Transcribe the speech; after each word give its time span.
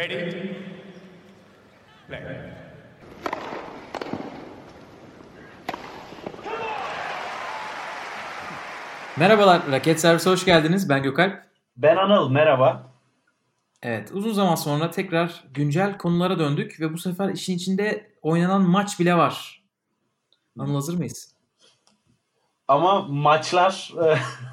Ready? 0.00 0.56
Play. 2.08 2.20
Merhabalar, 9.16 9.62
Raket 9.72 10.00
Servise 10.00 10.30
hoş 10.30 10.44
geldiniz. 10.44 10.88
Ben 10.88 11.02
Gökalp. 11.02 11.42
Ben 11.76 11.96
Anıl, 11.96 12.30
merhaba. 12.30 12.92
Evet, 13.82 14.10
uzun 14.12 14.32
zaman 14.32 14.54
sonra 14.54 14.90
tekrar 14.90 15.44
güncel 15.54 15.98
konulara 15.98 16.38
döndük 16.38 16.80
ve 16.80 16.92
bu 16.92 16.98
sefer 16.98 17.28
işin 17.28 17.56
içinde 17.56 18.12
oynanan 18.22 18.62
maç 18.62 19.00
bile 19.00 19.14
var. 19.14 19.62
Anıl 20.58 20.74
hazır 20.74 20.98
mıyız? 20.98 21.34
Ama 22.68 23.02
maçlar 23.02 23.92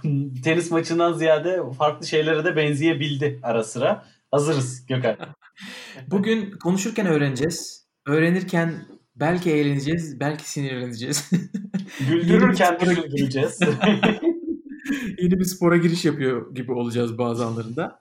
tenis 0.44 0.72
maçından 0.72 1.14
ziyade 1.14 1.62
farklı 1.78 2.08
şeylere 2.08 2.46
de 2.46 2.56
benzeyebildi 2.56 3.40
ara 3.44 3.64
sıra. 3.64 4.06
Hazırız 4.32 4.86
Gökalp. 4.86 5.20
Bugün 6.08 6.52
konuşurken 6.52 7.08
öğreneceğiz. 7.08 7.88
Öğrenirken 8.06 8.88
belki 9.16 9.52
eğleneceğiz, 9.52 10.20
belki 10.20 10.52
sinirleneceğiz. 10.52 11.30
Güldürürken 12.10 12.80
de 12.80 12.94
güldüreceğiz. 12.94 13.60
Yeni 15.18 15.40
bir 15.40 15.46
spora 15.46 15.78
giriş 15.78 16.06
yapıyor 16.06 16.56
gibi 16.56 16.72
olacağız 16.72 17.18
bazı 17.18 17.46
anlarında. 17.46 18.00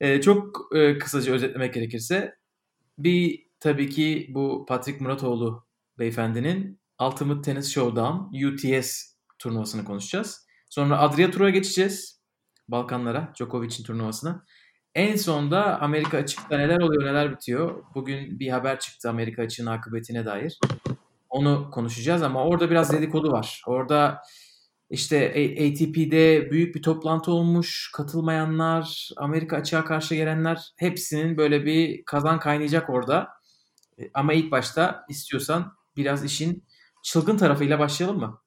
Ee, 0.00 0.20
çok 0.20 0.68
e, 0.74 0.98
kısaca 0.98 1.32
özetlemek 1.32 1.74
gerekirse 1.74 2.34
bir 2.98 3.46
tabii 3.60 3.88
ki 3.88 4.26
bu 4.34 4.66
Patrick 4.68 5.04
Muratoğlu 5.04 5.66
beyefendinin 5.98 6.80
Ultimate 7.02 7.42
Tennis 7.42 7.72
Showdown 7.72 8.44
UTS 8.46 9.04
turnuvasını 9.38 9.84
konuşacağız. 9.84 10.46
Sonra 10.70 10.98
Adria 10.98 11.30
Tur'a 11.30 11.50
geçeceğiz. 11.50 12.18
Balkanlara, 12.68 13.32
Djokovic'in 13.38 13.84
turnuvasına. 13.84 14.44
En 14.98 15.16
sonda 15.16 15.80
Amerika 15.80 16.18
açıkta 16.18 16.56
neler 16.56 16.80
oluyor, 16.80 17.04
neler 17.04 17.32
bitiyor. 17.32 17.84
Bugün 17.94 18.40
bir 18.40 18.48
haber 18.48 18.80
çıktı 18.80 19.10
Amerika 19.10 19.42
açığının 19.42 19.70
akıbetine 19.70 20.24
dair. 20.24 20.58
Onu 21.30 21.70
konuşacağız 21.70 22.22
ama 22.22 22.44
orada 22.44 22.70
biraz 22.70 22.92
dedikodu 22.92 23.32
var. 23.32 23.62
Orada 23.66 24.22
işte 24.90 25.28
ATP'de 25.52 26.50
büyük 26.50 26.74
bir 26.74 26.82
toplantı 26.82 27.32
olmuş. 27.32 27.92
Katılmayanlar, 27.94 29.10
Amerika 29.16 29.56
açığa 29.56 29.84
karşı 29.84 30.14
gelenler 30.14 30.72
hepsinin 30.76 31.36
böyle 31.36 31.64
bir 31.64 32.04
kazan 32.04 32.40
kaynayacak 32.40 32.90
orada. 32.90 33.28
E, 33.98 34.10
ama 34.14 34.32
ilk 34.32 34.50
başta 34.50 35.04
istiyorsan 35.08 35.72
biraz 35.96 36.24
işin 36.24 36.64
çılgın 37.02 37.36
tarafıyla 37.36 37.78
başlayalım 37.78 38.18
mı? 38.18 38.40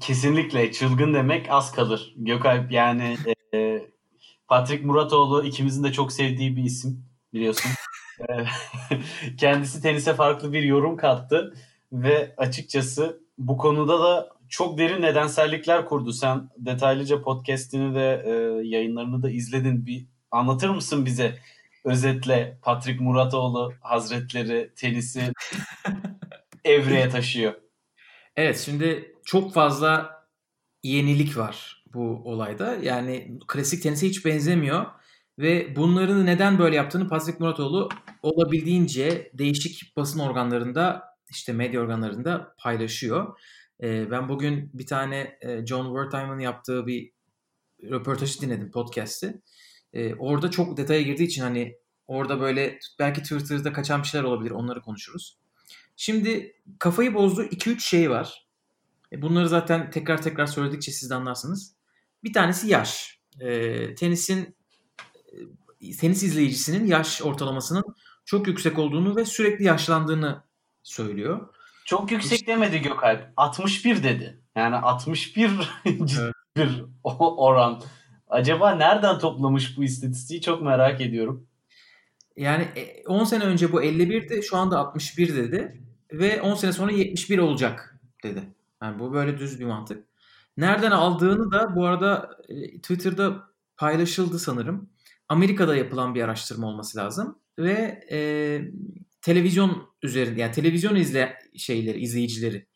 Kesinlikle 0.00 0.72
çılgın 0.72 1.14
demek 1.14 1.46
az 1.50 1.72
kalır. 1.72 2.14
Gökalp 2.16 2.72
yani 2.72 3.16
e, 3.26 3.33
Patrick 4.48 4.86
Muratoğlu 4.86 5.44
ikimizin 5.44 5.84
de 5.84 5.92
çok 5.92 6.12
sevdiği 6.12 6.56
bir 6.56 6.64
isim 6.64 7.04
biliyorsun. 7.32 7.70
E, 8.28 8.44
kendisi 9.36 9.82
tenise 9.82 10.14
farklı 10.14 10.52
bir 10.52 10.62
yorum 10.62 10.96
kattı 10.96 11.54
ve 11.92 12.34
açıkçası 12.36 13.20
bu 13.38 13.56
konuda 13.56 14.00
da 14.00 14.28
çok 14.48 14.78
derin 14.78 15.02
nedensellikler 15.02 15.86
kurdu. 15.86 16.12
Sen 16.12 16.50
detaylıca 16.56 17.22
podcast'ini 17.22 17.94
de 17.94 18.22
e, 18.26 18.30
yayınlarını 18.68 19.22
da 19.22 19.30
izledin. 19.30 19.86
Bir 19.86 20.06
anlatır 20.30 20.68
mısın 20.68 21.06
bize 21.06 21.38
özetle 21.84 22.58
Patrick 22.62 23.04
Muratoğlu 23.04 23.72
Hazretleri 23.80 24.70
tenisi 24.76 25.32
evreye 26.64 27.08
taşıyor? 27.08 27.54
Evet 28.36 28.58
şimdi 28.58 29.14
çok 29.24 29.54
fazla 29.54 30.24
yenilik 30.82 31.36
var 31.36 31.83
bu 31.94 32.22
olayda. 32.24 32.74
Yani 32.82 33.38
klasik 33.48 33.82
tenise 33.82 34.08
hiç 34.08 34.24
benzemiyor. 34.24 34.86
Ve 35.38 35.76
bunların 35.76 36.26
neden 36.26 36.58
böyle 36.58 36.76
yaptığını 36.76 37.08
Patrick 37.08 37.38
Muratoğlu 37.40 37.88
olabildiğince 38.22 39.30
değişik 39.34 39.96
basın 39.96 40.18
organlarında 40.18 41.04
işte 41.30 41.52
medya 41.52 41.80
organlarında 41.80 42.54
paylaşıyor. 42.58 43.38
Ee, 43.82 44.10
ben 44.10 44.28
bugün 44.28 44.70
bir 44.74 44.86
tane 44.86 45.38
e, 45.40 45.66
John 45.66 45.86
Wertheim'ın 45.86 46.38
yaptığı 46.38 46.86
bir 46.86 47.10
röportajı 47.82 48.40
dinledim 48.40 48.70
podcast'i. 48.70 49.42
Ee, 49.92 50.14
orada 50.14 50.50
çok 50.50 50.76
detaya 50.76 51.02
girdiği 51.02 51.24
için 51.24 51.42
hani 51.42 51.76
orada 52.06 52.40
böyle 52.40 52.78
belki 52.98 53.22
Twitter'da 53.22 53.72
kaçan 53.72 54.02
bir 54.02 54.08
şeyler 54.08 54.24
olabilir 54.24 54.50
onları 54.50 54.80
konuşuruz. 54.80 55.38
Şimdi 55.96 56.56
kafayı 56.78 57.14
bozduğu 57.14 57.44
2-3 57.44 57.80
şey 57.80 58.10
var. 58.10 58.48
E, 59.12 59.22
bunları 59.22 59.48
zaten 59.48 59.90
tekrar 59.90 60.22
tekrar 60.22 60.46
söyledikçe 60.46 60.92
siz 60.92 61.10
de 61.10 61.14
anlarsınız. 61.14 61.76
Bir 62.24 62.32
tanesi 62.32 62.68
yaş. 62.68 63.18
E, 63.40 63.94
tenisin 63.94 64.56
e, 65.80 65.96
tenis 65.96 66.22
izleyicisinin 66.22 66.86
yaş 66.86 67.22
ortalamasının 67.22 67.84
çok 68.24 68.46
yüksek 68.46 68.78
olduğunu 68.78 69.16
ve 69.16 69.24
sürekli 69.24 69.64
yaşlandığını 69.64 70.42
söylüyor. 70.82 71.48
Çok 71.84 72.12
yüksek 72.12 72.46
demedi 72.46 72.80
Gökalp. 72.80 73.32
61 73.36 74.02
dedi. 74.02 74.40
Yani 74.56 74.76
61 74.76 75.50
ciddi 75.84 76.30
bir 76.56 76.84
oran. 77.04 77.82
Acaba 78.28 78.70
nereden 78.70 79.18
toplamış 79.18 79.76
bu 79.76 79.84
istatistiği 79.84 80.40
çok 80.40 80.62
merak 80.62 81.00
ediyorum. 81.00 81.46
Yani 82.36 82.68
10 83.06 83.24
sene 83.24 83.44
önce 83.44 83.72
bu 83.72 83.82
51'di, 83.82 84.42
şu 84.42 84.56
anda 84.56 84.78
61 84.78 85.36
dedi 85.36 85.80
ve 86.12 86.42
10 86.42 86.54
sene 86.54 86.72
sonra 86.72 86.92
71 86.92 87.38
olacak 87.38 87.98
dedi. 88.22 88.42
Yani 88.82 88.98
bu 88.98 89.12
böyle 89.12 89.38
düz 89.38 89.60
bir 89.60 89.64
mantık. 89.64 90.04
Nereden 90.56 90.90
aldığını 90.90 91.52
da 91.52 91.76
bu 91.76 91.86
arada 91.86 92.38
Twitter'da 92.82 93.42
paylaşıldı 93.76 94.38
sanırım. 94.38 94.90
Amerika'da 95.28 95.76
yapılan 95.76 96.14
bir 96.14 96.22
araştırma 96.22 96.66
olması 96.66 96.98
lazım 96.98 97.38
ve 97.58 98.04
e, 98.10 98.18
televizyon 99.22 99.88
üzerinde 100.02 100.40
yani 100.40 100.52
televizyon 100.52 100.96
izle 100.96 101.38
şeyleri 101.56 102.00
izleyicileri 102.00 102.66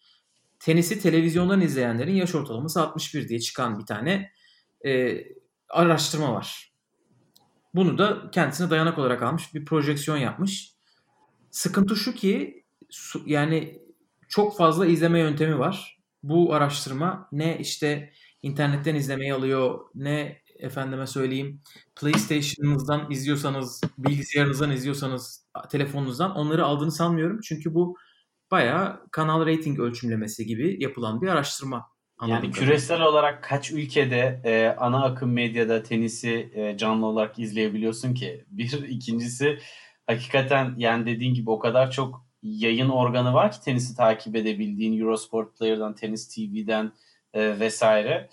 tenisi 0.59 1.01
televizyondan 1.01 1.61
izleyenlerin 1.61 2.15
yaş 2.15 2.35
ortalaması 2.35 2.83
61 2.83 3.29
diye 3.29 3.41
çıkan 3.41 3.79
bir 3.79 3.87
tane 3.87 4.33
e, 4.87 5.19
araştırma 5.69 6.35
var. 6.35 6.73
Bunu 7.75 7.99
da 7.99 8.31
kendisine 8.31 8.71
dayanak 8.71 8.99
olarak 8.99 9.23
almış 9.23 9.55
bir 9.55 9.65
projeksiyon 9.65 10.17
yapmış. 10.17 10.73
Sıkıntı 11.51 11.97
şu 11.97 12.15
ki 12.15 12.65
yani 13.27 13.83
çok 14.29 14.57
fazla 14.57 14.87
izleme 14.87 15.19
yöntemi 15.19 15.59
var. 15.59 15.98
Bu 16.23 16.55
araştırma 16.55 17.29
ne 17.33 17.59
işte 17.59 18.13
internetten 18.43 18.95
izlemeyi 18.95 19.35
alıyor 19.35 19.81
ne 19.95 20.43
efendime 20.59 21.07
söyleyeyim 21.07 21.63
PlayStation'ınızdan 22.01 23.11
izliyorsanız, 23.11 23.81
bilgisayarınızdan 23.99 24.71
izliyorsanız, 24.71 25.47
telefonunuzdan 25.71 26.37
onları 26.37 26.65
aldığını 26.65 26.93
sanmıyorum. 26.93 27.41
Çünkü 27.41 27.75
bu 27.75 27.97
bayağı 28.51 29.07
kanal 29.11 29.47
rating 29.47 29.79
ölçümlemesi 29.79 30.47
gibi 30.47 30.77
yapılan 30.81 31.23
bir 31.23 31.29
araştırma. 31.29 31.87
Yani 32.27 32.51
küresel 32.51 33.03
olarak 33.03 33.45
kaç 33.45 33.71
ülkede 33.71 34.41
e, 34.45 34.75
ana 34.79 35.05
akım 35.05 35.33
medyada 35.33 35.83
tenisi 35.83 36.51
e, 36.55 36.77
canlı 36.77 37.07
olarak 37.07 37.39
izleyebiliyorsun 37.39 38.15
ki? 38.15 38.45
Bir, 38.49 38.89
ikincisi 38.89 39.59
hakikaten 40.07 40.75
yani 40.79 41.07
dediğin 41.07 41.35
gibi 41.35 41.51
o 41.51 41.59
kadar 41.59 41.91
çok 41.91 42.28
yayın 42.43 42.89
organı 42.89 43.35
var 43.35 43.53
ki 43.53 43.61
tenisi 43.61 43.97
takip 43.97 44.37
edebildiğin 44.37 45.01
Eurosport 45.01 45.59
Player'dan, 45.59 45.95
Tenis 45.95 46.29
TV'den 46.29 46.93
e, 47.35 47.61
vesaire. 47.61 48.29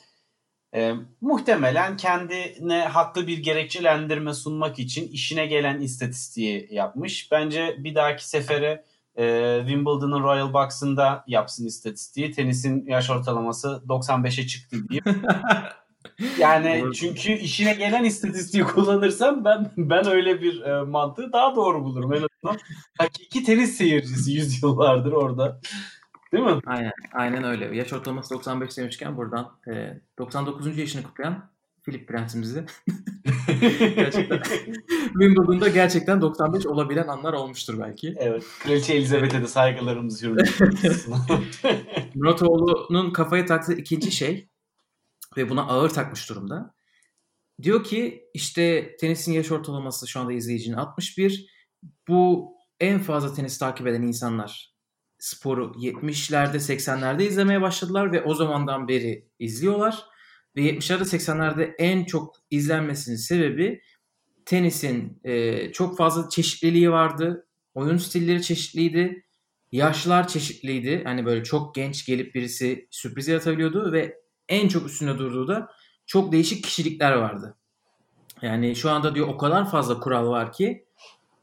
E, 0.75 0.93
muhtemelen 1.21 1.97
kendine 1.97 2.79
haklı 2.79 3.27
bir 3.27 3.37
gerekçelendirme 3.37 4.33
sunmak 4.33 4.79
için 4.79 5.07
işine 5.07 5.45
gelen 5.45 5.81
istatistiği 5.81 6.67
yapmış. 6.71 7.31
Bence 7.31 7.75
bir 7.79 7.95
dahaki 7.95 8.29
sefere 8.29 8.83
e, 9.17 9.57
Wimbledon'ın 9.59 10.23
Royal 10.23 10.53
Box'ında 10.53 11.23
yapsın 11.27 11.65
istatistiği. 11.65 12.31
Tenisin 12.31 12.85
yaş 12.85 13.09
ortalaması 13.09 13.83
95'e 13.87 14.47
çıktı 14.47 14.89
diye. 14.89 15.01
Yani 16.39 16.93
çünkü 16.93 17.31
işine 17.31 17.73
gelen 17.73 18.03
istatistiği 18.03 18.63
kullanırsam 18.63 19.45
ben 19.45 19.71
ben 19.77 20.07
öyle 20.07 20.41
bir 20.41 20.61
e, 20.61 20.81
mantığı 20.83 21.33
daha 21.33 21.55
doğru 21.55 21.83
bulurum 21.83 22.13
en 22.13 22.17
azından. 22.17 22.59
Hakiki 22.97 23.43
tenis 23.43 23.77
seyircisi 23.77 24.31
yüzyıllardır 24.31 25.11
orada. 25.11 25.59
Değil 26.31 26.43
mi? 26.43 26.59
Aynen, 26.65 26.91
aynen 27.13 27.43
öyle. 27.43 27.77
Yaş 27.77 27.93
ortalaması 27.93 28.33
95 28.33 28.77
demişken 28.77 29.17
buradan 29.17 29.51
e, 29.67 29.99
99. 30.17 30.77
yaşını 30.77 31.03
kutlayan 31.03 31.49
Filip 31.85 32.07
Prensimizi 32.07 32.65
gerçekten 33.95 34.41
Wimbledon'da 35.11 35.67
gerçekten 35.67 36.21
95 36.21 36.65
olabilen 36.65 37.07
anlar 37.07 37.33
olmuştur 37.33 37.79
belki. 37.79 38.15
Evet. 38.17 38.43
Kraliçe 38.63 38.93
Elizabeth'e 38.93 39.41
de 39.41 39.47
saygılarımızı 39.47 40.27
yürütüyoruz. 40.27 41.07
Muratoğlu'nun 42.15 43.11
kafaya 43.11 43.45
taktığı 43.45 43.73
ikinci 43.73 44.11
şey 44.11 44.47
ve 45.37 45.49
buna 45.49 45.67
ağır 45.67 45.89
takmış 45.89 46.29
durumda. 46.29 46.75
Diyor 47.61 47.83
ki 47.83 48.29
işte 48.33 48.95
tenisin 48.99 49.33
yaş 49.33 49.51
ortalaması 49.51 50.07
şu 50.07 50.19
anda 50.19 50.33
izleyicinin 50.33 50.77
61. 50.77 51.49
Bu 52.07 52.53
en 52.79 52.99
fazla 52.99 53.33
tenis 53.33 53.57
takip 53.57 53.87
eden 53.87 54.01
insanlar 54.01 54.75
sporu 55.19 55.73
70'lerde 55.77 56.55
80'lerde 56.55 57.23
izlemeye 57.23 57.61
başladılar 57.61 58.11
ve 58.11 58.23
o 58.23 58.35
zamandan 58.35 58.87
beri 58.87 59.29
izliyorlar. 59.39 60.03
Ve 60.55 60.61
70'lerde 60.61 61.03
80'lerde 61.03 61.75
en 61.77 62.05
çok 62.05 62.35
izlenmesinin 62.49 63.15
sebebi 63.15 63.81
tenisin 64.45 65.19
e, 65.23 65.71
çok 65.71 65.97
fazla 65.97 66.29
çeşitliliği 66.29 66.91
vardı. 66.91 67.47
Oyun 67.73 67.97
stilleri 67.97 68.43
çeşitliydi. 68.43 69.25
Yaşlar 69.71 70.27
çeşitliydi. 70.27 71.01
Hani 71.03 71.25
böyle 71.25 71.43
çok 71.43 71.75
genç 71.75 72.05
gelip 72.05 72.35
birisi 72.35 72.87
sürpriz 72.91 73.27
yaratabiliyordu 73.27 73.91
ve 73.91 74.24
en 74.49 74.67
çok 74.67 74.85
üstünde 74.85 75.17
durduğu 75.17 75.47
da 75.47 75.69
çok 76.05 76.31
değişik 76.31 76.63
kişilikler 76.63 77.11
vardı. 77.11 77.55
Yani 78.41 78.75
şu 78.75 78.91
anda 78.91 79.15
diyor 79.15 79.27
o 79.27 79.37
kadar 79.37 79.71
fazla 79.71 79.99
kural 79.99 80.27
var 80.27 80.53
ki 80.53 80.85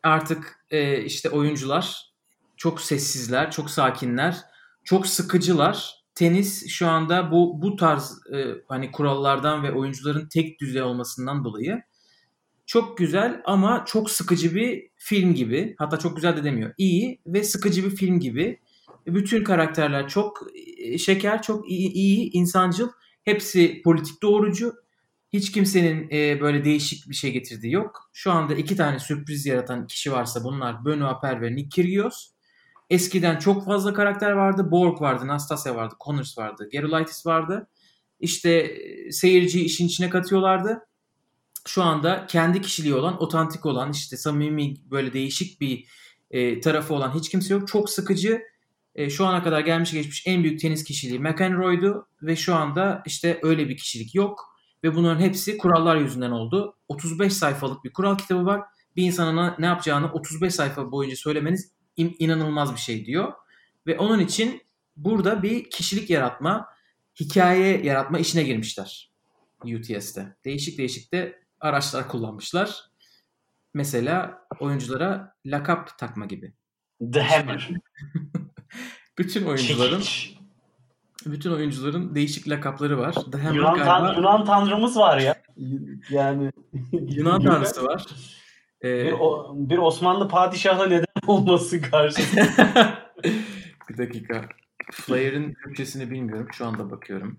artık 0.03 0.65
e, 0.71 1.05
işte 1.05 1.31
oyuncular 1.31 2.13
çok 2.57 2.81
sessizler, 2.81 3.51
çok 3.51 3.71
sakinler, 3.71 4.37
çok 4.85 5.07
sıkıcılar. 5.07 6.03
Tenis 6.15 6.69
şu 6.69 6.89
anda 6.89 7.31
bu 7.31 7.63
bu 7.63 7.77
tarz 7.77 8.21
e, 8.33 8.47
hani 8.69 8.93
kurallardan 8.93 9.63
ve 9.63 9.73
oyuncuların 9.73 10.29
tek 10.29 10.61
düzey 10.61 10.83
olmasından 10.83 11.45
dolayı 11.45 11.83
çok 12.67 12.99
güzel 12.99 13.43
ama 13.45 13.85
çok 13.87 14.11
sıkıcı 14.11 14.55
bir 14.55 14.89
film 14.97 15.35
gibi. 15.35 15.75
Hatta 15.79 15.99
çok 15.99 16.17
güzel 16.17 16.37
de 16.37 16.45
demiyor. 16.45 16.75
İyi 16.79 17.21
ve 17.27 17.45
sıkıcı 17.45 17.85
bir 17.85 17.97
film 17.97 18.21
gibi. 18.21 18.61
Bütün 19.07 19.45
karakterler 19.45 20.09
çok 20.09 20.47
e, 20.79 20.99
şeker, 20.99 21.43
çok 21.43 21.71
iyi, 21.71 21.93
iyi 21.93 22.31
insancıl. 22.33 22.89
Hepsi 23.25 23.83
politik 23.85 24.23
doğrucu. 24.23 24.75
Hiç 25.33 25.53
kimsenin 25.53 26.09
e, 26.13 26.41
böyle 26.41 26.65
değişik 26.65 27.11
bir 27.11 27.15
şey 27.15 27.33
getirdiği 27.33 27.73
yok. 27.73 28.11
Şu 28.13 28.33
anda 28.33 28.55
iki 28.55 28.77
tane 28.77 28.99
sürpriz 28.99 29.47
yaratan 29.47 29.87
kişi 29.87 30.13
varsa 30.13 30.45
bunlar 30.45 30.75
Benoît 30.75 31.09
Aper 31.09 31.43
ve 31.43 31.57
Nick 31.57 31.69
Kyrgios. 31.69 32.29
Eskiden 32.91 33.39
çok 33.39 33.65
fazla 33.65 33.95
karakter 33.95 34.33
vardı. 34.33 34.71
Borg 34.71 35.01
vardı, 35.01 35.27
Nastasya 35.27 35.77
vardı, 35.77 35.95
Connors 36.05 36.39
vardı, 36.39 36.69
Gerulaitis 36.73 37.27
vardı. 37.27 37.69
İşte 38.21 38.51
e, 38.51 39.13
seyirciyi 39.13 39.65
işin 39.65 39.87
içine 39.87 40.11
katıyorlardı. 40.11 40.87
Şu 41.67 41.83
anda 41.83 42.27
kendi 42.27 42.61
kişiliği 42.61 42.95
olan, 42.95 43.23
otantik 43.23 43.67
olan, 43.67 43.93
işte 43.93 44.17
samimi 44.17 44.75
böyle 44.91 45.13
değişik 45.13 45.61
bir 45.61 45.85
e, 46.31 46.61
tarafı 46.61 46.95
olan 46.95 47.15
hiç 47.15 47.29
kimse 47.29 47.55
yok. 47.55 47.69
Çok 47.69 47.91
sıkıcı. 47.91 48.43
E, 48.95 49.11
şu 49.11 49.27
ana 49.27 49.43
kadar 49.43 49.61
gelmiş 49.61 49.93
geçmiş 49.93 50.27
en 50.27 50.43
büyük 50.43 50.61
tenis 50.61 50.85
kişiliği 50.85 51.19
McEnroy'du 51.19 52.09
ve 52.23 52.37
şu 52.37 52.55
anda 52.55 53.03
işte 53.07 53.41
öyle 53.43 53.69
bir 53.69 53.77
kişilik 53.77 54.15
yok. 54.15 54.53
Ve 54.85 54.95
bunların 54.95 55.21
hepsi 55.21 55.59
kurallar 55.59 55.97
yüzünden 55.97 56.31
oldu. 56.31 56.77
35 56.89 57.33
sayfalık 57.33 57.85
bir 57.85 57.93
kural 57.93 58.19
kitabı 58.19 58.47
var. 58.47 58.63
Bir 58.97 59.03
insana 59.03 59.57
ne 59.59 59.67
yapacağını 59.67 60.13
35 60.13 60.55
sayfa 60.55 60.93
boyunca 60.93 61.17
söylemeniz 61.17 61.73
in- 61.97 62.17
inanılmaz 62.19 62.75
bir 62.75 62.81
şey 62.81 63.07
diyor. 63.07 63.33
Ve 63.87 63.99
onun 63.99 64.19
için 64.19 64.63
burada 64.97 65.43
bir 65.43 65.71
kişilik 65.71 66.11
yaratma, 66.11 66.69
hikaye 67.21 67.83
yaratma 67.83 68.19
işine 68.19 68.43
girmişler 68.43 69.13
UTS'te. 69.65 70.37
Değişik 70.45 70.79
değişik 70.79 71.13
de 71.13 71.43
araçlar 71.61 72.09
kullanmışlar. 72.09 72.85
Mesela 73.75 74.47
oyunculara 74.61 75.35
lakap 75.47 75.99
takma 75.99 76.27
gibi. 76.27 76.53
The 77.13 77.23
Hammer. 77.23 77.71
bütün 79.19 79.45
oyuncuların 79.45 80.01
Çekiç. 80.01 80.37
bütün 81.27 81.53
oyuncuların 81.53 82.15
değişik 82.15 82.49
lakapları 82.49 82.99
var. 82.99 83.15
The 83.33 83.39
Hammer 83.39 83.57
Yunan, 83.57 83.75
galiba 83.75 83.99
tan- 84.07 84.15
Yunan 84.17 84.45
tanrımız 84.45 84.97
var 84.97 85.19
ya. 85.19 85.43
Yani 86.11 86.51
Yunan 86.93 87.43
tanrısı 87.43 87.85
var. 87.87 88.07
Ee, 88.85 89.05
Bir, 89.07 89.13
o- 89.13 89.53
bir 89.57 89.79
Osmanlı 89.79 90.29
padişahı 90.29 90.91
neden 90.91 91.07
olması 91.27 91.83
karşısında. 91.83 92.99
bir 93.89 93.99
dakika. 93.99 94.49
Flair'ın 94.93 95.55
Türkçesini 95.65 96.11
bilmiyorum. 96.11 96.49
Şu 96.53 96.67
anda 96.67 96.91
bakıyorum. 96.91 97.39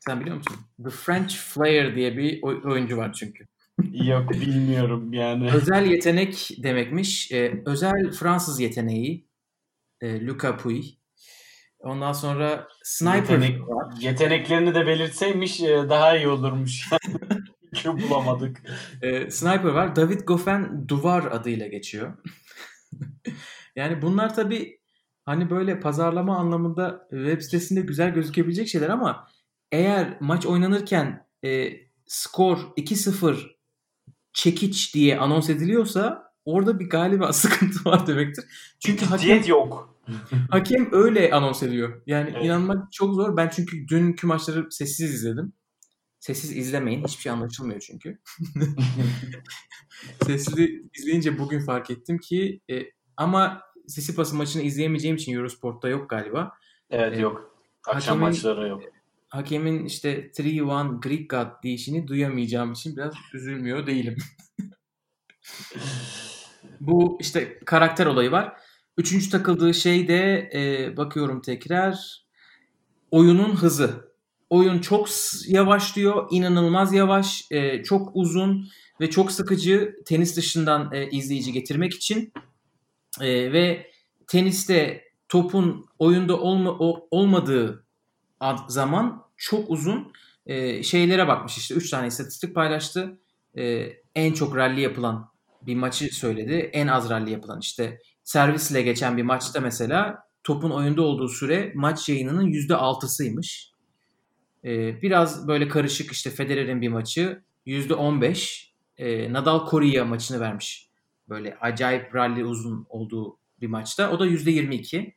Sen 0.00 0.20
biliyor 0.20 0.36
musun? 0.36 0.56
The 0.84 0.90
French 0.90 1.34
Flair 1.34 1.94
diye 1.94 2.16
bir 2.16 2.42
oy- 2.42 2.60
oyuncu 2.64 2.96
var 2.96 3.12
çünkü. 3.12 3.44
Yok 3.92 4.30
bilmiyorum 4.32 5.12
yani. 5.12 5.50
Özel 5.52 5.86
yetenek 5.86 6.50
demekmiş. 6.62 7.32
Ee, 7.32 7.62
özel 7.66 8.12
Fransız 8.12 8.60
yeteneği. 8.60 9.26
E, 10.04 10.26
Luca 10.26 10.56
Puy. 10.56 10.82
Ondan 11.78 12.12
sonra 12.12 12.68
Sniper 12.82 13.38
Yetenek- 13.38 13.68
var. 13.68 13.94
Yeteneklerini 14.00 14.74
de 14.74 14.86
belirtseymiş 14.86 15.60
e, 15.60 15.88
daha 15.88 16.16
iyi 16.16 16.28
olurmuş. 16.28 16.88
Çünkü 17.74 18.08
bulamadık. 18.08 18.62
E, 19.02 19.30
Sniper 19.30 19.68
var. 19.68 19.96
David 19.96 20.20
Goffin 20.20 20.88
Duvar 20.88 21.24
adıyla 21.24 21.66
geçiyor. 21.66 22.18
yani 23.76 24.02
bunlar 24.02 24.34
tabii 24.34 24.80
hani 25.24 25.50
böyle 25.50 25.80
pazarlama 25.80 26.36
anlamında 26.36 27.06
web 27.10 27.40
sitesinde 27.40 27.80
güzel 27.80 28.10
gözükebilecek 28.14 28.68
şeyler 28.68 28.88
ama 28.88 29.28
eğer 29.72 30.16
maç 30.20 30.46
oynanırken 30.46 31.26
e, 31.44 31.72
skor 32.06 32.58
2-0 32.58 33.36
çekiç 34.32 34.94
diye 34.94 35.18
anons 35.18 35.50
ediliyorsa 35.50 36.32
orada 36.44 36.80
bir 36.80 36.88
galiba 36.90 37.32
sıkıntı 37.32 37.84
var 37.84 38.06
demektir. 38.06 38.44
Çünkü 38.80 39.06
hakem, 39.06 39.42
yok. 39.46 39.93
hakem 40.50 40.88
öyle 40.92 41.32
anons 41.32 41.62
ediyor. 41.62 42.02
Yani 42.06 42.30
Evet. 42.34 42.44
inanmak 42.44 42.92
çok 42.92 43.14
zor. 43.14 43.36
Ben 43.36 43.48
çünkü 43.48 43.88
dünkü 43.88 44.26
maçları 44.26 44.66
sessiz 44.70 45.14
izledim. 45.14 45.52
Sessiz 46.20 46.56
izlemeyin. 46.56 47.04
Hiçbir 47.04 47.22
şey 47.22 47.32
anlaşılmıyor 47.32 47.80
çünkü. 47.80 48.18
Sesli 50.26 50.82
izleyince 50.94 51.38
bugün 51.38 51.60
fark 51.60 51.90
ettim 51.90 52.18
ki 52.18 52.60
e, 52.70 52.74
ama 53.16 53.60
Sisipas'ın 53.88 54.38
maçını 54.38 54.62
izleyemeyeceğim 54.62 55.16
için 55.16 55.34
Eurosport'ta 55.34 55.88
yok 55.88 56.10
galiba. 56.10 56.52
Evet 56.90 57.08
Evet. 57.08 57.20
yok. 57.20 57.56
Akşam 57.86 58.18
Hakemin- 58.18 58.20
maçları 58.28 58.68
yok. 58.68 58.82
Hakemin 59.28 59.84
işte 59.84 60.30
3-1 60.30 61.00
Greek 61.00 61.30
God 61.30 61.62
deyişini 61.62 62.06
duyamayacağım 62.08 62.72
için 62.72 62.96
biraz 62.96 63.14
üzülmüyor 63.34 63.86
değilim. 63.86 64.16
Bu 66.80 67.18
işte 67.20 67.58
karakter 67.66 68.06
olayı 68.06 68.30
var. 68.30 68.56
Üçüncü 68.98 69.30
takıldığı 69.30 69.74
şey 69.74 70.08
de 70.08 70.50
e, 70.54 70.96
bakıyorum 70.96 71.42
tekrar 71.42 72.24
oyunun 73.10 73.56
hızı. 73.56 74.14
Oyun 74.50 74.78
çok 74.78 75.08
yavaşlıyor, 75.48 76.26
inanılmaz 76.30 76.92
yavaş, 76.92 77.46
e, 77.50 77.82
çok 77.82 78.10
uzun 78.14 78.68
ve 79.00 79.10
çok 79.10 79.32
sıkıcı 79.32 79.94
tenis 80.06 80.36
dışından 80.36 80.92
e, 80.92 81.10
izleyici 81.10 81.52
getirmek 81.52 81.94
için 81.94 82.32
E, 83.20 83.52
ve 83.52 83.90
teniste 84.26 85.04
topun 85.28 85.86
oyunda 85.98 86.40
olma, 86.40 86.70
o- 86.70 87.08
olmadığı 87.10 87.86
ad- 88.40 88.68
zaman 88.68 89.22
çok 89.36 89.70
uzun 89.70 90.12
e, 90.46 90.82
şeylere 90.82 91.28
bakmış 91.28 91.58
işte 91.58 91.74
3 91.74 91.90
tane 91.90 92.06
istatistik 92.06 92.54
paylaştı. 92.54 93.20
E, 93.58 93.86
en 94.14 94.32
çok 94.32 94.56
rally 94.56 94.80
yapılan 94.80 95.28
bir 95.62 95.74
maçı 95.76 96.14
söyledi. 96.14 96.54
En 96.72 96.86
az 96.86 97.10
rally 97.10 97.30
yapılan 97.30 97.60
işte 97.60 97.98
servisle 98.24 98.82
geçen 98.82 99.16
bir 99.16 99.22
maçta 99.22 99.60
mesela 99.60 100.24
topun 100.44 100.70
oyunda 100.70 101.02
olduğu 101.02 101.28
süre 101.28 101.72
maç 101.74 102.08
yayınının 102.08 102.46
%6'sıymış. 102.46 103.70
E, 104.64 105.02
biraz 105.02 105.48
böyle 105.48 105.68
karışık 105.68 106.12
işte 106.12 106.30
Federer'in 106.30 106.80
bir 106.80 106.88
maçı 106.88 107.42
%15. 107.66 108.70
E, 108.96 109.32
Nadal 109.32 109.66
Korea 109.66 110.04
maçını 110.04 110.40
vermiş. 110.40 110.88
Böyle 111.28 111.58
acayip 111.60 112.14
rally 112.14 112.42
uzun 112.42 112.86
olduğu 112.88 113.38
bir 113.60 113.66
maçta. 113.66 114.10
O 114.10 114.20
da 114.20 114.26
%22. 114.26 115.12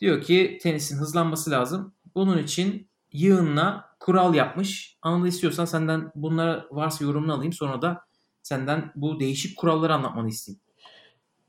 Diyor 0.00 0.22
ki 0.22 0.58
tenisin 0.62 0.98
hızlanması 0.98 1.50
lazım. 1.50 1.94
Bunun 2.14 2.38
için 2.38 2.88
yığınla 3.12 3.96
kural 4.00 4.34
yapmış. 4.34 4.96
Anıl 5.02 5.26
istiyorsan 5.26 5.64
senden 5.64 6.12
bunlara 6.14 6.66
varsa 6.70 7.04
yorumunu 7.04 7.32
alayım. 7.32 7.52
Sonra 7.52 7.82
da 7.82 8.04
senden 8.42 8.92
bu 8.94 9.20
değişik 9.20 9.58
kuralları 9.58 9.94
anlatmanı 9.94 10.28
isteyeyim. 10.28 10.60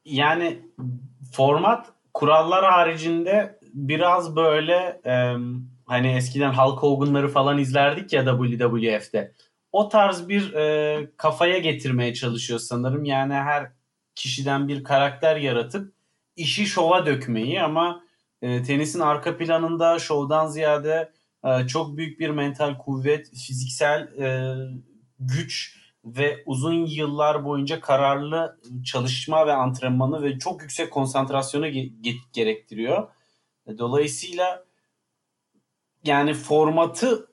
Yani 0.06 0.60
format 1.34 1.88
kurallar 2.14 2.66
haricinde 2.66 3.60
biraz 3.74 4.36
böyle 4.36 5.02
e, 5.06 5.36
hani 5.86 6.08
eskiden 6.08 6.54
Hulk 6.54 6.84
Hogan'ları 6.84 7.28
falan 7.28 7.58
izlerdik 7.58 8.14
ya 8.14 8.26
WWF'de. 8.26 9.34
O 9.72 9.90
tarz 9.90 10.28
bir 10.28 10.54
e, 10.54 11.08
kafaya 11.18 11.58
getirmeye 11.58 12.14
çalışıyor 12.14 12.60
sanırım. 12.60 13.06
Yani 13.06 13.34
her 13.34 13.72
kişiden 14.16 14.68
bir 14.68 14.84
karakter 14.84 15.36
yaratıp 15.36 15.94
işi 16.36 16.66
şova 16.66 17.06
dökmeyi 17.06 17.62
ama 17.62 18.04
e, 18.42 18.64
tenisin 18.64 19.00
arka 19.00 19.38
planında 19.38 20.00
şovdan 20.00 20.48
ziyade 20.48 21.12
e, 21.46 21.68
çok 21.68 21.98
büyük 21.98 22.20
bir 22.20 22.30
mental 22.30 22.78
kuvvet, 22.78 23.30
fiziksel 23.30 24.02
e, 24.02 24.56
güç 25.20 25.80
ve 26.18 26.44
uzun 26.46 26.86
yıllar 26.86 27.46
boyunca 27.46 27.82
kararlı 27.82 28.60
çalışma 28.86 29.48
ve 29.48 29.54
antrenmanı 29.54 30.24
ve 30.24 30.40
çok 30.40 30.62
yüksek 30.62 30.92
konsantrasyonu 30.92 31.68
ge- 31.68 32.02
ge- 32.02 32.22
gerektiriyor. 32.34 33.08
Dolayısıyla 33.78 34.66
yani 36.04 36.34
formatı 36.34 37.28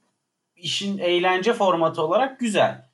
işin 0.56 0.98
eğlence 0.98 1.52
formatı 1.52 2.02
olarak 2.02 2.40
güzel. 2.40 2.86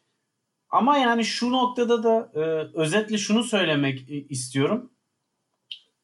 Ama 0.70 0.98
yani 0.98 1.24
şu 1.24 1.52
noktada 1.52 2.02
da 2.02 2.30
e, 2.34 2.40
özetle 2.80 3.18
şunu 3.18 3.44
söylemek 3.44 4.10
e, 4.10 4.14
istiyorum. 4.14 4.90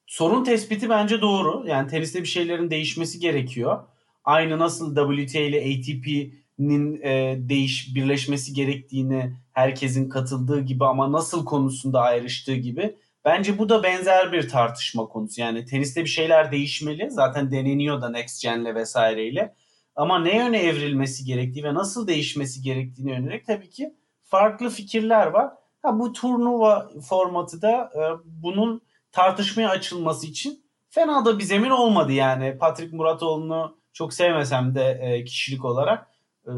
Sorun 0.07 0.45
tespiti 0.45 0.89
bence 0.89 1.21
doğru. 1.21 1.65
Yani 1.67 1.89
teniste 1.89 2.23
bir 2.23 2.29
şeylerin 2.29 2.71
değişmesi 2.71 3.21
gerekiyor. 3.21 3.85
Aynı 4.25 4.59
nasıl 4.59 4.97
WTA 4.97 5.39
ile 5.39 5.59
ATP'nin 5.59 7.03
e, 7.03 7.37
değiş 7.39 7.95
birleşmesi 7.95 8.53
gerektiğini 8.53 9.33
herkesin 9.59 10.09
katıldığı 10.09 10.61
gibi 10.61 10.85
ama 10.85 11.13
nasıl 11.13 11.45
konusunda 11.45 12.01
ayrıştığı 12.01 12.55
gibi. 12.55 12.97
Bence 13.25 13.59
bu 13.59 13.69
da 13.69 13.83
benzer 13.83 14.33
bir 14.33 14.49
tartışma 14.49 15.07
konusu. 15.07 15.41
Yani 15.41 15.65
teniste 15.65 16.05
bir 16.05 16.09
şeyler 16.09 16.53
değişmeli. 16.53 17.11
Zaten 17.11 17.51
deneniyor 17.51 18.03
da 18.03 18.09
Next 18.09 18.43
Gen'le 18.43 18.75
vesaireyle. 18.75 19.55
Ama 19.97 20.19
ne 20.19 20.37
yöne 20.37 20.59
evrilmesi 20.59 21.25
gerektiği 21.25 21.65
ve 21.65 21.75
nasıl 21.75 22.07
değişmesi 22.07 22.63
gerektiğini 22.63 23.11
yönelik 23.11 23.47
tabii 23.47 23.71
ki 23.71 23.95
farklı 24.25 24.71
fikirler 24.71 25.27
var. 25.27 25.51
Ha, 25.83 25.99
bu 25.99 26.13
turnuva 26.13 26.91
formatı 27.09 27.63
da 27.63 27.91
e, 27.95 28.03
bunun 28.25 28.83
tartışmaya 29.13 29.69
açılması 29.69 30.27
için 30.27 30.65
fena 30.89 31.25
da 31.25 31.39
bir 31.39 31.45
zemin 31.45 31.71
olmadı 31.71 32.13
yani. 32.13 32.59
Patrick 32.59 32.97
Muratoğlu'nu 32.97 33.79
çok 33.93 34.15
sevmesem 34.15 34.75
de 34.75 35.01
e, 35.03 35.25
kişilik 35.25 35.65
olarak 35.65 36.07
e, 36.47 36.51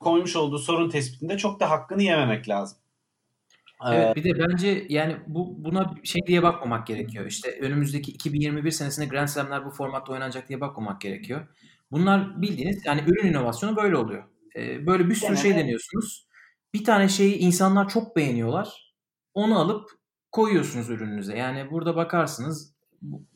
koymuş 0.00 0.36
olduğu 0.36 0.58
sorun 0.58 0.90
tespitinde 0.90 1.38
çok 1.38 1.60
da 1.60 1.70
hakkını 1.70 2.02
yememek 2.02 2.48
lazım. 2.48 2.78
Evet 3.92 4.16
bir 4.16 4.24
de 4.24 4.38
bence 4.38 4.86
yani 4.88 5.16
bu 5.26 5.64
buna 5.64 5.94
şey 6.04 6.20
diye 6.26 6.42
bakmamak 6.42 6.86
gerekiyor. 6.86 7.26
İşte 7.26 7.58
önümüzdeki 7.60 8.12
2021 8.12 8.70
senesinde 8.70 9.06
Grand 9.06 9.28
Slam'ler 9.28 9.66
bu 9.66 9.70
formatta 9.70 10.12
oynanacak 10.12 10.48
diye 10.48 10.60
bakmamak 10.60 11.00
gerekiyor. 11.00 11.46
Bunlar 11.90 12.42
bildiğiniz 12.42 12.86
yani 12.86 13.02
ürün 13.06 13.28
inovasyonu 13.28 13.76
böyle 13.76 13.96
oluyor. 13.96 14.24
Ee, 14.56 14.86
böyle 14.86 15.08
bir 15.08 15.14
sürü 15.14 15.36
şey 15.36 15.56
deniyorsunuz. 15.56 16.26
Bir 16.74 16.84
tane 16.84 17.08
şeyi 17.08 17.36
insanlar 17.36 17.88
çok 17.88 18.16
beğeniyorlar. 18.16 18.94
Onu 19.34 19.58
alıp 19.58 19.90
koyuyorsunuz 20.32 20.90
ürününüze. 20.90 21.36
Yani 21.36 21.70
burada 21.70 21.96
bakarsınız 21.96 22.74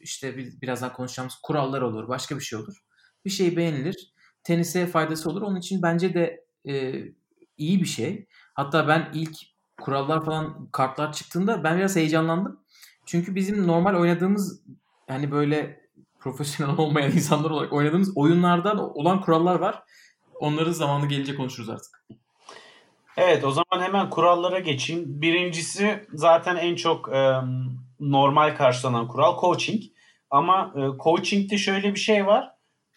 işte 0.00 0.36
birazdan 0.36 0.92
konuşacağımız 0.92 1.34
kurallar 1.42 1.82
olur, 1.82 2.08
başka 2.08 2.36
bir 2.36 2.40
şey 2.40 2.58
olur. 2.58 2.84
Bir 3.24 3.30
şey 3.30 3.56
beğenilir. 3.56 4.12
Tenise 4.42 4.86
faydası 4.86 5.30
olur. 5.30 5.42
Onun 5.42 5.56
için 5.56 5.82
bence 5.82 6.14
de 6.14 6.43
e, 6.68 7.02
iyi 7.58 7.80
bir 7.80 7.86
şey. 7.86 8.26
Hatta 8.54 8.88
ben 8.88 9.10
ilk 9.14 9.36
kurallar 9.80 10.24
falan 10.24 10.68
kartlar 10.72 11.12
çıktığında 11.12 11.64
ben 11.64 11.78
biraz 11.78 11.96
heyecanlandım. 11.96 12.60
Çünkü 13.06 13.34
bizim 13.34 13.66
normal 13.66 13.94
oynadığımız 13.94 14.62
hani 15.08 15.30
böyle 15.30 15.80
profesyonel 16.20 16.76
olmayan 16.78 17.12
insanlar 17.12 17.50
olarak 17.50 17.72
oynadığımız 17.72 18.16
oyunlardan 18.16 18.78
olan 18.78 19.20
kurallar 19.20 19.54
var. 19.54 19.82
Onları 20.40 20.74
zamanı 20.74 21.08
gelince 21.08 21.34
konuşuruz 21.34 21.70
artık. 21.70 22.04
Evet 23.16 23.44
o 23.44 23.50
zaman 23.50 23.80
hemen 23.80 24.10
kurallara 24.10 24.58
geçeyim. 24.58 25.22
Birincisi 25.22 26.06
zaten 26.12 26.56
en 26.56 26.74
çok 26.74 27.08
e, 27.14 27.32
normal 28.00 28.56
karşılanan 28.56 29.08
kural 29.08 29.40
coaching. 29.40 29.82
Ama 30.30 30.74
e, 30.76 30.80
coaching'de 31.02 31.58
şöyle 31.58 31.94
bir 31.94 32.00
şey 32.00 32.26
var. 32.26 32.50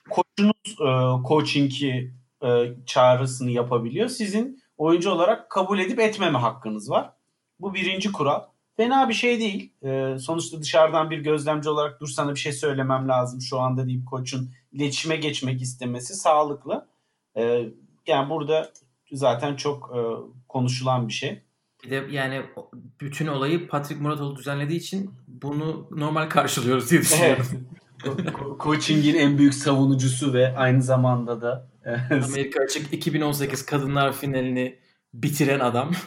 Koçunuz 0.10 0.82
e, 0.82 0.90
coaching'i 1.28 2.14
e, 2.44 2.74
çağrısını 2.86 3.52
yapabiliyor. 3.52 4.10
Sizin 4.10 4.64
oyuncu 4.78 5.12
olarak 5.12 5.50
kabul 5.50 5.80
edip 5.80 6.00
etmeme 6.00 6.40
hakkınız 6.40 6.90
var. 6.90 7.14
Bu 7.60 7.74
birinci 7.74 8.12
kural. 8.12 8.42
Fena 8.78 9.10
bir 9.10 9.14
şey 9.14 9.40
değil. 9.40 9.74
E, 9.84 10.20
sonuçta 10.20 10.62
dışarıdan 10.62 11.10
bir 11.10 11.18
gözlemci 11.18 11.70
olarak 11.70 12.02
dur 12.02 12.08
sana 12.08 12.32
bir 12.32 12.40
şey 12.40 12.52
söylemem 12.52 13.08
lazım 13.08 13.42
şu 13.42 13.60
anda 13.60 13.88
deyip 13.88 14.08
koçun 14.08 14.52
iletişime 14.72 15.16
geçmek 15.16 15.62
istemesi 15.62 16.14
sağlıklı. 16.14 16.88
E, 17.38 17.66
yani 18.08 18.30
burada 18.30 18.72
zaten 19.12 19.56
çok 19.56 19.92
e, 19.96 20.00
konuşulan 20.48 21.08
bir 21.08 21.14
şey. 21.14 21.42
Bir 21.84 21.92
de 21.92 22.08
yani 22.12 22.42
bütün 23.02 23.28
olayı 23.28 23.68
Patrick 23.68 24.02
Muratoğlu 24.02 24.36
düzenlediği 24.36 24.80
için 24.80 25.12
bunu 25.28 25.88
normal 25.92 26.30
karşılıyoruz 26.30 26.92
diye 26.92 27.02
düşünüyorum. 27.02 27.46
Evet. 27.52 27.62
Coaching'in 28.60 29.16
en 29.16 29.38
büyük 29.38 29.54
savunucusu 29.54 30.34
ve 30.34 30.58
aynı 30.58 30.84
zamanda 30.84 31.42
da 31.42 31.68
Amerika 32.12 32.64
Açık 32.64 32.94
2018 32.94 33.66
kadınlar 33.66 34.14
finalini 34.14 34.80
bitiren 35.14 35.60
adam. 35.60 35.92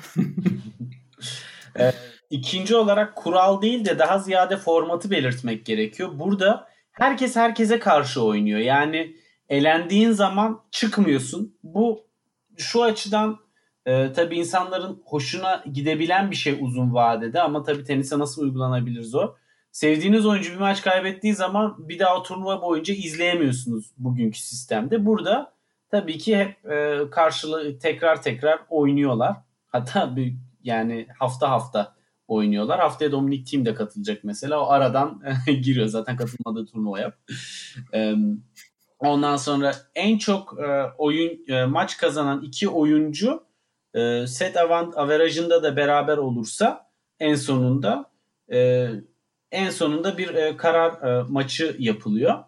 İkinci 2.31 2.77
olarak 2.77 3.17
kural 3.17 3.63
değil 3.63 3.85
de 3.85 3.99
daha 3.99 4.19
ziyade 4.19 4.57
formatı 4.57 5.11
belirtmek 5.11 5.67
gerekiyor. 5.67 6.11
Burada 6.15 6.69
herkes 6.93 7.37
herkese 7.37 7.79
karşı 7.79 8.23
oynuyor. 8.23 8.61
Yani 8.61 9.17
elendiğin 9.49 10.11
zaman 10.11 10.61
çıkmıyorsun. 10.71 11.59
Bu 11.63 12.07
şu 12.57 12.83
açıdan 12.83 13.39
e, 13.87 14.13
tabii 14.13 14.39
insanların 14.39 15.03
hoşuna 15.05 15.65
gidebilen 15.73 16.31
bir 16.31 16.37
şey 16.37 16.59
uzun 16.61 16.95
vadede 16.95 17.41
ama 17.41 17.63
tabii 17.63 17.85
tenise 17.85 18.19
nasıl 18.19 18.43
uygulanabilir 18.43 19.03
zor. 19.03 19.29
Sevdiğiniz 19.73 20.27
oyuncu 20.27 20.53
bir 20.53 20.59
maç 20.59 20.83
kaybettiği 20.83 21.35
zaman 21.35 21.89
bir 21.89 21.99
daha 21.99 22.23
turnuva 22.23 22.63
boyunca 22.63 22.95
izleyemiyorsunuz 22.95 23.91
bugünkü 23.99 24.39
sistemde. 24.39 25.07
Burada 25.07 25.53
tabii 25.91 26.19
ki 26.19 26.37
hep 26.39 26.73
e, 26.73 27.11
karşılığı 27.11 27.79
tekrar 27.79 28.23
tekrar 28.23 28.61
oynuyorlar. 28.69 29.37
Hatta 29.67 30.17
bir, 30.17 30.35
yani 30.63 31.07
hafta 31.19 31.51
hafta 31.51 31.95
oynuyorlar. 32.29 32.81
Haftaya 32.81 33.13
Dominic 33.13 33.51
Team 33.51 33.65
de 33.65 33.75
katılacak 33.75 34.25
mesela. 34.25 34.61
O 34.61 34.71
aradan 34.71 35.23
giriyor 35.47 35.87
zaten 35.87 36.17
katılmadığı 36.17 36.67
turnuvaya. 36.67 37.13
e, 37.95 38.15
ondan 38.99 39.37
sonra 39.37 39.75
en 39.95 40.19
çok 40.19 40.61
e, 40.61 40.85
oyun 40.99 41.49
e, 41.49 41.65
maç 41.65 41.97
kazanan 41.97 42.43
iki 42.43 42.69
oyuncu 42.69 43.45
e, 43.95 44.27
set 44.27 44.57
avant 44.57 44.99
averajında 44.99 45.63
da 45.63 45.77
beraber 45.77 46.17
olursa 46.17 46.91
en 47.21 47.35
sonunda 47.35 48.11
e, 48.53 48.91
en 49.53 49.71
sonunda 49.71 50.19
bir 50.19 50.35
e, 50.35 50.57
karar 50.57 51.03
e, 51.03 51.23
maçı 51.29 51.77
yapılıyor. 51.79 52.45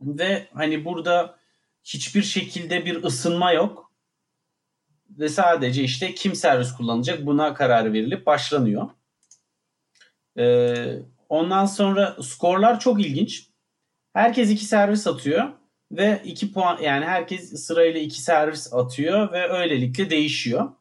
Ve 0.00 0.46
hani 0.54 0.84
burada 0.84 1.38
hiçbir 1.84 2.22
şekilde 2.22 2.86
bir 2.86 3.04
ısınma 3.04 3.52
yok. 3.52 3.90
Ve 5.10 5.28
sadece 5.28 5.82
işte 5.82 6.14
kim 6.14 6.34
servis 6.34 6.72
kullanacak 6.72 7.26
buna 7.26 7.54
karar 7.54 7.92
verilip 7.92 8.26
başlanıyor. 8.26 8.90
Ee, 10.38 10.98
ondan 11.28 11.66
sonra 11.66 12.16
skorlar 12.22 12.80
çok 12.80 13.00
ilginç. 13.00 13.48
Herkes 14.12 14.50
iki 14.50 14.64
servis 14.64 15.06
atıyor 15.06 15.50
ve 15.92 16.22
iki 16.24 16.52
puan 16.52 16.78
yani 16.82 17.04
herkes 17.04 17.66
sırayla 17.66 18.00
iki 18.00 18.20
servis 18.20 18.72
atıyor 18.72 19.32
ve 19.32 19.48
öylelikle 19.48 20.10
değişiyor. 20.10 20.72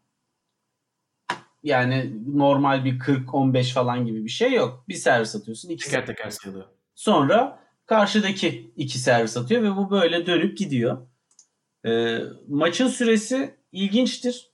Yani 1.63 2.13
normal 2.35 2.85
bir 2.85 2.99
40-15 2.99 3.73
falan 3.73 4.05
gibi 4.05 4.23
bir 4.23 4.29
şey 4.29 4.53
yok. 4.53 4.85
Bir 4.87 4.93
servis 4.93 5.35
atıyorsun. 5.35 5.69
iki 5.69 5.85
teker 5.85 6.05
teker 6.05 6.29
sayılıyor. 6.29 6.65
Sonra 6.95 7.59
karşıdaki 7.85 8.71
iki 8.75 8.99
servis 8.99 9.37
atıyor 9.37 9.63
ve 9.63 9.75
bu 9.75 9.91
böyle 9.91 10.25
dönüp 10.25 10.57
gidiyor. 10.57 11.07
E, 11.85 12.19
maçın 12.47 12.87
süresi 12.87 13.55
ilginçtir. 13.71 14.53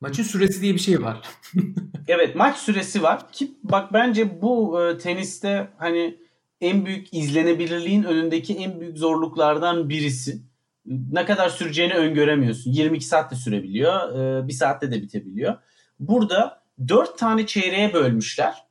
Maçın 0.00 0.22
süresi 0.22 0.62
diye 0.62 0.74
bir 0.74 0.78
şey 0.78 1.02
var. 1.02 1.20
evet 2.08 2.36
maç 2.36 2.56
süresi 2.56 3.02
var 3.02 3.32
ki 3.32 3.50
bak 3.62 3.92
bence 3.92 4.42
bu 4.42 4.82
e, 4.82 4.98
teniste 4.98 5.68
hani 5.78 6.18
en 6.60 6.86
büyük 6.86 7.14
izlenebilirliğin 7.14 8.02
önündeki 8.02 8.56
en 8.56 8.80
büyük 8.80 8.98
zorluklardan 8.98 9.88
birisi. 9.88 10.42
Ne 10.86 11.24
kadar 11.24 11.48
süreceğini 11.48 11.94
öngöremiyorsun. 11.94 12.72
22 12.72 13.04
saat 13.04 13.30
de 13.30 13.36
sürebiliyor. 13.36 14.18
E, 14.18 14.48
bir 14.48 14.52
saatte 14.52 14.90
de 14.90 15.02
bitebiliyor. 15.02 15.56
Burada 15.98 16.62
4 16.88 17.18
tane 17.18 17.46
çeyreğe 17.46 17.92
bölmüşler. 17.92 18.66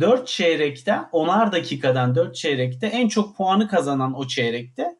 4 0.00 0.26
çeyrekte 0.26 0.92
10'ar 0.92 1.52
dakikadan 1.52 2.14
4 2.14 2.34
çeyrekte 2.34 2.86
en 2.86 3.08
çok 3.08 3.36
puanı 3.36 3.68
kazanan 3.68 4.14
o 4.18 4.26
çeyrekte 4.26 4.98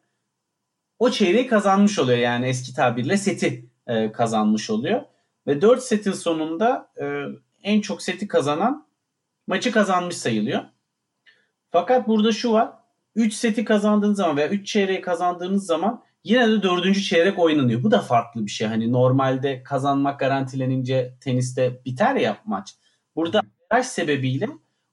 o 0.99 1.09
çeyreği 1.09 1.47
kazanmış 1.47 1.99
oluyor. 1.99 2.17
Yani 2.17 2.47
eski 2.47 2.73
tabirle 2.73 3.17
seti 3.17 3.69
e, 3.87 4.11
kazanmış 4.11 4.69
oluyor. 4.69 5.01
Ve 5.47 5.61
4 5.61 5.83
setin 5.83 6.11
sonunda 6.11 6.91
e, 7.01 7.23
en 7.63 7.81
çok 7.81 8.01
seti 8.01 8.27
kazanan 8.27 8.87
maçı 9.47 9.71
kazanmış 9.71 10.17
sayılıyor. 10.17 10.63
Fakat 11.71 12.07
burada 12.07 12.31
şu 12.31 12.51
var. 12.51 12.73
3 13.15 13.33
seti 13.33 13.65
kazandığınız 13.65 14.17
zaman 14.17 14.37
veya 14.37 14.49
3 14.49 14.67
çeyreği 14.67 15.01
kazandığınız 15.01 15.65
zaman 15.65 16.03
yine 16.29 16.47
de 16.47 16.63
4. 16.63 17.01
çeyrek 17.03 17.39
oynanıyor. 17.39 17.83
Bu 17.83 17.91
da 17.91 18.01
farklı 18.01 18.45
bir 18.45 18.51
şey. 18.51 18.67
Hani 18.67 18.91
normalde 18.91 19.63
kazanmak 19.63 20.19
garantilenince 20.19 21.17
teniste 21.21 21.81
biter 21.85 22.15
ya 22.15 22.37
maç. 22.45 22.75
Burada 23.15 23.41
averaj 23.69 23.85
sebebiyle 23.85 24.47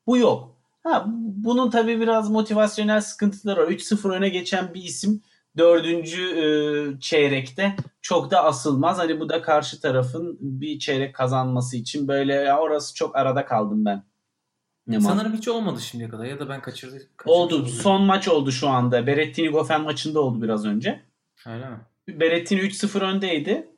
bu 0.07 0.17
yok. 0.19 0.57
Ha, 0.83 1.05
bunun 1.17 1.71
tabii 1.71 2.01
biraz 2.01 2.31
motivasyonel 2.31 3.01
sıkıntıları 3.01 3.61
var. 3.61 3.69
3-0 3.69 4.17
öne 4.17 4.29
geçen 4.29 4.75
bir 4.75 4.83
isim 4.83 5.23
dördüncü 5.57 6.23
e, 6.23 6.45
çeyrekte 7.01 7.77
çok 8.03 8.31
da 8.31 8.45
asılmaz. 8.45 8.99
Hani 8.99 9.21
bu 9.21 9.29
da 9.29 9.43
karşı 9.43 9.81
tarafın 9.81 10.39
bir 10.41 10.79
çeyrek 10.79 11.15
kazanması 11.15 11.77
için 11.77 12.09
böyle 12.09 12.35
ya 12.35 12.59
orası 12.59 12.95
çok 12.95 13.17
arada 13.17 13.45
kaldım 13.45 13.85
ben. 13.85 14.03
Ne 14.87 15.01
Sanırım 15.01 15.33
hiç 15.33 15.49
olmadı 15.49 15.81
şimdiye 15.81 16.11
kadar 16.11 16.25
ya 16.25 16.39
da 16.39 16.49
ben 16.49 16.63
kaçırdım. 16.63 16.99
Oldu. 17.25 17.67
Son 17.67 18.03
maç 18.03 18.29
oldu 18.29 18.53
şu 18.53 18.69
anda. 18.69 19.07
Berettini 19.07 19.49
Goffin 19.49 19.81
maçında 19.81 20.21
oldu 20.21 20.43
biraz 20.43 20.67
önce. 20.67 21.06
Öyle 21.47 21.69
mi? 21.69 21.77
Berettini 22.09 22.61
3-0 22.61 23.01
öndeydi. 23.01 23.71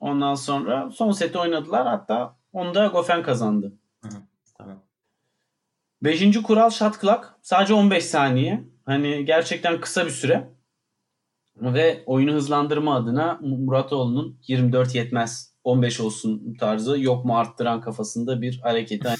Ondan 0.00 0.34
sonra 0.34 0.90
son 0.90 1.12
seti 1.12 1.38
oynadılar. 1.38 1.86
Hatta 1.86 2.36
onda 2.52 2.86
Goffin 2.86 3.22
kazandı. 3.22 3.72
Hı, 4.02 4.08
tamam. 4.58 4.82
Beşinci 6.02 6.42
kural 6.42 6.70
shot 6.70 7.00
clock. 7.00 7.24
Sadece 7.42 7.74
15 7.74 8.04
saniye. 8.04 8.64
Hani 8.86 9.24
gerçekten 9.24 9.80
kısa 9.80 10.06
bir 10.06 10.10
süre. 10.10 10.50
Ve 11.56 12.02
oyunu 12.06 12.32
hızlandırma 12.32 12.96
adına 12.96 13.38
Muratoğlu'nun 13.42 14.38
24 14.46 14.94
yetmez 14.94 15.54
15 15.64 16.00
olsun 16.00 16.56
tarzı 16.60 17.00
yok 17.00 17.24
mu 17.24 17.38
arttıran 17.38 17.80
kafasında 17.80 18.42
bir 18.42 18.60
hareket. 18.60 19.04
Yani 19.04 19.16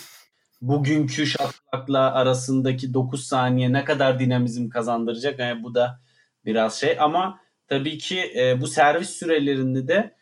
bugünkü 0.60 1.26
şatlakla 1.26 2.12
arasındaki 2.12 2.94
9 2.94 3.26
saniye 3.26 3.72
ne 3.72 3.84
kadar 3.84 4.18
dinamizm 4.18 4.68
kazandıracak 4.68 5.38
yani 5.38 5.62
bu 5.62 5.74
da 5.74 6.00
biraz 6.44 6.80
şey 6.80 6.96
ama 7.00 7.40
tabii 7.78 7.98
ki 7.98 8.32
e, 8.36 8.60
bu 8.60 8.66
servis 8.66 9.10
sürelerinde 9.10 9.88
de 9.88 10.14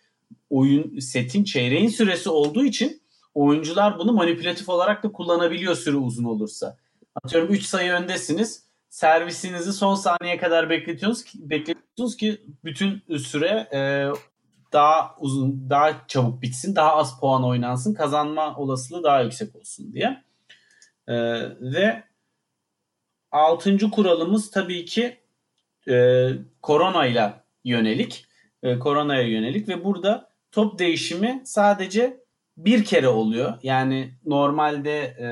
oyun 0.50 0.98
setin 0.98 1.44
çeyreğin 1.44 1.88
süresi 1.88 2.30
olduğu 2.30 2.64
için 2.64 3.02
oyuncular 3.34 3.98
bunu 3.98 4.12
manipülatif 4.12 4.68
olarak 4.68 5.02
da 5.02 5.12
kullanabiliyor 5.12 5.74
süre 5.74 5.96
uzun 5.96 6.24
olursa. 6.24 6.76
Atıyorum 7.24 7.54
3 7.54 7.62
sayı 7.62 7.92
öndesiniz. 7.92 8.64
Servisinizi 8.88 9.72
son 9.72 9.94
saniyeye 9.94 10.38
kadar 10.38 10.70
bekletiyorsunuz 10.70 11.24
ki, 11.24 11.50
bekletiyorsunuz 11.50 12.16
ki 12.16 12.42
bütün 12.64 13.18
süre 13.18 13.68
e, 13.72 13.80
daha 14.72 15.16
uzun, 15.18 15.70
daha 15.70 16.06
çabuk 16.08 16.42
bitsin, 16.42 16.76
daha 16.76 16.96
az 16.96 17.20
puan 17.20 17.44
oynansın, 17.44 17.94
kazanma 17.94 18.56
olasılığı 18.56 19.02
daha 19.02 19.20
yüksek 19.20 19.56
olsun 19.56 19.92
diye. 19.92 20.22
E, 21.08 21.14
ve 21.60 22.02
altıncı 23.30 23.90
kuralımız 23.90 24.50
tabii 24.50 24.84
ki 24.84 25.22
e, 25.88 26.28
koronayla 26.62 27.41
yönelik. 27.64 28.26
E, 28.62 28.78
koronaya 28.78 29.22
yönelik 29.22 29.68
ve 29.68 29.84
burada 29.84 30.30
top 30.52 30.78
değişimi 30.78 31.42
sadece 31.44 32.22
bir 32.56 32.84
kere 32.84 33.08
oluyor. 33.08 33.58
Yani 33.62 34.14
normalde 34.26 35.00
e, 35.00 35.26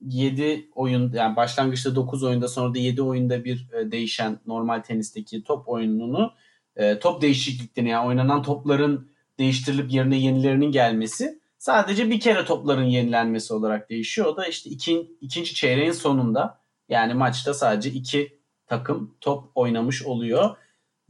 7 0.00 0.68
oyun 0.74 1.12
yani 1.12 1.36
başlangıçta 1.36 1.96
9 1.96 2.22
oyunda 2.24 2.48
sonra 2.48 2.74
da 2.74 2.78
7 2.78 3.02
oyunda 3.02 3.44
bir 3.44 3.68
e, 3.72 3.90
değişen 3.90 4.38
normal 4.46 4.80
tenisteki 4.80 5.44
top 5.44 5.68
oyununu 5.68 6.32
e, 6.76 6.98
top 6.98 7.22
değişikliklerini 7.22 7.90
yani 7.90 8.06
oynanan 8.06 8.42
topların 8.42 9.10
değiştirilip 9.38 9.92
yerine 9.92 10.18
yenilerinin 10.18 10.72
gelmesi 10.72 11.40
sadece 11.58 12.10
bir 12.10 12.20
kere 12.20 12.44
topların 12.44 12.84
yenilenmesi 12.84 13.54
olarak 13.54 13.90
değişiyor. 13.90 14.26
O 14.26 14.36
da 14.36 14.46
işte 14.46 14.70
iki, 14.70 15.16
ikinci 15.20 15.54
çeyreğin 15.54 15.92
sonunda 15.92 16.60
yani 16.88 17.14
maçta 17.14 17.54
sadece 17.54 17.90
iki 17.90 18.38
takım 18.66 19.14
top 19.20 19.44
oynamış 19.54 20.02
oluyor. 20.02 20.56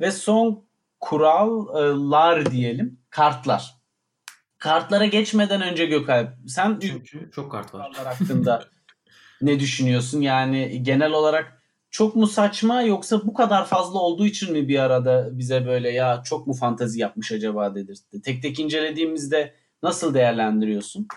Ve 0.00 0.10
son 0.10 0.64
kurallar 1.00 2.50
diyelim 2.50 3.00
kartlar. 3.10 3.74
Kartlara 4.58 5.06
geçmeden 5.06 5.62
önce 5.62 5.86
Gökalp 5.86 6.28
sen 6.46 6.78
Çünkü 6.82 7.30
çok 7.30 7.52
kart 7.52 7.74
var. 7.74 7.92
hakkında 8.04 8.64
ne 9.42 9.60
düşünüyorsun? 9.60 10.20
Yani 10.20 10.82
genel 10.82 11.12
olarak 11.12 11.62
çok 11.90 12.16
mu 12.16 12.26
saçma 12.26 12.82
yoksa 12.82 13.26
bu 13.26 13.34
kadar 13.34 13.66
fazla 13.66 13.98
olduğu 13.98 14.26
için 14.26 14.52
mi 14.52 14.68
bir 14.68 14.78
arada 14.78 15.28
bize 15.32 15.66
böyle 15.66 15.90
ya 15.90 16.22
çok 16.24 16.46
mu 16.46 16.54
fantazi 16.54 17.00
yapmış 17.00 17.32
acaba 17.32 17.74
dedirtti? 17.74 18.22
Tek 18.22 18.42
tek 18.42 18.58
incelediğimizde 18.58 19.54
nasıl 19.82 20.14
değerlendiriyorsun? 20.14 21.08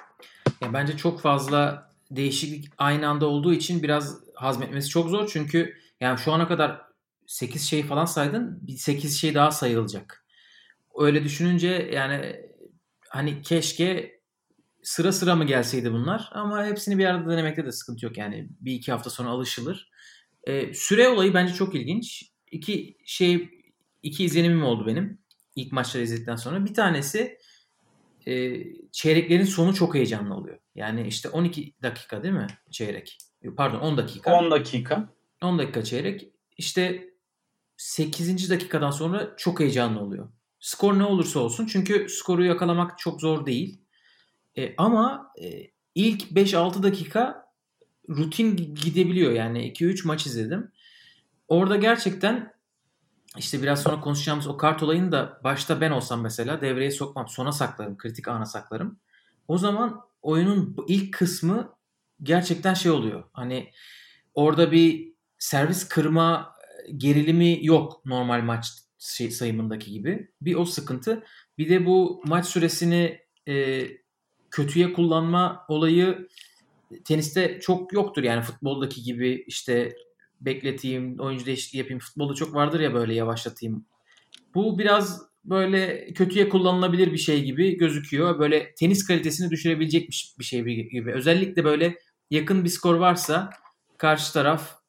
Ya 0.61 0.73
bence 0.73 0.97
çok 0.97 1.21
fazla 1.21 1.89
değişiklik 2.11 2.69
aynı 2.77 3.07
anda 3.07 3.25
olduğu 3.25 3.53
için 3.53 3.83
biraz 3.83 4.17
hazmetmesi 4.35 4.89
çok 4.89 5.09
zor. 5.09 5.29
Çünkü 5.33 5.73
yani 6.01 6.19
şu 6.19 6.33
ana 6.33 6.47
kadar 6.47 6.81
8 7.31 7.69
şey 7.69 7.83
falan 7.83 8.05
saydın. 8.05 8.67
Bir 8.67 8.77
8 8.77 9.17
şey 9.19 9.35
daha 9.35 9.51
sayılacak. 9.51 10.25
Öyle 10.97 11.23
düşününce 11.23 11.89
yani 11.93 12.35
hani 13.09 13.41
keşke 13.41 14.19
sıra 14.83 15.11
sıra 15.11 15.35
mı 15.35 15.45
gelseydi 15.45 15.91
bunlar 15.91 16.29
ama 16.31 16.65
hepsini 16.65 16.97
bir 16.97 17.05
arada 17.05 17.31
denemekte 17.31 17.65
de 17.65 17.71
sıkıntı 17.71 18.05
yok 18.05 18.17
yani 18.17 18.49
bir 18.59 18.73
iki 18.73 18.91
hafta 18.91 19.09
sonra 19.09 19.29
alışılır. 19.29 19.91
Ee, 20.43 20.73
süre 20.73 21.09
olayı 21.09 21.33
bence 21.33 21.53
çok 21.53 21.75
ilginç. 21.75 22.31
İki 22.51 22.97
şey 23.05 23.49
iki 24.03 24.23
izlenimim 24.23 24.63
oldu 24.63 24.87
benim 24.87 25.19
ilk 25.55 25.71
maçları 25.71 26.03
izledikten 26.03 26.35
sonra. 26.35 26.65
Bir 26.65 26.73
tanesi 26.73 27.37
e, 28.27 28.63
çeyreklerin 28.91 29.45
sonu 29.45 29.73
çok 29.73 29.95
heyecanlı 29.95 30.35
oluyor. 30.35 30.59
Yani 30.75 31.07
işte 31.07 31.29
12 31.29 31.73
dakika 31.81 32.23
değil 32.23 32.33
mi 32.33 32.47
çeyrek? 32.71 33.17
Pardon 33.57 33.79
10 33.79 33.97
dakika. 33.97 34.39
10 34.39 34.51
dakika. 34.51 35.13
10 35.41 35.59
dakika 35.59 35.83
çeyrek. 35.83 36.27
İşte 36.57 37.10
8. 37.81 38.49
dakikadan 38.49 38.91
sonra 38.91 39.33
çok 39.37 39.59
heyecanlı 39.59 39.99
oluyor. 39.99 40.29
Skor 40.59 40.99
ne 40.99 41.03
olursa 41.03 41.39
olsun. 41.39 41.65
Çünkü 41.65 42.09
skoru 42.09 42.45
yakalamak 42.45 42.99
çok 42.99 43.21
zor 43.21 43.45
değil. 43.45 43.81
E, 44.57 44.75
ama 44.77 45.31
e, 45.41 45.71
ilk 45.95 46.21
5-6 46.31 46.83
dakika 46.83 47.45
rutin 48.09 48.75
gidebiliyor. 48.75 49.31
Yani 49.31 49.71
2-3 49.71 50.07
maç 50.07 50.25
izledim. 50.25 50.71
Orada 51.47 51.75
gerçekten 51.75 52.53
işte 53.37 53.61
biraz 53.61 53.81
sonra 53.81 54.01
konuşacağımız 54.01 54.47
o 54.47 54.57
kart 54.57 54.83
olayını 54.83 55.11
da 55.11 55.41
başta 55.43 55.81
ben 55.81 55.91
olsam 55.91 56.21
mesela 56.21 56.61
devreye 56.61 56.91
sokmam. 56.91 57.27
Sona 57.27 57.51
saklarım. 57.51 57.97
Kritik 57.97 58.27
ana 58.27 58.45
saklarım. 58.45 58.99
O 59.47 59.57
zaman 59.57 60.01
oyunun 60.21 60.75
ilk 60.87 61.13
kısmı 61.13 61.73
gerçekten 62.23 62.73
şey 62.73 62.91
oluyor. 62.91 63.23
Hani 63.33 63.71
orada 64.33 64.71
bir 64.71 65.13
servis 65.37 65.87
kırma 65.87 66.60
gerilimi 66.97 67.65
yok 67.65 68.05
normal 68.05 68.41
maç 68.41 68.65
şey, 68.99 69.31
sayımındaki 69.31 69.91
gibi. 69.91 70.31
Bir 70.41 70.55
o 70.55 70.65
sıkıntı. 70.65 71.23
Bir 71.57 71.69
de 71.69 71.85
bu 71.85 72.21
maç 72.25 72.45
süresini 72.45 73.19
e, 73.47 73.87
kötüye 74.51 74.93
kullanma 74.93 75.65
olayı 75.67 76.27
teniste 77.05 77.59
çok 77.61 77.93
yoktur. 77.93 78.23
Yani 78.23 78.41
futboldaki 78.41 79.03
gibi 79.03 79.43
işte 79.47 79.95
bekleteyim, 80.41 81.19
oyuncu 81.19 81.45
değişikliği 81.45 81.77
yapayım. 81.77 81.99
Futbolda 81.99 82.33
çok 82.33 82.55
vardır 82.55 82.79
ya 82.79 82.93
böyle 82.93 83.13
yavaşlatayım. 83.13 83.85
Bu 84.55 84.79
biraz 84.79 85.21
böyle 85.45 86.13
kötüye 86.13 86.49
kullanılabilir 86.49 87.13
bir 87.13 87.17
şey 87.17 87.43
gibi 87.43 87.77
gözüküyor. 87.77 88.39
Böyle 88.39 88.75
tenis 88.75 89.07
kalitesini 89.07 89.51
düşürebilecek 89.51 90.09
bir 90.39 90.43
şey 90.43 90.63
gibi. 90.63 91.13
Özellikle 91.13 91.63
böyle 91.63 91.95
yakın 92.31 92.63
bir 92.63 92.69
skor 92.69 92.95
varsa 92.95 93.49
karşı 93.97 94.33
taraf 94.33 94.80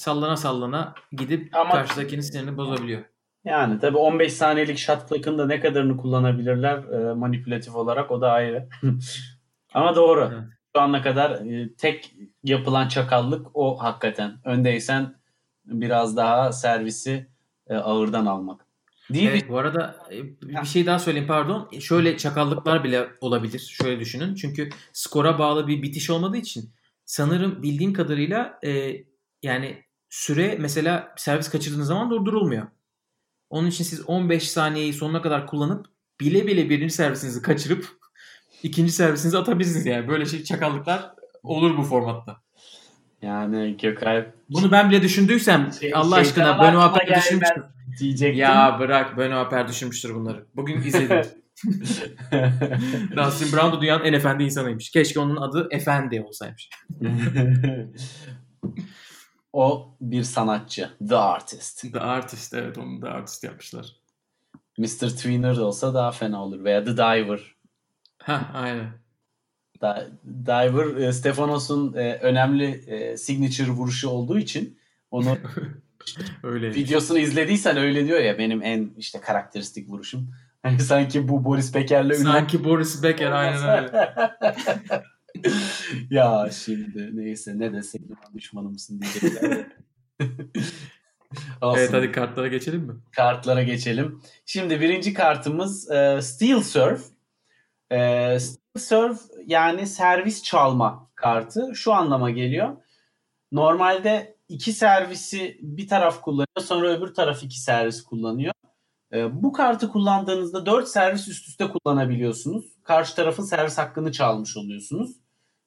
sallana 0.00 0.36
sallana 0.36 0.94
gidip 1.12 1.56
Ama 1.56 1.70
karşıdakinin 1.70 2.20
sinirini 2.20 2.56
bozabiliyor. 2.56 3.02
Yani 3.44 3.78
tabii 3.78 3.96
15 3.96 4.32
saniyelik 4.32 4.78
shot 4.78 5.08
clock'ın 5.08 5.38
da 5.38 5.46
ne 5.46 5.60
kadarını 5.60 5.96
kullanabilirler 5.96 6.78
e, 6.78 7.14
manipülatif 7.14 7.74
olarak 7.74 8.10
o 8.10 8.20
da 8.20 8.32
ayrı. 8.32 8.68
Ama 9.74 9.96
doğru. 9.96 10.30
Evet. 10.32 10.44
Şu 10.76 10.82
ana 10.82 11.02
kadar 11.02 11.30
e, 11.30 11.74
tek 11.74 12.14
yapılan 12.44 12.88
çakallık 12.88 13.46
o 13.54 13.82
hakikaten. 13.82 14.38
Öndeysen 14.44 15.14
biraz 15.64 16.16
daha 16.16 16.52
servisi 16.52 17.26
e, 17.68 17.74
ağırdan 17.74 18.26
almak. 18.26 18.66
Değil 19.10 19.28
evet, 19.28 19.42
mi? 19.42 19.48
Bu 19.48 19.58
arada 19.58 19.96
e, 20.12 20.24
bir 20.62 20.66
şey 20.66 20.86
daha 20.86 20.98
söyleyeyim 20.98 21.28
pardon. 21.28 21.68
E, 21.72 21.80
şöyle 21.80 22.16
çakallıklar 22.16 22.84
bile 22.84 23.08
olabilir. 23.20 23.58
Şöyle 23.58 24.00
düşünün. 24.00 24.34
Çünkü 24.34 24.68
skora 24.92 25.38
bağlı 25.38 25.66
bir 25.66 25.82
bitiş 25.82 26.10
olmadığı 26.10 26.36
için 26.36 26.70
sanırım 27.04 27.62
bildiğim 27.62 27.92
kadarıyla 27.92 28.58
e, 28.64 28.96
yani 29.42 29.84
süre 30.10 30.56
mesela 30.58 31.14
servis 31.16 31.50
kaçırdığınız 31.50 31.86
zaman 31.86 32.10
durdurulmuyor. 32.10 32.66
Onun 33.50 33.68
için 33.68 33.84
siz 33.84 34.08
15 34.08 34.50
saniyeyi 34.50 34.92
sonuna 34.92 35.22
kadar 35.22 35.46
kullanıp 35.46 35.86
bile 36.20 36.46
bile 36.46 36.70
birinci 36.70 36.94
servisinizi 36.94 37.42
kaçırıp 37.42 37.88
ikinci 38.62 38.92
servisinizi 38.92 39.38
atabilirsiniz 39.38 39.86
yani. 39.86 40.08
Böyle 40.08 40.26
şey 40.26 40.44
çakallıklar 40.44 41.10
olur 41.42 41.76
bu 41.76 41.82
formatta. 41.82 42.40
Yani 43.22 43.76
Gökalp... 43.76 44.34
Bunu 44.50 44.72
ben 44.72 44.90
bile 44.90 45.02
düşündüysem 45.02 45.72
şey, 45.80 45.92
Allah 45.94 46.16
aşkına 46.16 46.62
Beno 46.62 46.80
Aper 46.80 47.16
düşünmüştür. 47.16 47.62
Diyecektim. 48.00 48.38
Ya 48.38 48.76
bırak 48.80 49.18
Beno 49.18 49.36
Aper 49.36 49.68
düşünmüştür 49.68 50.14
bunları. 50.14 50.46
Bugün 50.56 50.82
izledim. 50.82 51.20
Dustin 53.16 53.52
Brown 53.52 53.76
da 53.76 53.80
dünyanın 53.80 54.04
en 54.04 54.12
efendi 54.12 54.44
insanıymış. 54.44 54.90
Keşke 54.90 55.20
onun 55.20 55.36
adı 55.36 55.68
Efendi 55.70 56.22
olsaymış. 56.22 56.70
O 59.52 59.94
bir 60.00 60.22
sanatçı. 60.22 60.90
The 61.08 61.16
Artist. 61.16 61.92
The 61.92 62.00
Artist 62.00 62.54
evet 62.54 62.78
onu 62.78 63.00
The 63.00 63.08
Artist 63.08 63.44
yapmışlar. 63.44 63.96
Mr. 64.78 65.08
Tweener 65.08 65.56
olsa 65.56 65.94
daha 65.94 66.10
fena 66.10 66.44
olur. 66.44 66.64
Veya 66.64 66.84
The 66.84 66.96
Diver. 66.96 67.54
Ha 68.18 68.50
aynen. 68.54 68.88
Da, 69.80 70.08
Diver 70.24 70.96
e, 70.96 71.12
Stefanos'un 71.12 71.94
e, 71.94 72.14
önemli 72.14 72.64
e, 72.86 73.16
signature 73.16 73.70
vuruşu 73.70 74.08
olduğu 74.08 74.38
için 74.38 74.78
onu 75.10 75.38
öyle. 76.42 76.74
videosunu 76.74 77.18
izlediysen 77.18 77.76
öyle 77.76 78.06
diyor 78.06 78.20
ya 78.20 78.38
benim 78.38 78.62
en 78.62 78.90
işte 78.98 79.20
karakteristik 79.20 79.88
vuruşum. 79.88 80.30
Hani 80.62 80.80
sanki 80.80 81.28
bu 81.28 81.44
Boris 81.44 81.74
Becker'le 81.74 82.14
Sanki 82.14 82.56
ünlü... 82.56 82.64
Boris 82.64 83.02
Becker 83.02 83.32
aynen 83.32 83.68
öyle. 83.68 84.12
ya 86.10 86.48
şimdi 86.52 87.16
neyse 87.16 87.58
ne 87.58 87.72
desek 87.72 88.02
düşmanı 88.40 88.68
mısın 88.68 89.00
diyecekler. 89.00 89.66
evet 91.62 91.92
hadi 91.92 92.12
kartlara 92.12 92.48
geçelim 92.48 92.80
mi? 92.80 92.92
Kartlara 93.12 93.62
geçelim. 93.62 94.22
Şimdi 94.46 94.80
birinci 94.80 95.14
kartımız 95.14 95.90
e, 95.90 96.22
Steel 96.22 96.62
Surf. 96.62 97.04
E, 97.90 97.96
Steel 98.40 98.78
Surf 98.78 99.20
yani 99.46 99.86
servis 99.86 100.42
çalma 100.42 101.10
kartı. 101.14 101.72
Şu 101.74 101.92
anlama 101.92 102.30
geliyor. 102.30 102.76
Normalde 103.52 104.36
iki 104.48 104.72
servisi 104.72 105.58
bir 105.62 105.88
taraf 105.88 106.20
kullanıyor 106.20 106.60
sonra 106.60 106.88
öbür 106.88 107.14
taraf 107.14 107.42
iki 107.42 107.60
servis 107.60 108.02
kullanıyor. 108.02 108.54
E, 109.12 109.42
bu 109.42 109.52
kartı 109.52 109.88
kullandığınızda 109.88 110.66
4 110.66 110.88
servis 110.88 111.28
üst 111.28 111.48
üste 111.48 111.68
kullanabiliyorsunuz. 111.68 112.64
Karşı 112.84 113.16
tarafın 113.16 113.42
servis 113.42 113.78
hakkını 113.78 114.12
çalmış 114.12 114.56
oluyorsunuz. 114.56 115.10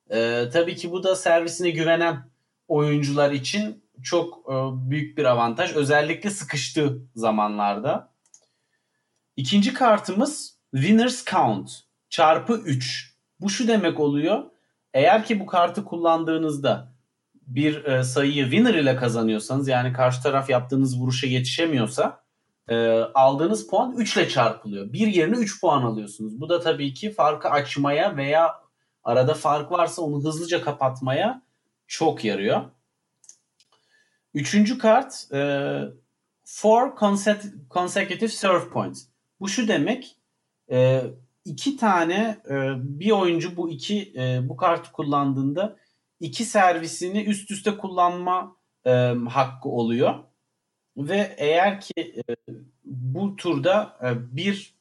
E, 0.10 0.50
tabii 0.54 0.76
ki 0.76 0.92
bu 0.92 1.04
da 1.04 1.16
servisine 1.16 1.70
güvenen 1.70 2.33
oyuncular 2.68 3.32
için 3.32 3.84
çok 4.04 4.38
e, 4.50 4.54
büyük 4.90 5.18
bir 5.18 5.26
avantaj. 5.26 5.76
Özellikle 5.76 6.30
sıkıştığı 6.30 7.02
zamanlarda. 7.16 8.14
İkinci 9.36 9.74
kartımız 9.74 10.60
Winners 10.76 11.26
Count 11.26 11.72
çarpı 12.10 12.54
3. 12.54 13.16
Bu 13.40 13.50
şu 13.50 13.68
demek 13.68 14.00
oluyor. 14.00 14.44
Eğer 14.94 15.26
ki 15.26 15.40
bu 15.40 15.46
kartı 15.46 15.86
kullandığınızda 15.86 16.94
bir 17.48 17.86
e, 17.86 18.04
sayıyı 18.04 18.44
winner 18.44 18.74
ile 18.74 18.96
kazanıyorsanız 18.96 19.68
yani 19.68 19.94
karşı 19.94 20.24
taraf 20.24 20.50
yaptığınız 20.50 21.00
vuruşa 21.00 21.28
yetişemiyorsa 21.28 22.24
e, 22.70 22.76
aldığınız 23.14 23.68
puan 23.68 23.96
3 23.98 24.18
ile 24.18 24.30
çarpılıyor. 24.30 24.94
Bir 24.94 25.08
yerine 25.08 25.36
3 25.36 25.62
puan 25.62 25.84
alıyorsunuz. 25.84 26.42
Bu 26.42 26.50
da 26.50 26.60
tabii 26.60 26.94
ki 26.94 27.12
farkı 27.12 27.50
açmaya 27.50 28.18
veya 28.18 28.56
arada 29.04 29.34
fark 29.34 29.72
varsa 29.72 30.02
onu 30.02 30.24
hızlıca 30.24 30.62
kapatmaya 30.62 31.42
çok 31.94 32.26
yarıyor. 32.26 32.62
Üçüncü 34.34 34.78
kart 34.78 35.34
e, 35.34 35.42
four 36.44 36.96
consecutive 37.70 38.28
serve 38.28 38.70
points. 38.70 39.06
Bu 39.40 39.48
şu 39.48 39.68
demek 39.68 40.18
e, 40.72 41.04
iki 41.46 41.78
tane 41.78 42.38
e, 42.50 42.56
bir 42.78 43.12
oyuncu 43.12 43.58
bu 43.58 43.70
iki 43.70 44.14
e, 44.18 44.50
bu 44.50 44.58
kartı 44.58 44.92
kullandığında 44.92 45.78
iki 46.20 46.46
servisini 46.46 47.24
üst 47.24 47.52
üste 47.52 47.78
kullanma 47.78 48.56
e, 48.86 48.92
hakkı 49.30 49.70
oluyor. 49.70 50.16
Ve 50.98 51.36
eğer 51.38 51.82
ki 51.82 51.94
e, 51.98 52.22
bu 52.86 53.36
turda 53.36 53.98
e, 54.04 54.36
bir 54.36 54.76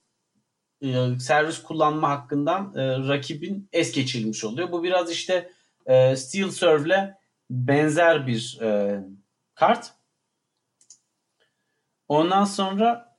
e, 0.82 1.18
servis 1.20 1.62
kullanma 1.62 2.08
hakkından 2.08 2.74
e, 2.76 3.08
rakibin 3.08 3.68
es 3.72 3.92
geçilmiş 3.92 4.44
oluyor. 4.44 4.72
Bu 4.72 4.82
biraz 4.82 5.10
işte 5.10 5.50
e, 5.86 6.16
Steel 6.16 6.50
Serve'le 6.50 7.14
benzer 7.50 8.26
bir 8.26 8.58
e, 8.62 9.00
kart. 9.54 9.94
Ondan 12.08 12.44
sonra 12.44 13.16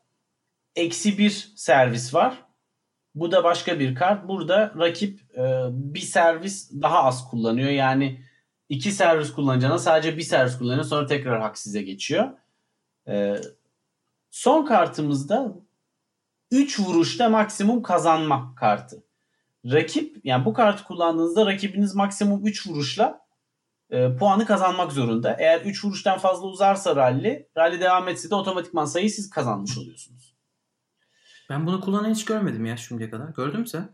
eksi 0.76 1.18
bir 1.18 1.54
servis 1.56 2.14
var. 2.14 2.46
Bu 3.16 3.32
da 3.32 3.44
başka 3.44 3.80
bir 3.80 3.96
kart. 3.96 4.28
Burada 4.28 4.74
rakip 4.78 5.38
e, 5.38 5.66
bir 5.72 6.00
servis 6.00 6.72
daha 6.72 7.04
az 7.04 7.30
kullanıyor. 7.30 7.70
Yani 7.70 8.22
iki 8.70 8.92
servis 8.92 9.34
kullanacağına 9.34 9.78
sadece 9.78 10.18
bir 10.18 10.22
servis 10.22 10.58
kullanıyor. 10.58 10.84
Sonra 10.84 11.06
tekrar 11.06 11.42
hak 11.42 11.58
size 11.58 11.82
geçiyor. 11.82 12.30
E, 13.08 13.36
son 14.32 14.66
kartımızda 14.66 15.56
3 16.52 16.80
vuruşta 16.80 17.30
maksimum 17.30 17.82
kazanma 17.82 18.56
kartı. 18.56 19.04
Rakip 19.66 20.18
yani 20.24 20.46
bu 20.46 20.54
kartı 20.54 20.84
kullandığınızda 20.84 21.46
rakibiniz 21.46 21.96
maksimum 21.96 22.46
3 22.46 22.68
vuruşla 22.68 23.26
e, 23.90 24.16
puanı 24.16 24.46
kazanmak 24.46 24.92
zorunda. 24.92 25.36
Eğer 25.40 25.62
3 25.62 25.86
vuruştan 25.86 26.20
fazla 26.20 26.48
uzarsa 26.48 26.96
rally, 26.96 27.48
rally 27.58 27.80
devam 27.80 28.08
etse 28.08 28.30
de 28.30 28.36
otomatikman 28.36 28.86
sayıyı 28.86 29.12
siz 29.12 29.30
kazanmış 29.30 29.78
oluyorsunuz. 29.78 30.36
Ben 31.50 31.68
bunu 31.68 31.82
kullanan 31.82 32.10
hiç 32.10 32.26
görmedim 32.26 32.66
ya 32.66 32.78
şimdiye 32.78 33.10
kadar. 33.10 33.30
Gördün 33.30 33.60
mü 33.60 33.68
sen? 33.68 33.90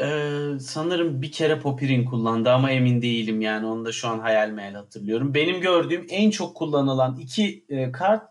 Ee, 0.00 0.58
sanırım 0.60 1.22
bir 1.22 1.32
kere 1.32 1.60
Popirin 1.60 2.04
kullandı 2.04 2.50
ama 2.50 2.70
emin 2.70 3.02
değilim 3.02 3.40
yani 3.40 3.66
onu 3.66 3.84
da 3.84 3.92
şu 3.92 4.08
an 4.08 4.18
hayal 4.18 4.48
meyal 4.48 4.74
hatırlıyorum. 4.74 5.34
Benim 5.34 5.60
gördüğüm 5.60 6.06
en 6.08 6.30
çok 6.30 6.56
kullanılan 6.56 7.18
iki 7.18 7.64
e, 7.68 7.92
kart 7.92 8.22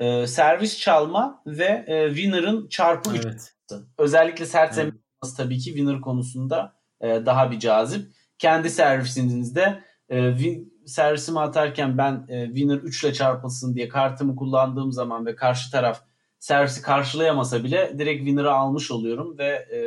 e, 0.00 0.26
servis 0.26 0.78
çalma 0.78 1.42
ve 1.46 1.84
e, 1.86 2.08
winner'ın 2.14 2.68
çarpı 2.68 3.10
evet. 3.24 3.54
Özellikle 3.98 4.46
sert 4.46 4.74
zemin 4.74 5.02
evet. 5.24 5.34
tabii 5.36 5.58
ki 5.58 5.64
winner 5.64 6.00
konusunda 6.00 6.74
e, 7.00 7.26
daha 7.26 7.50
bir 7.50 7.58
cazip. 7.58 8.12
Kendi 8.38 8.70
servisinizde 8.70 9.84
e, 10.08 10.32
win, 10.38 10.82
servisimi 10.86 11.40
atarken 11.40 11.98
ben 11.98 12.26
e, 12.28 12.46
winner 12.46 12.76
3 12.76 13.04
ile 13.04 13.12
çarpılsın 13.12 13.74
diye 13.74 13.88
kartımı 13.88 14.36
kullandığım 14.36 14.92
zaman 14.92 15.26
ve 15.26 15.36
karşı 15.36 15.70
taraf 15.70 16.02
servisi 16.38 16.82
karşılayamasa 16.82 17.64
bile 17.64 17.98
direkt 17.98 18.18
winner'ı 18.18 18.52
almış 18.52 18.90
oluyorum 18.90 19.38
ve 19.38 19.46
e, 19.46 19.78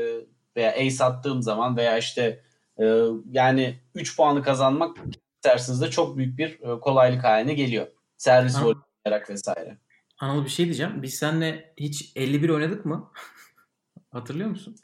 veya 0.56 0.72
ace 0.72 1.04
attığım 1.04 1.42
zaman 1.42 1.78
veya 1.78 1.98
işte 1.98 2.44
e, 2.80 3.06
yani 3.32 3.80
3 3.96 4.18
puanı 4.18 4.44
kazanmak 4.44 4.98
servisinizde 5.44 5.90
çok 5.90 6.18
büyük 6.18 6.38
bir 6.38 6.60
e, 6.60 6.80
kolaylık 6.80 7.24
haline 7.24 7.54
geliyor. 7.54 7.88
Servis 8.18 8.56
oynayarak 8.56 9.30
vesaire. 9.30 9.78
Anıl 10.20 10.46
bir 10.46 10.50
şey 10.50 10.66
diyeceğim. 10.66 11.02
Biz 11.02 11.14
seninle 11.14 11.74
hiç 11.78 12.12
51 12.16 12.50
oynadık 12.50 12.86
mı? 12.86 13.12
Hatırlıyor 14.12 14.50
musun? 14.50 14.76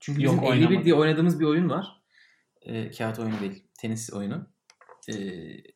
Çünkü 0.00 0.22
bizim 0.22 0.36
Yok, 0.36 0.44
51 0.44 0.56
oynamadım. 0.56 0.84
diye 0.84 0.94
oynadığımız 0.94 1.40
bir 1.40 1.44
oyun 1.44 1.70
var. 1.70 2.02
E, 2.62 2.90
kağıt 2.90 3.18
oyunu 3.18 3.40
değil. 3.40 3.64
Tenis 3.80 4.12
oyunu. 4.12 4.46
E, 5.08 5.14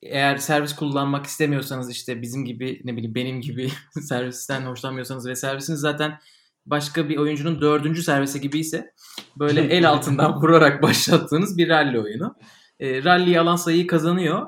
eğer 0.03 0.37
servis 0.37 0.77
kullanmak 0.77 1.27
istemiyorsanız 1.27 1.91
işte 1.91 2.23
bizim 2.23 2.45
gibi 2.45 2.81
ne 2.85 2.97
bileyim 2.97 3.15
benim 3.15 3.41
gibi 3.41 3.71
servisten 4.01 4.63
hoşlanmıyorsanız 4.63 5.27
ve 5.27 5.35
servisiniz 5.35 5.81
zaten 5.81 6.19
başka 6.67 7.09
bir 7.09 7.17
oyuncunun 7.17 7.61
dördüncü 7.61 8.03
servisi 8.03 8.41
gibi 8.41 8.59
ise 8.59 8.95
böyle 9.39 9.61
el 9.77 9.89
altından 9.89 10.43
vurarak 10.43 10.83
başlattığınız 10.83 11.59
bir 11.59 11.69
rally 11.69 11.99
oyunu. 11.99 12.35
E, 12.81 13.05
rally'yi 13.05 13.41
alan 13.41 13.57
sayıyı 13.57 13.87
kazanıyor. 13.87 14.47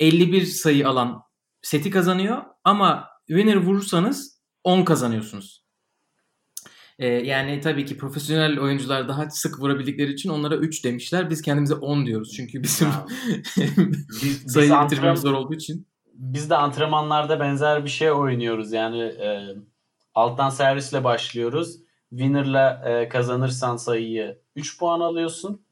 51 0.00 0.44
sayı 0.44 0.88
alan 0.88 1.22
seti 1.62 1.90
kazanıyor 1.90 2.42
ama 2.64 3.08
winner 3.26 3.56
vurursanız 3.56 4.40
10 4.64 4.84
kazanıyorsunuz. 4.84 5.65
Ee, 6.98 7.06
yani 7.06 7.60
tabii 7.60 7.84
ki 7.84 7.96
profesyonel 7.96 8.60
oyuncular 8.60 9.08
daha 9.08 9.30
sık 9.30 9.60
vurabildikleri 9.60 10.12
için 10.12 10.28
onlara 10.28 10.56
3 10.56 10.84
demişler. 10.84 11.30
Biz 11.30 11.42
kendimize 11.42 11.74
10 11.74 12.06
diyoruz. 12.06 12.32
Çünkü 12.36 12.62
bizim 12.62 12.88
biz, 14.22 14.52
sayıyı 14.52 14.72
biz 14.72 14.84
bitirmemiz 14.84 15.20
zor 15.20 15.32
olduğu 15.32 15.54
için. 15.54 15.86
Biz 16.14 16.50
de 16.50 16.56
antrenmanlarda 16.56 17.40
benzer 17.40 17.84
bir 17.84 17.90
şey 17.90 18.12
oynuyoruz. 18.12 18.72
Yani 18.72 19.02
e, 19.02 19.46
alttan 20.14 20.50
servisle 20.50 21.04
başlıyoruz. 21.04 21.76
Winner'la 22.10 22.82
e, 22.86 23.08
kazanırsan 23.08 23.76
sayıyı 23.76 24.38
3 24.56 24.78
puan 24.78 25.00
alıyorsun. 25.00 25.66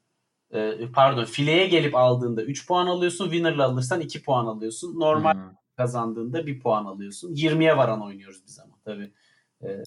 E, 0.51 0.91
pardon 0.93 1.25
fileye 1.25 1.67
gelip 1.67 1.95
aldığında 1.95 2.43
3 2.43 2.67
puan 2.67 2.87
alıyorsun. 2.87 3.25
Winner'la 3.25 3.65
alırsan 3.65 4.01
2 4.01 4.23
puan 4.23 4.45
alıyorsun. 4.45 4.99
Normal 4.99 5.33
hmm. 5.33 5.55
kazandığında 5.77 6.47
1 6.47 6.59
puan 6.59 6.85
alıyorsun. 6.85 7.35
20'ye 7.35 7.77
varan 7.77 8.03
oynuyoruz 8.03 8.41
biz 8.47 8.59
ama 8.59 8.75
tabii. 8.85 9.11
E, 9.63 9.83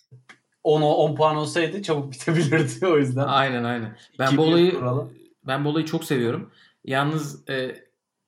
10 0.69 0.83
10 0.83 1.15
puan 1.15 1.37
olsaydı 1.37 1.83
çabuk 1.83 2.13
bitebilirdi 2.13 2.87
o 2.87 2.99
yüzden. 2.99 3.25
Aynen 3.25 3.65
aynen. 3.65 3.97
Ben 4.19 4.37
bu 4.37 4.43
olayı 4.43 4.75
kuralım. 4.75 5.13
ben 5.47 5.65
bu 5.65 5.69
olayı 5.69 5.87
çok 5.87 6.05
seviyorum. 6.05 6.51
Yalnız 6.85 7.49
e, 7.49 7.77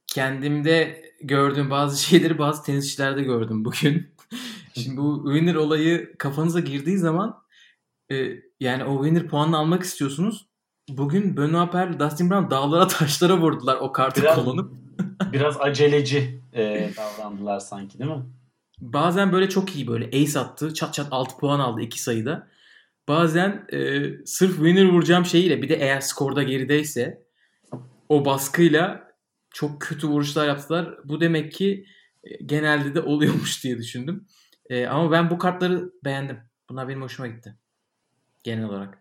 kendimde 0.06 1.02
gördüğüm 1.22 1.70
bazı 1.70 2.02
şeyleri 2.06 2.38
bazı 2.38 2.62
tenisçilerde 2.62 3.22
gördüm 3.22 3.64
bugün. 3.64 4.14
Şimdi 4.74 4.96
bu 4.96 5.24
winner 5.26 5.54
olayı 5.54 6.16
kafanıza 6.18 6.60
girdiği 6.60 6.98
zaman 6.98 7.42
e, 8.12 8.28
yani 8.60 8.84
o 8.84 9.04
winner 9.04 9.28
puanını 9.28 9.58
almak 9.58 9.82
istiyorsunuz. 9.82 10.46
Bugün 10.88 11.36
Benoit 11.36 11.72
Paire, 11.72 11.98
Dustin 11.98 12.30
Brown 12.30 12.50
dağlara 12.50 12.88
taşlara 12.88 13.38
vurdular 13.38 13.76
o 13.76 13.92
kartı 13.92 14.22
biraz, 14.22 14.36
kullanıp. 14.44 14.72
biraz 15.32 15.60
aceleci 15.60 16.42
e, 16.52 16.90
davrandılar 16.96 17.60
sanki 17.60 17.98
değil 17.98 18.10
mi? 18.10 18.22
Bazen 18.80 19.32
böyle 19.32 19.48
çok 19.48 19.76
iyi 19.76 19.86
böyle 19.86 20.06
ace 20.06 20.38
attı. 20.38 20.74
Çat 20.74 20.94
çat 20.94 21.08
6 21.10 21.36
puan 21.36 21.60
aldı 21.60 21.80
iki 21.80 22.02
sayıda. 22.02 22.48
Bazen 23.08 23.66
e, 23.72 24.02
sırf 24.26 24.56
winner 24.56 24.88
vuracağım 24.88 25.24
şeyiyle 25.24 25.62
bir 25.62 25.68
de 25.68 25.74
eğer 25.74 26.00
skorda 26.00 26.42
gerideyse 26.42 27.22
o 28.08 28.24
baskıyla 28.24 29.14
çok 29.50 29.80
kötü 29.80 30.08
vuruşlar 30.08 30.46
yaptılar. 30.46 30.98
Bu 31.04 31.20
demek 31.20 31.52
ki 31.52 31.86
e, 32.24 32.44
genelde 32.44 32.94
de 32.94 33.00
oluyormuş 33.00 33.64
diye 33.64 33.78
düşündüm. 33.78 34.26
E, 34.70 34.86
ama 34.86 35.12
ben 35.12 35.30
bu 35.30 35.38
kartları 35.38 35.92
beğendim. 36.04 36.38
Bunlar 36.68 36.88
benim 36.88 37.02
hoşuma 37.02 37.28
gitti. 37.28 37.56
Genel 38.44 38.64
olarak. 38.64 38.98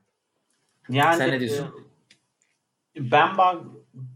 Yani 0.90 1.18
Sen 1.18 1.32
ne 1.32 1.40
diyorsun? 1.40 1.68
E, 2.96 3.12
ben 3.12 3.38
bak 3.38 3.66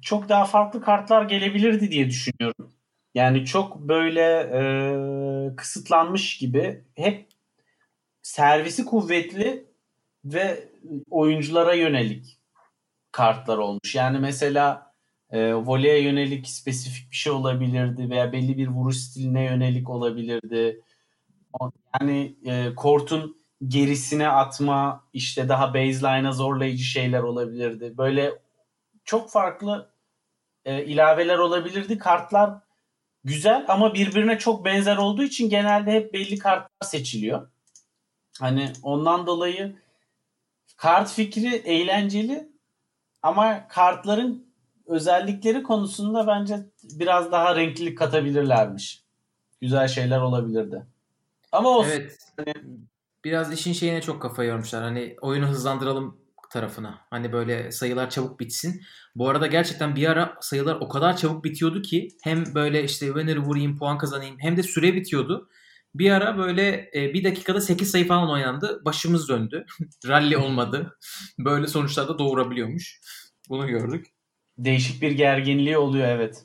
çok 0.02 0.30
daha 0.30 0.46
farklı 0.46 0.82
kartlar 0.82 1.24
gelebilirdi 1.24 1.92
diye 1.92 2.08
düşünüyorum. 2.10 2.73
Yani 3.14 3.46
çok 3.46 3.80
böyle 3.80 4.22
e, 4.54 5.56
kısıtlanmış 5.56 6.38
gibi 6.38 6.84
hep 6.96 7.28
servisi 8.22 8.86
kuvvetli 8.86 9.66
ve 10.26 10.70
oyunculara 11.10 11.74
yönelik 11.74 12.40
kartlar 13.12 13.58
olmuş. 13.58 13.96
Yani 13.96 14.20
mesela 14.20 14.94
e, 15.32 15.54
voleye 15.54 16.02
yönelik 16.02 16.48
spesifik 16.48 17.12
bir 17.12 17.16
şey 17.16 17.34
olabilirdi 17.34 18.10
veya 18.10 18.32
belli 18.32 18.58
bir 18.58 18.68
vuruş 18.68 18.98
stiline 18.98 19.44
yönelik 19.44 19.90
olabilirdi. 19.90 20.82
Yani 22.02 22.36
e, 22.46 22.76
kortun 22.76 23.38
gerisine 23.68 24.28
atma, 24.28 25.04
işte 25.14 25.50
daha 25.50 25.74
baseline'a 25.74 26.32
zorlayıcı 26.32 26.84
şeyler 26.84 27.22
olabilirdi. 27.24 27.98
Böyle 27.98 28.32
çok 29.06 29.30
farklı 29.30 29.94
e, 30.66 30.86
ilaveler 30.86 31.38
olabilirdi. 31.38 31.98
Kartlar 31.98 32.63
güzel 33.24 33.66
ama 33.68 33.94
birbirine 33.94 34.38
çok 34.38 34.66
benzer 34.66 34.98
olduğu 34.98 35.24
için 35.24 35.50
genelde 35.50 35.92
hep 35.92 36.14
belli 36.14 36.38
kartlar 36.38 36.88
seçiliyor. 36.88 37.50
Hani 38.40 38.74
ondan 38.84 39.28
dolayı 39.28 39.76
kart 40.78 41.12
fikri 41.12 41.56
eğlenceli 41.56 42.50
ama 43.22 43.68
kartların 43.68 44.48
özellikleri 44.86 45.64
konusunda 45.64 46.28
bence 46.28 46.60
biraz 46.84 47.32
daha 47.32 47.56
renklilik 47.56 47.98
katabilirlermiş. 47.98 49.04
Güzel 49.62 49.88
şeyler 49.88 50.20
olabilirdi. 50.20 50.86
Ama 51.52 51.70
olsun. 51.70 51.92
Evet. 52.38 52.64
Biraz 53.24 53.54
işin 53.54 53.74
şeyine 53.74 54.02
çok 54.02 54.22
kafa 54.22 54.44
yormuşlar. 54.44 54.84
Hani 54.84 55.16
oyunu 55.22 55.48
hızlandıralım 55.48 56.23
tarafına. 56.54 57.06
Hani 57.10 57.32
böyle 57.32 57.72
sayılar 57.72 58.10
çabuk 58.10 58.40
bitsin. 58.40 58.82
Bu 59.16 59.30
arada 59.30 59.48
gerçekten 59.48 59.96
bir 59.96 60.08
ara 60.10 60.38
sayılar 60.42 60.76
o 60.76 60.90
kadar 60.90 61.18
çabuk 61.18 61.44
bitiyordu 61.44 61.82
ki 61.82 62.08
hem 62.24 62.56
böyle 62.56 62.84
işte 62.84 63.06
winner 63.06 63.38
vurayım 63.38 63.78
puan 63.78 63.98
kazanayım 63.98 64.36
hem 64.40 64.58
de 64.58 64.64
süre 64.64 64.94
bitiyordu. 64.94 65.50
Bir 65.96 66.12
ara 66.12 66.38
böyle 66.38 66.90
e, 66.96 67.14
bir 67.14 67.24
dakikada 67.24 67.62
8 67.62 67.92
sayı 67.92 68.08
falan 68.08 68.32
oynandı. 68.32 68.82
Başımız 68.86 69.30
döndü. 69.30 69.66
Rally 70.08 70.38
olmadı. 70.38 70.98
Böyle 71.40 71.68
sonuçlar 71.68 72.08
da 72.08 72.20
doğurabiliyormuş. 72.20 73.02
Bunu 73.50 73.68
gördük. 73.68 74.06
Değişik 74.58 75.02
bir 75.02 75.12
gerginliği 75.12 75.78
oluyor 75.78 76.08
evet. 76.08 76.44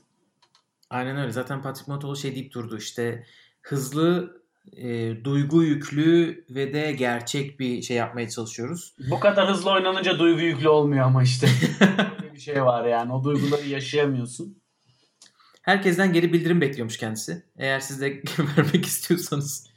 Aynen 0.91 1.17
öyle. 1.17 1.33
Zaten 1.33 1.63
Patrick 1.63 1.93
Montolo 1.93 2.17
şey 2.17 2.35
deyip 2.35 2.55
durdu 2.55 2.77
işte 2.79 3.27
hızlı, 3.63 4.43
e, 4.77 5.17
duygu 5.25 5.63
yüklü 5.63 6.45
ve 6.51 6.73
de 6.73 6.93
gerçek 6.93 7.61
bir 7.61 7.83
şey 7.83 7.97
yapmaya 7.97 8.29
çalışıyoruz. 8.29 8.95
Bu 9.11 9.21
kadar 9.21 9.49
hızlı 9.49 9.71
oynanınca 9.71 10.19
duygu 10.19 10.41
yüklü 10.41 10.69
olmuyor 10.69 11.07
ama 11.07 11.23
işte. 11.23 11.49
Böyle 12.23 12.35
bir 12.35 12.41
şey 12.41 12.65
var 12.65 12.85
yani. 12.85 13.13
O 13.13 13.25
duyguları 13.25 13.69
yaşayamıyorsun. 13.69 14.59
Herkesten 15.63 16.13
geri 16.13 16.33
bildirim 16.33 16.61
bekliyormuş 16.61 16.97
kendisi. 16.97 17.43
Eğer 17.57 17.81
siz 17.81 18.01
de 18.01 18.23
vermek 18.57 18.87
istiyorsanız 18.87 19.71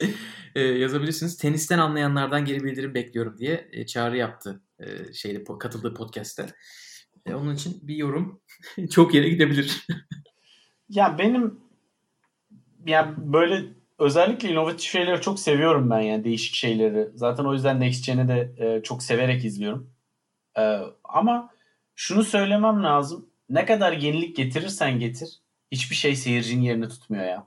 e, 0.54 0.60
yazabilirsiniz. 0.60 1.36
Tenisten 1.36 1.78
anlayanlardan 1.78 2.44
geri 2.44 2.64
bildirim 2.64 2.94
bekliyorum 2.94 3.38
diye 3.38 3.68
e, 3.72 3.86
çağrı 3.86 4.16
yaptı 4.16 4.62
e, 4.78 5.12
şeyde 5.12 5.44
katıldığı 5.60 5.94
podcast'te. 5.94 6.46
E, 7.26 7.34
onun 7.34 7.54
için 7.54 7.88
bir 7.88 7.96
yorum 7.96 8.40
çok 8.90 9.14
yere 9.14 9.28
gidebilir. 9.28 9.86
ya 10.88 11.18
benim 11.18 11.60
ya 12.86 13.14
böyle 13.16 13.81
özellikle 13.98 14.50
inovatif 14.50 14.90
şeyleri 14.90 15.20
çok 15.20 15.40
seviyorum 15.40 15.90
ben 15.90 16.00
yani 16.00 16.24
değişik 16.24 16.54
şeyleri. 16.54 17.10
Zaten 17.14 17.44
o 17.44 17.52
yüzden 17.52 17.80
Next 17.80 18.06
Gen'i 18.06 18.28
de 18.28 18.52
e, 18.56 18.82
çok 18.82 19.02
severek 19.02 19.44
izliyorum. 19.44 19.90
E, 20.58 20.78
ama 21.04 21.50
şunu 21.94 22.24
söylemem 22.24 22.82
lazım. 22.82 23.30
Ne 23.48 23.66
kadar 23.66 23.92
yenilik 23.92 24.36
getirirsen 24.36 24.98
getir 24.98 25.42
hiçbir 25.72 25.96
şey 25.96 26.16
seyircinin 26.16 26.62
yerini 26.62 26.88
tutmuyor 26.88 27.24
ya. 27.24 27.46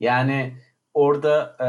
Yani 0.00 0.56
orada 0.94 1.56
e, 1.60 1.68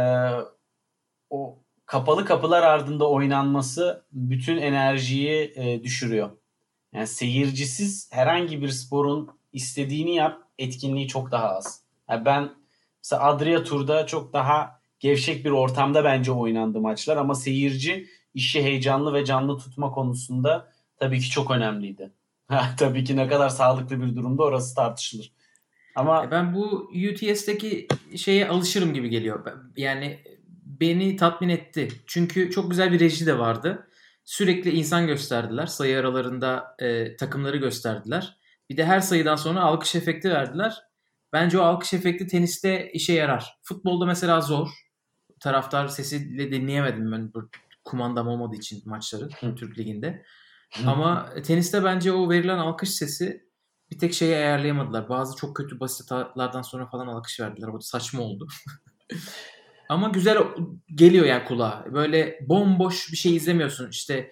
o 1.29 1.59
kapalı 1.85 2.25
kapılar 2.25 2.63
ardında 2.63 3.09
oynanması 3.09 4.05
bütün 4.11 4.57
enerjiyi 4.57 5.53
e, 5.55 5.83
düşürüyor. 5.83 6.29
Yani 6.93 7.07
seyircisiz 7.07 8.09
herhangi 8.13 8.61
bir 8.61 8.69
sporun 8.69 9.39
istediğini 9.53 10.15
yap 10.15 10.41
etkinliği 10.57 11.07
çok 11.07 11.31
daha 11.31 11.49
az. 11.49 11.83
Yani 12.09 12.25
ben 12.25 12.49
mesela 13.03 13.23
Adria 13.23 13.63
Tur'da 13.63 14.07
çok 14.07 14.33
daha 14.33 14.79
gevşek 14.99 15.45
bir 15.45 15.51
ortamda 15.51 16.03
bence 16.03 16.31
oynandı 16.31 16.79
maçlar 16.79 17.17
ama 17.17 17.35
seyirci 17.35 18.07
işi 18.33 18.63
heyecanlı 18.63 19.13
ve 19.13 19.25
canlı 19.25 19.57
tutma 19.57 19.91
konusunda 19.91 20.71
tabii 20.97 21.19
ki 21.19 21.29
çok 21.29 21.51
önemliydi. 21.51 22.11
tabii 22.77 23.03
ki 23.03 23.17
ne 23.17 23.27
kadar 23.27 23.49
sağlıklı 23.49 24.01
bir 24.01 24.15
durumda 24.15 24.43
orası 24.43 24.75
tartışılır. 24.75 25.31
Ama 25.95 26.25
e, 26.25 26.31
ben 26.31 26.55
bu 26.55 26.91
UTS'teki 27.11 27.87
şeye 28.15 28.47
alışırım 28.47 28.93
gibi 28.93 29.09
geliyor. 29.09 29.45
Yani 29.77 30.19
beni 30.65 31.15
tatmin 31.15 31.49
etti. 31.49 31.87
Çünkü 32.07 32.51
çok 32.51 32.69
güzel 32.69 32.91
bir 32.91 32.99
reji 32.99 33.25
de 33.25 33.39
vardı. 33.39 33.87
Sürekli 34.25 34.71
insan 34.71 35.07
gösterdiler. 35.07 35.65
Sayı 35.65 35.99
aralarında 35.99 36.75
e, 36.79 37.15
takımları 37.15 37.57
gösterdiler. 37.57 38.37
Bir 38.69 38.77
de 38.77 38.85
her 38.85 38.99
sayıdan 38.99 39.35
sonra 39.35 39.61
alkış 39.61 39.95
efekti 39.95 40.29
verdiler. 40.29 40.92
Bence 41.33 41.59
o 41.59 41.61
alkış 41.61 41.93
efekti 41.93 42.27
teniste 42.27 42.91
işe 42.91 43.13
yarar. 43.13 43.57
Futbolda 43.61 44.05
mesela 44.05 44.41
zor. 44.41 44.69
Taraftar 45.39 45.87
sesiyle 45.87 46.51
dinleyemedim 46.51 47.11
ben 47.11 47.33
bu 47.33 47.49
kumandam 47.85 48.27
olmadığı 48.27 48.55
için 48.55 48.83
maçları 48.85 49.29
Türk 49.55 49.77
Ligi'nde. 49.77 50.25
Ama 50.85 51.33
teniste 51.43 51.83
bence 51.83 52.11
o 52.11 52.29
verilen 52.29 52.57
alkış 52.57 52.89
sesi 52.89 53.43
bir 53.91 53.99
tek 53.99 54.13
şeyi 54.13 54.35
ayarlayamadılar. 54.35 55.09
Bazı 55.09 55.35
çok 55.35 55.55
kötü 55.55 55.79
basit 55.79 56.11
hatalardan 56.11 56.61
sonra 56.61 56.87
falan 56.87 57.07
alkış 57.07 57.39
verdiler. 57.39 57.67
O 57.67 57.77
da 57.77 57.81
saçma 57.81 58.21
oldu. 58.21 58.47
Ama 59.89 60.09
güzel 60.09 60.37
geliyor 60.95 61.25
yani 61.25 61.45
kulağa. 61.45 61.85
Böyle 61.93 62.39
bomboş 62.49 63.11
bir 63.11 63.17
şey 63.17 63.35
izlemiyorsun. 63.35 63.89
İşte 63.89 64.31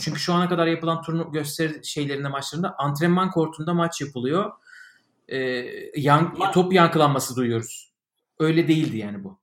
çünkü 0.00 0.20
şu 0.20 0.34
ana 0.34 0.48
kadar 0.48 0.66
yapılan 0.66 1.02
turnu 1.02 1.32
gösteri 1.32 1.86
şeylerinde 1.86 2.28
maçlarında 2.28 2.74
antrenman 2.78 3.30
kortunda 3.30 3.74
maç 3.74 4.00
yapılıyor. 4.00 4.52
Ee, 5.28 5.66
yan, 5.96 6.32
Ama... 6.36 6.50
top 6.50 6.72
yankılanması 6.72 7.36
duyuyoruz. 7.36 7.92
Öyle 8.38 8.68
değildi 8.68 8.96
yani 8.96 9.24
bu. 9.24 9.38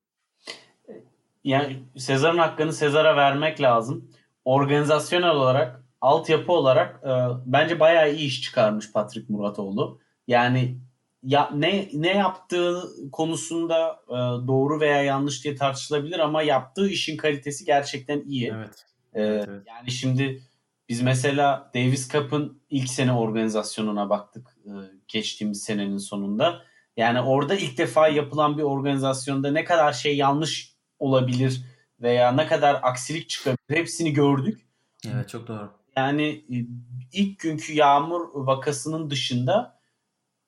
Yani 1.44 1.84
Sezar'ın 1.98 2.38
hakkını 2.38 2.74
Sezar'a 2.74 3.16
vermek 3.16 3.62
lazım. 3.62 4.12
Organizasyonel 4.46 5.30
olarak, 5.30 5.84
altyapı 6.02 6.52
olarak 6.52 7.04
e, 7.04 7.12
bence 7.46 7.80
bayağı 7.80 8.14
iyi 8.14 8.28
iş 8.28 8.42
çıkarmış 8.42 8.92
Patrick 8.92 9.34
Muratoğlu. 9.34 10.00
Yani 10.28 10.78
ya 11.24 11.50
ne 11.56 11.90
ne 11.94 12.18
yaptığı 12.18 12.84
konusunda 13.12 14.00
e, 14.10 14.48
doğru 14.48 14.80
veya 14.80 15.04
yanlış 15.04 15.44
diye 15.44 15.56
tartışılabilir 15.56 16.20
ama 16.20 16.42
yaptığı 16.42 16.90
işin 16.90 17.18
kalitesi 17.18 17.66
gerçekten 17.66 18.22
iyi. 18.22 18.54
Evet. 18.56 18.86
E, 19.14 19.22
evet, 19.22 19.46
evet. 19.50 19.64
Yani 19.68 19.92
şimdi 19.92 20.42
biz 20.90 21.02
mesela 21.02 21.72
Davis 21.76 22.10
Cup'ın 22.10 22.62
ilk 22.70 22.90
sene 22.90 23.14
organizasyonuna 23.14 24.10
baktık 24.10 24.58
e, 24.66 24.72
geçtiğimiz 25.12 25.64
senenin 25.64 25.98
sonunda. 25.98 26.62
Yani 26.98 27.22
orada 27.22 27.56
ilk 27.56 27.78
defa 27.78 28.08
yapılan 28.08 28.58
bir 28.58 28.64
organizasyonda 28.64 29.52
ne 29.52 29.64
kadar 29.64 29.94
şey 29.94 30.18
yanlış 30.18 30.74
olabilir 31.00 31.62
veya 32.02 32.32
ne 32.32 32.48
kadar 32.48 32.80
aksilik 32.84 33.30
çıkabilir 33.30 33.80
hepsini 33.80 34.14
gördük. 34.14 34.66
Evet 35.08 35.30
çok 35.30 35.48
doğru. 35.48 35.72
Yani 35.98 36.46
e, 36.54 36.66
ilk 37.14 37.40
günkü 37.40 37.74
yağmur 37.74 38.22
vakasının 38.34 39.10
dışında 39.10 39.80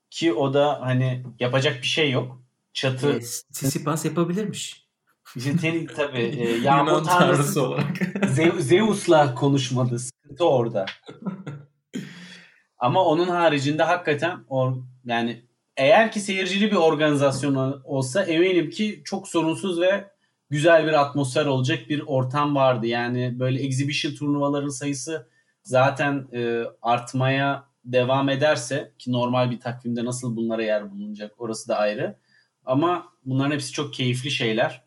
ki 0.09 0.33
o 0.33 0.53
da 0.53 0.81
hani 0.81 1.23
yapacak 1.39 1.81
bir 1.81 1.87
şey 1.87 2.11
yok. 2.11 2.41
Çatı. 2.73 3.17
E, 3.17 3.21
Sisipas 3.51 4.05
yapabilirmiş. 4.05 4.87
Cidden 5.37 5.85
tabii. 5.85 6.21
E, 6.21 6.57
yağmur 6.63 7.03
tanrısı 7.03 7.67
olarak. 7.67 7.97
Zeus'la 8.59 9.35
konuşmadı. 9.35 9.99
Sıkıntı 9.99 10.45
orada. 10.45 10.85
Ama 12.83 13.05
onun 13.05 13.27
haricinde 13.27 13.83
hakikaten 13.83 14.39
or, 14.49 14.73
yani 15.05 15.41
eğer 15.77 16.11
ki 16.11 16.19
seyircili 16.19 16.71
bir 16.71 16.75
organizasyon 16.75 17.81
olsa 17.83 18.23
eminim 18.23 18.69
ki 18.69 19.01
çok 19.05 19.27
sorunsuz 19.27 19.81
ve 19.81 20.07
güzel 20.49 20.87
bir 20.87 20.93
atmosfer 20.93 21.45
olacak 21.45 21.89
bir 21.89 22.03
ortam 22.05 22.55
vardı. 22.55 22.87
Yani 22.87 23.39
böyle 23.39 23.61
exhibition 23.61 24.13
turnuvaların 24.13 24.69
sayısı 24.69 25.27
zaten 25.61 26.27
e, 26.33 26.63
artmaya 26.81 27.63
devam 27.85 28.29
ederse 28.29 28.91
ki 28.99 29.11
normal 29.11 29.51
bir 29.51 29.59
takvimde 29.59 30.05
nasıl 30.05 30.35
bunlara 30.35 30.63
yer 30.63 30.91
bulunacak 30.91 31.31
orası 31.37 31.67
da 31.67 31.77
ayrı. 31.77 32.15
Ama 32.65 33.05
bunların 33.25 33.51
hepsi 33.51 33.71
çok 33.71 33.93
keyifli 33.93 34.31
şeyler 34.31 34.83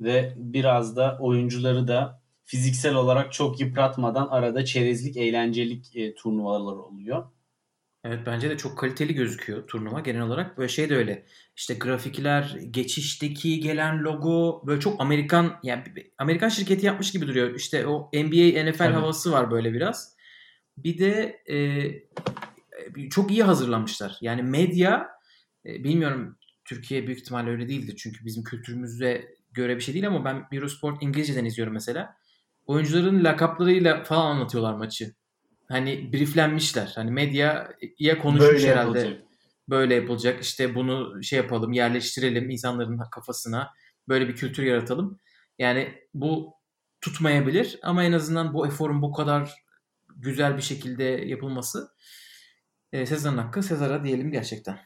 ve 0.00 0.34
biraz 0.36 0.96
da 0.96 1.18
oyuncuları 1.20 1.88
da 1.88 2.20
fiziksel 2.44 2.94
olarak 2.94 3.32
çok 3.32 3.60
yıpratmadan 3.60 4.26
arada 4.26 4.64
çerezlik, 4.64 5.16
eğlencelik 5.16 5.96
e, 5.96 6.14
turnuvalar 6.14 6.76
oluyor. 6.76 7.24
Evet 8.04 8.20
bence 8.26 8.50
de 8.50 8.56
çok 8.56 8.78
kaliteli 8.78 9.14
gözüküyor 9.14 9.66
turnuva 9.66 10.00
genel 10.00 10.22
olarak. 10.22 10.58
Böyle 10.58 10.68
şey 10.68 10.90
de 10.90 10.96
öyle. 10.96 11.26
İşte 11.56 11.74
grafikler, 11.74 12.56
geçişteki 12.70 13.60
gelen 13.60 13.98
logo 13.98 14.62
böyle 14.66 14.80
çok 14.80 15.00
Amerikan 15.00 15.60
yani 15.62 15.84
Amerikan 16.18 16.48
şirketi 16.48 16.86
yapmış 16.86 17.12
gibi 17.12 17.26
duruyor. 17.26 17.54
İşte 17.54 17.86
o 17.86 18.10
NBA, 18.14 18.70
NFL 18.70 18.78
Tabii. 18.78 18.94
havası 18.94 19.32
var 19.32 19.50
böyle 19.50 19.72
biraz. 19.72 20.16
Bir 20.76 20.98
de 20.98 21.42
e, 21.50 23.08
çok 23.10 23.30
iyi 23.30 23.42
hazırlanmışlar. 23.42 24.18
Yani 24.20 24.42
medya 24.42 25.08
e, 25.66 25.84
bilmiyorum 25.84 26.38
Türkiye 26.64 27.06
büyük 27.06 27.20
ihtimalle 27.20 27.50
öyle 27.50 27.68
değildir. 27.68 27.96
Çünkü 27.98 28.24
bizim 28.24 28.44
kültürümüze 28.44 29.34
göre 29.52 29.76
bir 29.76 29.80
şey 29.80 29.94
değil 29.94 30.06
ama 30.06 30.24
ben 30.24 30.46
Eurosport 30.52 31.02
İngilizceden 31.02 31.44
izliyorum 31.44 31.74
mesela. 31.74 32.16
Oyuncuların 32.66 33.24
lakaplarıyla 33.24 34.04
falan 34.04 34.26
anlatıyorlar 34.26 34.74
maçı. 34.74 35.14
Hani 35.70 36.12
brieflenmişler. 36.12 36.92
Hani 36.94 37.10
medya 37.10 37.72
ya 37.98 38.18
konuşmuş 38.18 38.52
Böyle 38.52 38.70
herhalde. 38.70 38.98
Yapılacak. 38.98 39.26
Böyle 39.68 39.94
yapılacak. 39.94 40.42
İşte 40.42 40.74
bunu 40.74 41.22
şey 41.22 41.36
yapalım, 41.36 41.72
yerleştirelim 41.72 42.50
insanların 42.50 43.00
kafasına. 43.10 43.70
Böyle 44.08 44.28
bir 44.28 44.36
kültür 44.36 44.62
yaratalım. 44.62 45.20
Yani 45.58 45.94
bu 46.14 46.54
tutmayabilir 47.00 47.78
ama 47.82 48.04
en 48.04 48.12
azından 48.12 48.54
bu 48.54 48.66
eforun 48.66 49.02
bu 49.02 49.12
kadar 49.12 49.54
güzel 50.16 50.56
bir 50.56 50.62
şekilde 50.62 51.04
yapılması 51.04 51.88
e, 52.92 53.06
Sezar'ın 53.06 53.38
hakkı 53.38 53.62
Sezar'a 53.62 54.04
diyelim 54.04 54.32
gerçekten. 54.32 54.78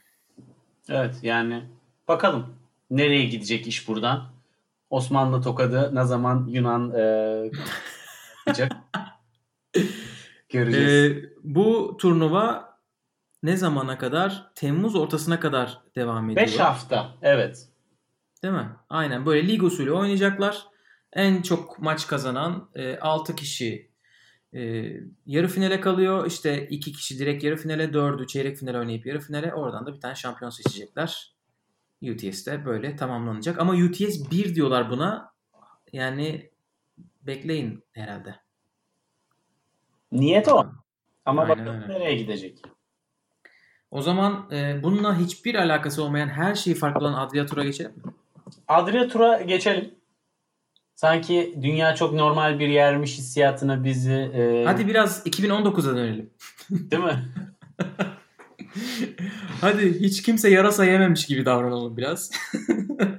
Evet 0.89 1.15
yani 1.21 1.63
bakalım 2.07 2.55
nereye 2.89 3.25
gidecek 3.25 3.67
iş 3.67 3.87
buradan. 3.87 4.29
Osmanlı 4.89 5.41
tokadı 5.41 5.95
ne 5.95 6.03
zaman 6.03 6.47
Yunan 6.47 6.91
e, 6.91 7.01
yapacak? 8.47 8.71
Göreceğiz. 10.49 10.91
Ee, 10.91 11.29
bu 11.43 11.97
turnuva 11.99 12.75
ne 13.43 13.57
zamana 13.57 13.97
kadar? 13.97 14.51
Temmuz 14.55 14.95
ortasına 14.95 15.39
kadar 15.39 15.81
devam 15.95 16.29
ediyor. 16.29 16.47
5 16.47 16.59
hafta. 16.59 17.15
Evet. 17.21 17.67
Değil 18.43 18.53
mi? 18.53 18.69
Aynen 18.89 19.25
böyle 19.25 19.47
lig 19.47 19.63
usulü 19.63 19.91
oynayacaklar. 19.91 20.65
En 21.13 21.41
çok 21.41 21.79
maç 21.79 22.07
kazanan 22.07 22.69
e, 22.75 22.97
6 22.97 23.35
kişi 23.35 23.91
e, 24.53 24.91
yarı 25.25 25.47
finale 25.47 25.79
kalıyor. 25.79 26.27
İşte 26.27 26.67
2 26.67 26.91
kişi 26.91 27.19
direkt 27.19 27.43
yarı 27.43 27.57
finale, 27.57 27.83
4'ü 27.83 28.27
çeyrek 28.27 28.57
finale 28.57 28.79
oynayıp 28.79 29.05
yarı 29.05 29.19
finale. 29.19 29.53
Oradan 29.53 29.85
da 29.85 29.93
bir 29.95 29.99
tane 29.99 30.15
şampiyon 30.15 30.49
seçecekler. 30.49 31.35
UTS'de 32.01 32.65
böyle 32.65 32.95
tamamlanacak. 32.95 33.59
Ama 33.59 33.73
UTS 33.73 34.31
1 34.31 34.55
diyorlar 34.55 34.89
buna. 34.89 35.33
Yani 35.93 36.51
bekleyin 37.21 37.83
herhalde. 37.91 38.44
Niyet 40.11 40.47
o. 40.47 40.65
Ama 41.25 41.41
Aynen 41.41 41.57
bakalım 41.57 41.81
öyle. 41.81 41.93
nereye 41.93 42.15
gidecek? 42.15 42.61
O 43.91 44.01
zaman 44.01 44.49
e, 44.51 44.83
bununla 44.83 45.19
hiçbir 45.19 45.55
alakası 45.55 46.03
olmayan 46.03 46.27
her 46.27 46.55
şeyi 46.55 46.75
farklı 46.75 46.99
olan 46.99 47.13
Adria 47.13 47.63
geçelim 47.63 47.91
mi? 47.91 48.13
Adria 48.67 49.07
Tur'a 49.07 49.41
geçelim. 49.41 49.95
Sanki 50.95 51.55
dünya 51.61 51.95
çok 51.95 52.13
normal 52.13 52.59
bir 52.59 52.67
yermiş 52.67 53.17
hissiyatına 53.17 53.83
bizi 53.83 54.13
e, 54.13 54.63
Hadi 54.65 54.87
biraz 54.87 55.27
2019'a 55.27 55.95
dönelim. 55.95 56.29
değil 56.69 57.03
mi? 57.03 57.25
Hadi 59.61 59.99
hiç 59.99 60.23
kimse 60.23 60.49
yarasa 60.49 60.85
yememiş 60.85 61.25
gibi 61.25 61.45
davranalım 61.45 61.97
biraz. 61.97 62.31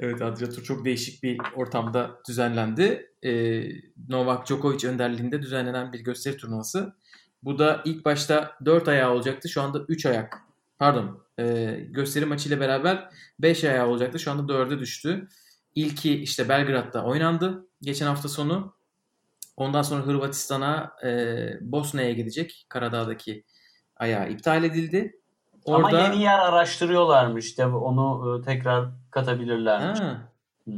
evet 0.00 0.22
Adria 0.22 0.48
Tur 0.48 0.62
çok 0.62 0.84
değişik 0.84 1.22
bir 1.22 1.38
ortamda 1.56 2.10
düzenlendi. 2.28 3.12
Ee, 3.24 3.62
Novak 4.08 4.46
Djokovic 4.46 4.88
önderliğinde 4.88 5.42
düzenlenen 5.42 5.92
bir 5.92 6.00
gösteri 6.00 6.36
turnuvası. 6.36 6.94
Bu 7.42 7.58
da 7.58 7.82
ilk 7.84 8.04
başta 8.04 8.56
4 8.64 8.88
ayağı 8.88 9.12
olacaktı. 9.12 9.48
Şu 9.48 9.62
anda 9.62 9.84
3 9.88 10.06
ayak. 10.06 10.38
Pardon. 10.78 11.24
e, 11.38 11.76
gösteri 11.90 12.24
maçıyla 12.24 12.60
beraber 12.60 13.10
5 13.38 13.64
ayağı 13.64 13.86
olacaktı. 13.88 14.18
Şu 14.18 14.30
anda 14.30 14.52
4'e 14.52 14.78
düştü. 14.78 15.28
İlki 15.74 16.22
işte 16.22 16.48
Belgrad'da 16.48 17.04
oynandı. 17.04 17.66
Geçen 17.82 18.06
hafta 18.06 18.28
sonu. 18.28 18.74
Ondan 19.56 19.82
sonra 19.82 20.06
Hırvatistan'a, 20.06 20.92
e, 21.04 21.10
Bosna'ya 21.60 22.12
gidecek. 22.12 22.66
Karadağ'daki 22.68 23.44
ayağı 23.96 24.30
iptal 24.30 24.64
edildi. 24.64 25.19
Orada... 25.70 25.88
Ama 25.88 26.00
yeni 26.00 26.22
yer 26.22 26.38
araştırıyorlarmış. 26.38 27.58
De 27.58 27.66
onu 27.66 28.38
e, 28.40 28.44
tekrar 28.44 28.88
katabilirlermiş. 29.10 30.00
Ha, 30.00 30.28
Hı. 30.64 30.72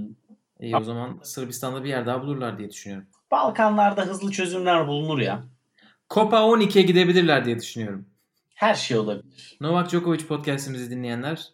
iyi 0.60 0.76
o 0.76 0.82
zaman 0.82 1.20
Sırbistan'da 1.22 1.84
bir 1.84 1.88
yer 1.88 2.06
daha 2.06 2.22
bulurlar 2.22 2.58
diye 2.58 2.70
düşünüyorum. 2.70 3.08
Balkanlarda 3.30 4.02
hızlı 4.02 4.30
çözümler 4.30 4.88
bulunur 4.88 5.18
ya. 5.18 5.44
Copa 6.10 6.36
12'ye 6.36 6.84
gidebilirler 6.84 7.44
diye 7.44 7.58
düşünüyorum. 7.58 8.06
Her 8.54 8.74
şey 8.74 8.98
olabilir. 8.98 9.56
Novak 9.60 9.90
Djokovic 9.90 10.26
podcast'imizi 10.26 10.90
dinleyenler 10.90 11.48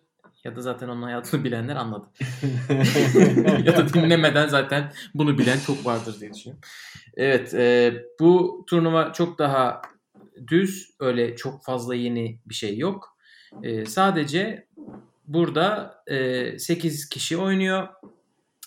ya 0.44 0.56
da 0.56 0.60
zaten 0.60 0.88
onun 0.88 1.02
hayatını 1.02 1.44
bilenler 1.44 1.76
anladı. 1.76 2.06
ya 3.64 3.76
da 3.76 3.88
dinlemeden 3.94 4.48
zaten 4.48 4.92
bunu 5.14 5.38
bilen 5.38 5.58
çok 5.58 5.86
vardır 5.86 6.20
diye 6.20 6.34
düşünüyorum. 6.34 6.60
Evet 7.16 7.54
e, 7.54 7.94
bu 8.20 8.64
turnuva 8.68 9.12
çok 9.12 9.38
daha 9.38 9.82
düz 10.46 10.90
öyle 11.00 11.36
çok 11.36 11.64
fazla 11.64 11.94
yeni 11.94 12.40
bir 12.46 12.54
şey 12.54 12.78
yok. 12.78 13.17
E, 13.62 13.86
sadece 13.86 14.66
burada 15.26 16.02
e, 16.06 16.58
8 16.58 17.08
kişi 17.08 17.36
oynuyor. 17.36 17.88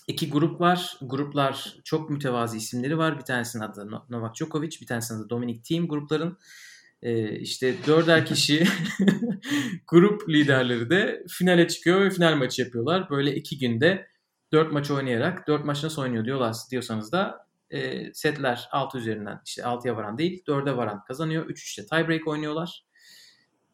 İki 0.08 0.30
grup 0.30 0.60
var. 0.60 0.98
Gruplar 1.02 1.76
çok 1.84 2.10
mütevazi 2.10 2.56
isimleri 2.56 2.98
var. 2.98 3.18
Bir 3.18 3.24
tanesinin 3.24 3.62
adı 3.62 3.90
No- 3.90 4.06
Novak 4.10 4.34
Djokovic, 4.34 4.80
bir 4.80 4.86
tanesinin 4.86 5.18
adı 5.18 5.30
Dominic 5.30 5.62
Thiem 5.62 5.88
grupların. 5.88 6.38
E, 7.02 7.38
işte 7.38 7.74
dörder 7.86 8.26
kişi 8.26 8.66
grup 9.88 10.28
liderleri 10.28 10.90
de 10.90 11.24
finale 11.28 11.68
çıkıyor 11.68 12.00
ve 12.00 12.10
final 12.10 12.36
maçı 12.36 12.62
yapıyorlar. 12.62 13.10
Böyle 13.10 13.34
iki 13.34 13.58
günde 13.58 14.06
dört 14.52 14.72
maç 14.72 14.90
oynayarak, 14.90 15.48
dört 15.48 15.64
maç 15.64 15.82
nasıl 15.82 16.02
oynuyor 16.02 16.24
diyorlar, 16.24 16.56
diyorsanız 16.70 17.12
da 17.12 17.46
e, 17.70 18.12
setler 18.14 18.68
6 18.72 18.98
üzerinden 18.98 19.40
işte 19.46 19.62
6'ya 19.62 19.96
varan 19.96 20.18
değil 20.18 20.44
4'e 20.46 20.76
varan 20.76 21.04
kazanıyor. 21.04 21.46
3-3'te 21.48 21.86
tiebreak 21.86 22.28
oynuyorlar. 22.28 22.84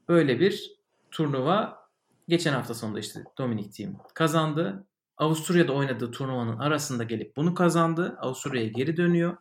Böyle 0.08 0.40
bir 0.40 0.77
turnuva 1.10 1.88
geçen 2.28 2.52
hafta 2.52 2.74
sonunda 2.74 3.00
işte 3.00 3.24
Dominic 3.38 3.70
Thiem 3.70 3.96
kazandı. 4.14 4.86
Avusturya'da 5.16 5.72
oynadığı 5.72 6.10
turnuvanın 6.10 6.58
arasında 6.58 7.04
gelip 7.04 7.36
bunu 7.36 7.54
kazandı. 7.54 8.16
Avusturya'ya 8.20 8.68
geri 8.68 8.96
dönüyor. 8.96 9.36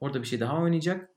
Orada 0.00 0.22
bir 0.22 0.26
şey 0.26 0.40
daha 0.40 0.58
oynayacak. 0.62 1.10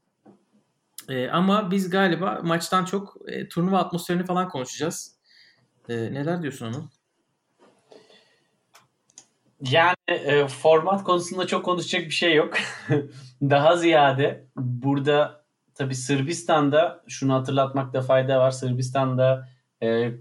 E, 1.10 1.30
ama 1.30 1.72
biz 1.72 1.90
galiba 1.90 2.40
maçtan 2.44 2.86
çok 2.86 3.18
e, 3.28 3.48
turnuva 3.48 3.78
atmosferini 3.78 4.26
falan 4.26 4.50
konuşacağız. 4.50 5.16
E, 5.90 5.94
neler 5.96 6.42
diyorsun 6.42 6.66
onun? 6.66 6.90
Yani 9.62 9.96
e, 10.08 10.48
format 10.48 11.04
konusunda 11.04 11.48
çok 11.48 11.66
konuşacak 11.66 12.02
bir 12.02 12.12
şey 12.12 12.36
yok. 12.36 12.54
Daha 13.42 13.78
ziyade 13.78 14.46
burada 14.56 15.44
tabii 15.76 15.96
Sırbistan'da 15.96 17.04
şunu 17.08 17.34
hatırlatmakta 17.34 18.02
fayda 18.02 18.40
var. 18.40 18.52
Sırbistan'da 18.52 19.50
e, 19.84 20.12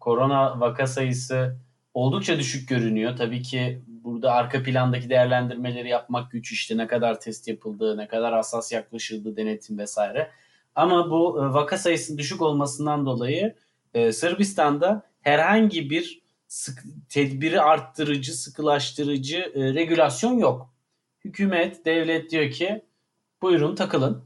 korona 0.00 0.60
vaka 0.60 0.86
sayısı 0.86 1.56
oldukça 1.94 2.38
düşük 2.38 2.68
görünüyor. 2.68 3.16
Tabii 3.16 3.42
ki 3.42 3.82
burada 3.86 4.32
arka 4.32 4.62
plandaki 4.62 5.10
değerlendirmeleri 5.10 5.88
yapmak 5.88 6.30
güç 6.30 6.52
işte 6.52 6.76
ne 6.76 6.86
kadar 6.86 7.20
test 7.20 7.48
yapıldığı, 7.48 7.96
ne 7.96 8.08
kadar 8.08 8.34
hassas 8.34 8.72
yaklaşıldığı 8.72 9.36
denetim 9.36 9.78
vesaire. 9.78 10.30
Ama 10.74 11.10
bu 11.10 11.44
e, 11.44 11.52
vaka 11.54 11.78
sayısının 11.78 12.18
düşük 12.18 12.42
olmasından 12.42 13.06
dolayı 13.06 13.54
e, 13.94 14.12
Sırbistan'da 14.12 15.02
herhangi 15.20 15.90
bir 15.90 16.22
sık, 16.48 16.82
tedbiri 17.08 17.60
arttırıcı, 17.60 18.34
sıkılaştırıcı 18.38 19.52
e, 19.54 19.74
regülasyon 19.74 20.38
yok. 20.38 20.74
Hükümet, 21.24 21.84
devlet 21.84 22.30
diyor 22.30 22.50
ki 22.50 22.84
buyurun 23.42 23.74
takılın. 23.74 24.24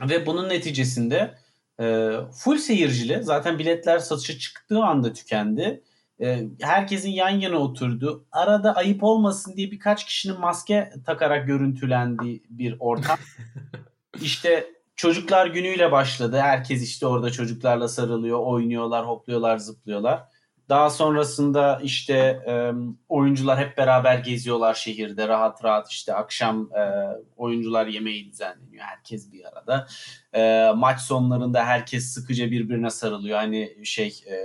Ve 0.00 0.26
bunun 0.26 0.48
neticesinde 0.48 1.34
e, 1.80 2.16
full 2.32 2.58
seyircili 2.58 3.22
zaten 3.22 3.58
biletler 3.58 3.98
satışa 3.98 4.38
çıktığı 4.38 4.84
anda 4.84 5.12
tükendi. 5.12 5.82
E, 6.20 6.44
herkesin 6.60 7.10
yan 7.10 7.30
yana 7.30 7.56
oturdu. 7.56 8.26
Arada 8.32 8.74
ayıp 8.76 9.04
olmasın 9.04 9.56
diye 9.56 9.70
birkaç 9.70 10.04
kişinin 10.04 10.40
maske 10.40 10.92
takarak 11.06 11.46
görüntülendiği 11.46 12.42
bir 12.50 12.76
ortam. 12.78 13.18
işte 14.22 14.66
çocuklar 14.96 15.46
günüyle 15.46 15.92
başladı. 15.92 16.38
Herkes 16.40 16.82
işte 16.82 17.06
orada 17.06 17.30
çocuklarla 17.30 17.88
sarılıyor, 17.88 18.38
oynuyorlar, 18.38 19.06
hopluyorlar, 19.06 19.58
zıplıyorlar. 19.58 20.24
Daha 20.68 20.90
sonrasında 20.90 21.80
işte 21.82 22.14
e, 22.46 22.72
oyuncular 23.08 23.58
hep 23.58 23.76
beraber 23.76 24.18
geziyorlar 24.18 24.74
şehirde 24.74 25.28
rahat 25.28 25.64
rahat 25.64 25.90
işte 25.90 26.14
akşam 26.14 26.70
e, 26.72 26.82
oyuncular 27.36 27.86
yemeği 27.86 28.32
düzenleniyor 28.32 28.84
herkes 28.84 29.32
bir 29.32 29.44
arada. 29.44 29.86
E, 30.32 30.72
maç 30.76 31.00
sonlarında 31.00 31.64
herkes 31.64 32.04
sıkıca 32.04 32.50
birbirine 32.50 32.90
sarılıyor. 32.90 33.38
Hani 33.38 33.76
şey 33.84 34.24
e, 34.26 34.36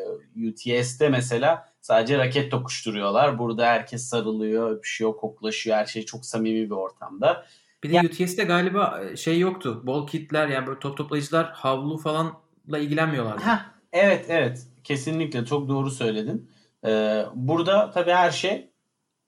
UTS'te 0.50 1.10
mesela 1.10 1.70
sadece 1.82 2.18
raket 2.18 2.52
tokuşturuyorlar. 2.52 3.40
Burada 3.40 3.66
herkes 3.66 4.04
sarılıyor, 4.04 4.72
öpüşüyor, 4.72 5.18
koklaşıyor. 5.18 5.78
Her 5.78 5.86
şey 5.86 6.06
çok 6.06 6.26
samimi 6.26 6.66
bir 6.66 6.76
ortamda. 6.76 7.46
Bir 7.84 7.94
de 7.94 8.08
UTS'te 8.08 8.44
galiba 8.44 9.02
e, 9.12 9.16
şey 9.16 9.40
yoktu. 9.40 9.82
Bol 9.86 10.08
kitler 10.08 10.48
yani 10.48 10.68
böyle 10.68 10.80
top 10.80 10.98
toplayıcılar 10.98 11.52
havlu 11.52 11.98
falanla 11.98 12.78
ilgilenmiyorlardı. 12.80 13.42
Heh, 13.44 13.60
evet 13.92 14.26
evet 14.30 14.68
kesinlikle 14.84 15.46
çok 15.46 15.70
doğru 15.70 15.92
söyledin. 15.92 16.52
Ee, 16.86 17.26
burada 17.36 17.92
tabii 17.92 18.12
her 18.12 18.32
şey 18.32 18.72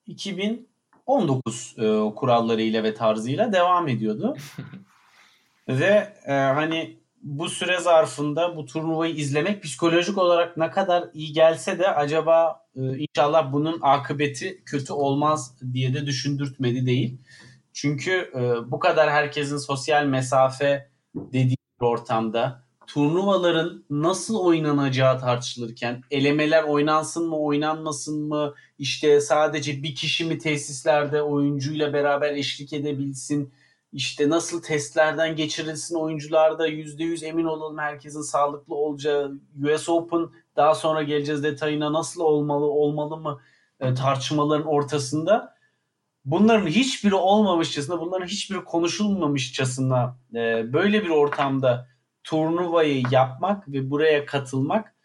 2019 0.07 1.75
e, 1.77 2.15
kurallarıyla 2.15 2.83
ve 2.83 2.93
tarzıyla 2.93 3.53
devam 3.53 3.87
ediyordu. 3.87 4.37
ve 5.67 6.13
e, 6.25 6.33
hani 6.33 6.99
bu 7.21 7.49
süre 7.49 7.79
zarfında 7.79 8.55
bu 8.55 8.65
turnuvayı 8.65 9.15
izlemek 9.15 9.63
psikolojik 9.63 10.17
olarak 10.17 10.57
ne 10.57 10.71
kadar 10.71 11.09
iyi 11.13 11.33
gelse 11.33 11.79
de 11.79 11.87
acaba 11.87 12.65
e, 12.75 12.81
inşallah 12.97 13.53
bunun 13.53 13.79
akıbeti 13.81 14.63
kötü 14.65 14.93
olmaz 14.93 15.57
diye 15.73 15.93
de 15.93 16.05
düşündürtmedi 16.05 16.85
değil. 16.85 17.21
Çünkü 17.73 18.31
e, 18.35 18.71
bu 18.71 18.79
kadar 18.79 19.09
herkesin 19.09 19.57
sosyal 19.57 20.05
mesafe 20.05 20.89
dediği 21.15 21.57
ortamda 21.79 22.64
turnuvaların 22.87 23.85
nasıl 23.89 24.39
oynanacağı 24.39 25.19
tartışılırken 25.19 26.01
elemeler 26.11 26.63
oynansın 26.63 27.29
mı 27.29 27.39
oynanmasın 27.39 28.27
mı 28.27 28.53
işte 28.79 29.21
sadece 29.21 29.83
bir 29.83 29.95
kişi 29.95 30.25
mi 30.25 30.37
tesislerde 30.37 31.21
oyuncuyla 31.21 31.93
beraber 31.93 32.33
eşlik 32.33 32.73
edebilsin 32.73 33.53
işte 33.95 34.29
nasıl 34.29 34.61
testlerden 34.61 35.35
geçirilsin 35.35 35.95
oyuncularda 35.95 36.67
%100 36.67 37.25
emin 37.25 37.45
olalım 37.45 37.77
herkesin 37.77 38.21
sağlıklı 38.21 38.75
olacağı 38.75 39.39
US 39.63 39.89
Open 39.89 40.29
daha 40.55 40.75
sonra 40.75 41.03
geleceğiz 41.03 41.43
detayına 41.43 41.93
nasıl 41.93 42.21
olmalı 42.21 42.65
olmalı 42.65 43.17
mı 43.17 43.41
e, 43.79 43.93
tartışmaların 43.93 44.67
ortasında. 44.67 45.55
Bunların 46.25 46.67
hiçbiri 46.67 47.15
olmamışçasına, 47.15 47.99
bunların 47.99 48.27
hiçbiri 48.27 48.63
konuşulmamışçasına 48.63 50.17
e, 50.33 50.73
böyle 50.73 51.03
bir 51.03 51.09
ortamda 51.09 51.87
turnuvayı 52.25 53.03
yapmak 53.11 53.67
ve 53.67 53.89
buraya 53.89 54.25
katılmak 54.25 54.95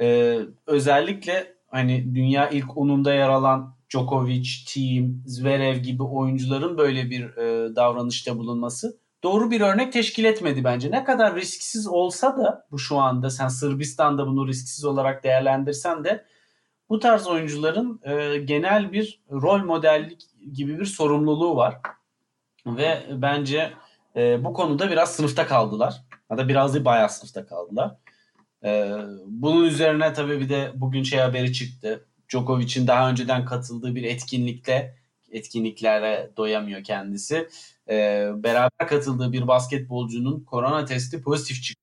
e, 0.00 0.38
özellikle 0.66 1.54
hani 1.68 2.14
dünya 2.14 2.48
ilk 2.48 2.78
onunda 2.78 3.14
yer 3.14 3.28
alan 3.28 3.74
Djokovic, 3.90 4.48
Thiem, 4.66 5.22
Zverev 5.26 5.76
gibi 5.76 6.02
oyuncuların 6.02 6.78
böyle 6.78 7.10
bir 7.10 7.36
e, 7.36 7.76
davranışta 7.76 8.38
bulunması 8.38 8.98
doğru 9.22 9.50
bir 9.50 9.60
örnek 9.60 9.92
teşkil 9.92 10.24
etmedi 10.24 10.64
bence. 10.64 10.90
Ne 10.90 11.04
kadar 11.04 11.36
risksiz 11.36 11.86
olsa 11.86 12.36
da 12.36 12.66
bu 12.70 12.78
şu 12.78 12.98
anda 12.98 13.30
sen 13.30 13.48
Sırbistan'da 13.48 14.26
bunu 14.26 14.48
risksiz 14.48 14.84
olarak 14.84 15.24
değerlendirsen 15.24 16.04
de 16.04 16.24
bu 16.88 16.98
tarz 16.98 17.26
oyuncuların 17.26 18.00
e, 18.04 18.38
genel 18.38 18.92
bir 18.92 19.22
rol 19.30 19.64
modellik 19.64 20.22
gibi 20.52 20.78
bir 20.78 20.84
sorumluluğu 20.84 21.56
var. 21.56 21.80
Ve 22.66 23.02
bence 23.10 23.72
e, 24.16 24.44
bu 24.44 24.52
konuda 24.52 24.90
biraz 24.90 25.14
sınıfta 25.14 25.46
kaldılar. 25.46 26.02
Da 26.30 26.48
biraz 26.48 26.74
değil 26.74 26.84
bayağı 26.84 27.10
sınıfta 27.10 27.46
kaldılar. 27.46 27.96
E, 28.64 28.94
bunun 29.26 29.64
üzerine 29.64 30.12
tabii 30.12 30.40
bir 30.40 30.48
de 30.48 30.72
bugün 30.74 31.02
şey 31.02 31.18
haberi 31.18 31.52
çıktı. 31.52 32.06
Djokovic'in 32.28 32.86
daha 32.86 33.10
önceden 33.10 33.44
katıldığı 33.44 33.94
bir 33.94 34.02
etkinlikte 34.02 34.94
etkinliklere 35.30 36.30
doyamıyor 36.36 36.84
kendisi. 36.84 37.48
E, 37.88 38.28
beraber 38.34 38.88
katıldığı 38.88 39.32
bir 39.32 39.48
basketbolcunun 39.48 40.40
korona 40.40 40.84
testi 40.84 41.22
pozitif 41.22 41.62
çıktı. 41.62 41.80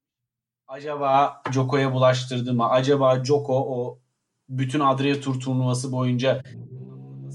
Acaba 0.68 1.42
Djoko'ya 1.52 1.94
bulaştırdı 1.94 2.54
mı? 2.54 2.70
Acaba 2.70 3.24
Djoko 3.24 3.54
o 3.54 4.00
bütün 4.50 4.80
Adria 4.80 5.20
Tur 5.20 5.40
turnuvası 5.40 5.92
boyunca 5.92 6.44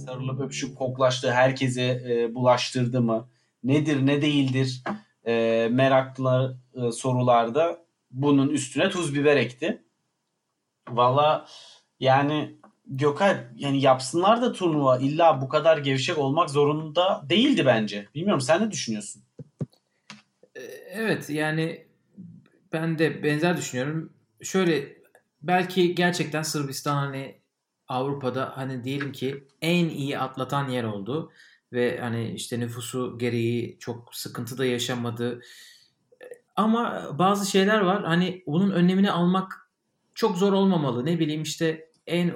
sarılıp 0.07 0.41
öpüşüp 0.41 0.77
koklaştığı 0.79 1.33
herkese 1.33 2.03
e, 2.09 2.35
bulaştırdı 2.35 3.03
mı? 3.03 3.29
Nedir 3.65 4.07
ne 4.07 4.23
değildir 4.23 4.83
e, 5.27 5.69
meraklı 5.71 6.57
e, 6.75 6.93
sorularda 6.93 7.85
bunun 8.11 8.49
üstüne 8.49 8.91
tuz 8.91 9.15
biber 9.15 9.37
ekti. 9.37 9.83
Valla 10.89 11.47
yani 12.01 12.57
Gökhan 12.87 13.37
yani 13.57 13.81
yapsınlar 13.81 14.43
da 14.43 14.53
turnuva 14.53 14.99
illa 14.99 15.41
bu 15.41 15.49
kadar 15.49 15.79
gevşek 15.79 16.19
olmak 16.19 16.51
zorunda 16.51 17.25
değildi 17.29 17.67
bence. 17.67 18.09
Bilmiyorum 18.15 18.41
sen 18.41 18.63
ne 18.63 18.71
düşünüyorsun? 18.71 19.23
Evet 20.91 21.31
yani 21.31 21.87
ben 22.73 22.99
de 22.99 23.23
benzer 23.23 23.57
düşünüyorum. 23.57 24.13
Şöyle 24.43 24.97
belki 25.43 25.95
gerçekten 25.95 26.43
Sırbistan 26.43 26.97
hani 26.97 27.41
Avrupa'da 27.89 28.53
hani 28.57 28.85
diyelim 28.85 29.13
ki 29.13 29.45
en 29.63 29.89
iyi 29.89 30.19
atlatan 30.19 30.69
yer 30.69 30.85
oldu 30.85 31.33
ve 31.73 32.01
hani 32.01 32.31
işte 32.31 32.61
nüfusu 32.61 33.19
gereği 33.19 33.77
çok 33.79 34.15
sıkıntı 34.15 34.59
da 34.59 34.65
yaşamadı. 34.65 35.41
Ama 36.57 37.11
bazı 37.19 37.51
şeyler 37.51 37.81
var 37.81 38.05
hani 38.05 38.43
bunun 38.47 38.71
önlemini 38.71 39.11
almak 39.11 39.71
çok 40.15 40.37
zor 40.37 40.53
olmamalı. 40.53 41.07
Ne 41.07 41.19
bileyim 41.19 41.43
işte 41.43 41.91
en 42.07 42.35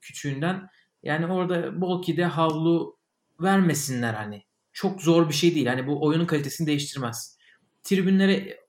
küçüğünden 0.00 0.68
yani 1.02 1.26
orada 1.26 1.80
Bolki'de 1.80 2.24
havlu 2.24 2.98
vermesinler 3.40 4.14
hani. 4.14 4.44
Çok 4.72 5.02
zor 5.02 5.28
bir 5.28 5.34
şey 5.34 5.54
değil. 5.54 5.66
Hani 5.66 5.86
bu 5.86 6.06
oyunun 6.06 6.26
kalitesini 6.26 6.66
değiştirmez. 6.66 7.38
Tribünlere 7.82 8.60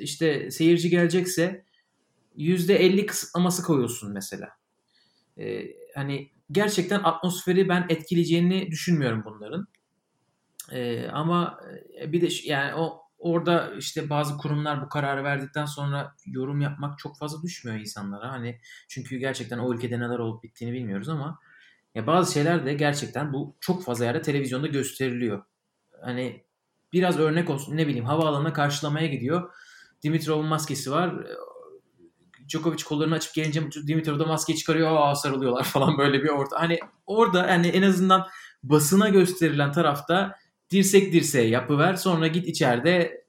işte 0.00 0.50
seyirci 0.50 0.90
gelecekse 0.90 1.64
%50 2.36 3.06
kısıtlaması 3.06 3.62
koyuyorsun 3.62 4.12
mesela. 4.12 4.48
Ee, 5.38 5.66
hani 5.94 6.30
gerçekten 6.52 7.00
atmosferi 7.02 7.68
ben 7.68 7.86
etkileyeceğini 7.88 8.70
düşünmüyorum 8.70 9.22
bunların. 9.24 9.66
Ee, 10.72 11.08
ama 11.08 11.60
bir 12.06 12.20
de 12.20 12.28
yani 12.44 12.74
o 12.74 13.05
orada 13.18 13.74
işte 13.78 14.10
bazı 14.10 14.36
kurumlar 14.36 14.82
bu 14.82 14.88
kararı 14.88 15.24
verdikten 15.24 15.64
sonra 15.64 16.14
yorum 16.26 16.60
yapmak 16.60 16.98
çok 16.98 17.18
fazla 17.18 17.42
düşmüyor 17.42 17.80
insanlara. 17.80 18.32
Hani 18.32 18.60
çünkü 18.88 19.16
gerçekten 19.16 19.58
o 19.58 19.74
ülkede 19.74 20.00
neler 20.00 20.18
olup 20.18 20.42
bittiğini 20.42 20.74
bilmiyoruz 20.74 21.08
ama 21.08 21.38
ya 21.94 22.06
bazı 22.06 22.32
şeyler 22.32 22.66
de 22.66 22.74
gerçekten 22.74 23.32
bu 23.32 23.56
çok 23.60 23.84
fazla 23.84 24.04
yerde 24.04 24.22
televizyonda 24.22 24.66
gösteriliyor. 24.66 25.42
Hani 26.02 26.44
biraz 26.92 27.18
örnek 27.18 27.50
olsun 27.50 27.76
ne 27.76 27.86
bileyim 27.86 28.04
havaalanına 28.04 28.52
karşılamaya 28.52 29.06
gidiyor. 29.06 29.50
Dimitrov'un 30.02 30.46
maskesi 30.46 30.90
var. 30.90 31.26
Djokovic 32.48 32.84
kollarını 32.84 33.14
açıp 33.14 33.34
gelince 33.34 33.62
Dimitrov 33.86 34.18
da 34.18 34.24
maskeyi 34.24 34.58
çıkarıyor. 34.58 34.96
Aa 34.96 35.14
sarılıyorlar 35.14 35.64
falan 35.74 35.98
böyle 35.98 36.22
bir 36.22 36.28
orta. 36.28 36.60
Hani 36.60 36.78
orada 37.06 37.42
hani 37.42 37.68
en 37.68 37.82
azından 37.82 38.26
basına 38.62 39.08
gösterilen 39.08 39.72
tarafta 39.72 40.36
dirsek 40.70 41.12
dirseğe 41.12 41.48
yapıver 41.48 41.94
sonra 41.94 42.26
git 42.26 42.48
içeride 42.48 43.26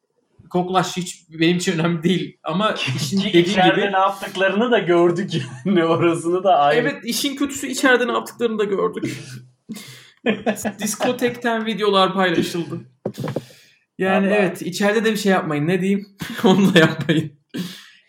koklaş 0.49 0.97
hiç 0.97 1.25
benim 1.29 1.57
için 1.57 1.79
önemli 1.79 2.03
değil 2.03 2.37
ama 2.43 2.71
işin 2.95 3.21
dediği 3.21 3.45
içeride 3.45 3.81
gibi 3.81 3.93
ne 3.93 3.97
yaptıklarını 3.97 4.71
da 4.71 4.79
gördük 4.79 5.31
yani 5.65 5.85
orasını 5.85 6.43
da 6.43 6.57
ayrı. 6.57 6.81
Evet 6.81 7.05
işin 7.05 7.35
kötüsü 7.35 7.67
içeride 7.67 8.07
ne 8.07 8.11
yaptıklarını 8.11 8.59
da 8.59 8.63
gördük. 8.63 9.17
Diskotekten 10.79 11.65
videolar 11.65 12.13
paylaşıldı. 12.13 12.79
Yani 13.97 14.27
Allah. 14.27 14.35
evet 14.35 14.61
içeride 14.61 15.05
de 15.05 15.11
bir 15.11 15.17
şey 15.17 15.31
yapmayın 15.31 15.67
ne 15.67 15.81
diyeyim 15.81 16.07
onu 16.43 16.73
da 16.73 16.79
yapmayın. 16.79 17.31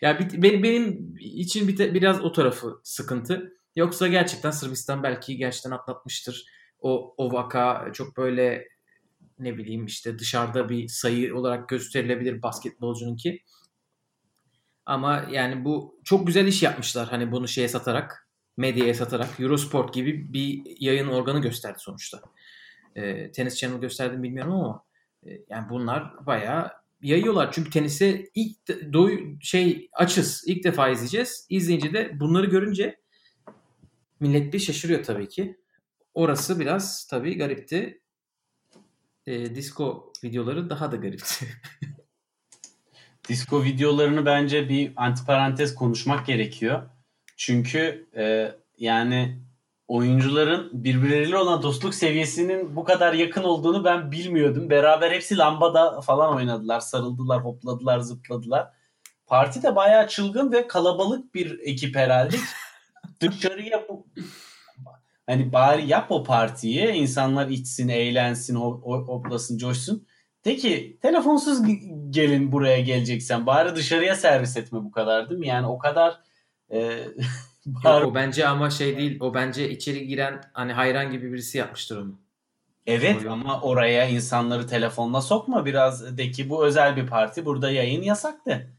ya 0.01 0.19
bir, 0.19 0.41
benim, 0.41 0.63
benim 0.63 1.15
için 1.19 1.67
bir, 1.67 1.93
biraz 1.93 2.21
o 2.21 2.31
tarafı 2.31 2.79
sıkıntı. 2.83 3.53
Yoksa 3.75 4.07
gerçekten 4.07 4.51
Sırbistan 4.51 5.03
belki 5.03 5.37
gerçekten 5.37 5.71
atlatmıştır. 5.71 6.45
O, 6.79 7.13
o 7.17 7.33
vaka 7.33 7.87
çok 7.93 8.17
böyle 8.17 8.67
ne 9.39 9.57
bileyim 9.57 9.85
işte 9.85 10.19
dışarıda 10.19 10.69
bir 10.69 10.87
sayı 10.87 11.35
olarak 11.35 11.69
gösterilebilir 11.69 12.41
basketbolcunun 12.41 13.15
ki. 13.15 13.43
Ama 14.85 15.25
yani 15.31 15.65
bu 15.65 15.99
çok 16.03 16.27
güzel 16.27 16.47
iş 16.47 16.63
yapmışlar 16.63 17.07
hani 17.07 17.31
bunu 17.31 17.47
şeye 17.47 17.67
satarak, 17.67 18.29
medyaya 18.57 18.93
satarak. 18.93 19.39
Eurosport 19.39 19.93
gibi 19.93 20.33
bir 20.33 20.61
yayın 20.79 21.07
organı 21.07 21.41
gösterdi 21.41 21.77
sonuçta. 21.79 22.21
E, 22.95 23.31
tenis 23.31 23.55
Channel 23.55 23.81
gösterdim 23.81 24.23
bilmiyorum 24.23 24.53
ama 24.53 24.83
e, 25.25 25.29
yani 25.49 25.69
bunlar 25.69 26.25
bayağı 26.25 26.71
yayıyorlar. 27.01 27.51
Çünkü 27.51 27.69
tenise 27.69 28.29
ilk 28.35 28.67
de, 28.67 28.93
doy 28.93 29.39
şey 29.41 29.89
açız. 29.93 30.43
ilk 30.47 30.63
defa 30.63 30.89
izleyeceğiz. 30.89 31.47
İzleyince 31.49 31.93
de 31.93 32.19
bunları 32.19 32.45
görünce 32.45 32.99
millet 34.19 34.53
bir 34.53 34.59
şaşırıyor 34.59 35.03
tabii 35.03 35.29
ki. 35.29 35.57
Orası 36.13 36.59
biraz 36.59 37.07
tabii 37.07 37.37
garipti 37.37 38.01
e, 39.29 39.55
disco 39.55 40.13
videoları 40.23 40.69
daha 40.69 40.91
da 40.91 40.95
garipti. 40.95 41.45
disco 43.29 43.63
videolarını 43.63 44.25
bence 44.25 44.69
bir 44.69 44.93
antiparantez 44.95 45.75
konuşmak 45.75 46.25
gerekiyor. 46.25 46.89
Çünkü 47.37 48.09
e, 48.15 48.51
yani 48.77 49.41
oyuncuların 49.87 50.69
birbirleriyle 50.73 51.37
olan 51.37 51.63
dostluk 51.63 51.95
seviyesinin 51.95 52.75
bu 52.75 52.83
kadar 52.83 53.13
yakın 53.13 53.43
olduğunu 53.43 53.83
ben 53.83 54.11
bilmiyordum. 54.11 54.69
Beraber 54.69 55.11
hepsi 55.11 55.37
lambada 55.37 56.01
falan 56.01 56.35
oynadılar, 56.35 56.79
sarıldılar, 56.79 57.43
hopladılar, 57.43 57.99
zıpladılar. 57.99 58.67
Parti 59.27 59.63
de 59.63 59.75
bayağı 59.75 60.07
çılgın 60.07 60.51
ve 60.51 60.67
kalabalık 60.67 61.35
bir 61.35 61.59
ekip 61.59 61.95
herhalde. 61.95 62.35
Dışarıya 63.21 63.85
bu 63.89 64.07
Hani 65.29 65.53
bari 65.53 65.87
yap 65.87 66.11
o 66.11 66.23
partiyi. 66.23 66.87
insanlar 66.87 67.47
içsin, 67.47 67.87
eğlensin, 67.87 68.55
hoplasın, 68.55 69.57
coşsun. 69.57 70.07
De 70.45 70.55
ki 70.55 70.97
telefonsuz 71.01 71.59
gelin 72.09 72.51
buraya 72.51 72.79
geleceksen. 72.79 73.45
Bari 73.45 73.75
dışarıya 73.75 74.15
servis 74.15 74.57
etme 74.57 74.79
bu 74.83 74.91
kadar 74.91 75.29
değil 75.29 75.39
mi? 75.39 75.47
Yani 75.47 75.67
o 75.67 75.77
kadar 75.77 76.19
e, 76.71 76.77
bari... 77.65 78.01
Yok, 78.03 78.11
o 78.11 78.15
bence 78.15 78.47
ama 78.47 78.69
şey 78.69 78.97
değil. 78.97 79.19
O 79.19 79.33
bence 79.33 79.69
içeri 79.69 80.07
giren 80.07 80.41
hani 80.53 80.73
hayran 80.73 81.11
gibi 81.11 81.33
birisi 81.33 81.57
yapmıştır 81.57 81.97
onu. 81.97 82.19
Evet 82.85 83.17
Oluyor. 83.17 83.31
ama 83.31 83.61
oraya 83.61 84.05
insanları 84.05 84.67
telefonla 84.67 85.21
sokma 85.21 85.65
biraz 85.65 86.17
de 86.17 86.31
ki 86.31 86.49
bu 86.49 86.65
özel 86.65 86.95
bir 86.95 87.07
parti 87.07 87.45
burada 87.45 87.71
yayın 87.71 88.01
yasaktı. 88.01 88.73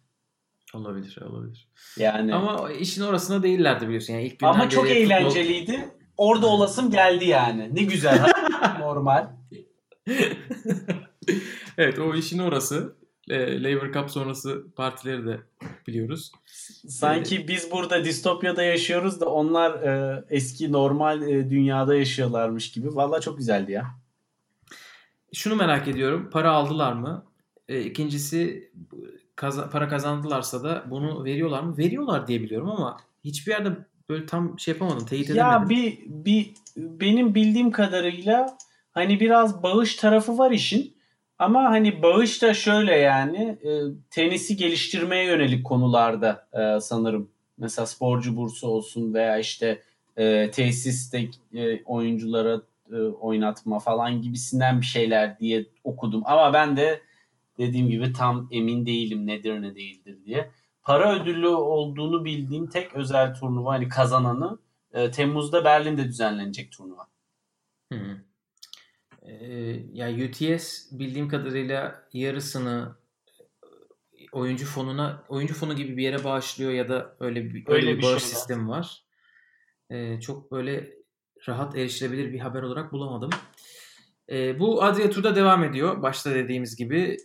Olabilir, 0.75 1.19
olabilir. 1.23 1.69
Yani 1.99 2.35
ama 2.35 2.73
işin 2.73 3.03
orasında 3.03 3.43
değillerdi 3.43 3.87
biliyorsun. 3.87 4.15
Yani 4.15 4.25
ilk 4.25 4.43
ama 4.43 4.69
çok 4.69 4.91
eğlenceliydi. 4.91 5.73
Futbol 5.73 6.00
orada 6.21 6.47
olasım 6.47 6.91
geldi 6.91 7.25
yani. 7.25 7.71
Ne 7.73 7.83
güzel. 7.83 8.33
normal. 8.81 9.27
evet 11.79 11.99
o 11.99 12.15
işin 12.15 12.39
orası. 12.39 12.97
E, 13.29 13.63
Labour 13.63 13.93
Cup 13.93 14.11
sonrası 14.11 14.67
partileri 14.77 15.27
de 15.27 15.41
biliyoruz. 15.87 16.33
Sanki 16.89 17.37
ee, 17.37 17.49
biz 17.49 17.73
burada 17.73 18.05
distopyada 18.05 18.63
yaşıyoruz 18.63 19.21
da 19.21 19.29
onlar 19.29 19.83
e, 19.83 20.25
eski 20.31 20.73
normal 20.73 21.23
e, 21.23 21.51
dünyada 21.51 21.95
yaşıyorlarmış 21.95 22.73
gibi. 22.73 22.97
Valla 22.97 23.21
çok 23.21 23.39
güzeldi 23.39 23.73
ya. 23.73 23.87
Şunu 25.33 25.57
merak 25.57 25.89
ediyorum. 25.89 26.31
Para 26.33 26.51
aldılar 26.51 26.93
mı? 26.93 27.25
E, 27.69 27.81
ikincisi 27.81 28.73
kaza, 29.37 29.71
para 29.71 29.89
kazandılarsa 29.89 30.65
da 30.65 30.85
bunu 30.91 31.25
veriyorlar 31.25 31.63
mı? 31.63 31.79
Veriyorlar 31.79 32.27
diye 32.27 32.43
biliyorum 32.43 32.71
ama 32.71 32.97
hiçbir 33.25 33.53
yerde 33.53 33.90
böyle 34.11 34.27
tam 34.27 34.59
şey 34.59 34.75
yapamadım. 34.75 35.07
Teyit 35.07 35.31
Ya 35.31 35.47
edemedim. 35.57 35.69
bir 35.69 35.99
bir 36.07 36.55
benim 36.77 37.35
bildiğim 37.35 37.71
kadarıyla 37.71 38.59
hani 38.93 39.21
biraz 39.21 39.63
bağış 39.63 39.95
tarafı 39.97 40.39
var 40.39 40.51
işin. 40.51 40.95
Ama 41.39 41.65
hani 41.65 42.03
bağış 42.03 42.43
da 42.43 42.55
şöyle 42.55 42.97
yani 42.97 43.59
e, 43.63 43.71
tenisi 44.11 44.57
geliştirmeye 44.57 45.25
yönelik 45.25 45.65
konularda 45.67 46.49
e, 46.53 46.81
sanırım. 46.81 47.31
Mesela 47.59 47.87
sporcu 47.87 48.37
bursu 48.37 48.69
olsun 48.69 49.15
veya 49.15 49.39
işte 49.39 49.83
e, 50.17 50.51
tesiste 50.51 51.29
e, 51.55 51.83
oyunculara 51.85 52.63
e, 52.93 52.97
oynatma 52.97 53.79
falan 53.79 54.23
gibisinden 54.23 54.81
bir 54.81 54.87
şeyler 54.87 55.39
diye 55.39 55.67
okudum. 55.85 56.23
Ama 56.25 56.53
ben 56.53 56.77
de 56.77 57.01
dediğim 57.59 57.89
gibi 57.91 58.13
tam 58.13 58.49
emin 58.51 58.87
değilim 58.87 59.27
nedir 59.27 59.63
ne 59.63 59.75
değildir 59.75 60.19
diye. 60.27 60.51
Para 60.91 61.23
ödüllü 61.23 61.49
olduğunu 61.49 62.25
bildiğim 62.25 62.67
tek 62.67 62.95
özel 62.95 63.35
turnuva 63.35 63.73
hani 63.73 63.89
kazananı 63.89 64.59
e, 64.93 65.11
Temmuz'da 65.11 65.65
Berlin'de 65.65 66.05
düzenlenecek 66.05 66.73
turnuva. 66.73 67.07
Hı. 67.93 67.99
Ee, 69.23 69.37
ya 69.93 70.11
UTS 70.11 70.93
bildiğim 70.93 71.29
kadarıyla 71.29 72.09
yarısını 72.13 72.97
e, 74.13 74.25
oyuncu 74.33 74.67
fonuna 74.67 75.25
oyuncu 75.29 75.55
fonu 75.55 75.77
gibi 75.77 75.97
bir 75.97 76.03
yere 76.03 76.25
bağışlıyor 76.25 76.71
ya 76.71 76.89
da 76.89 77.17
öyle 77.21 77.45
bir 77.45 77.65
öyle, 77.67 77.73
Öyle 77.73 77.93
bir 77.93 77.99
bir 77.99 78.03
bağış 78.03 78.23
şey 78.23 78.31
var. 78.31 78.37
sistemi 78.37 78.69
var. 78.69 79.05
Ee, 79.91 80.21
çok 80.21 80.53
böyle 80.53 80.91
rahat 81.49 81.77
erişilebilir 81.77 82.33
bir 82.33 82.39
haber 82.39 82.63
olarak 82.63 82.93
bulamadım. 82.93 83.31
Ee, 84.31 84.59
bu 84.59 84.83
Adria 84.83 85.11
Tur'da 85.11 85.37
devam 85.37 85.65
ediyor. 85.65 86.03
Başta 86.03 86.35
dediğimiz 86.35 86.77
gibi 86.77 87.17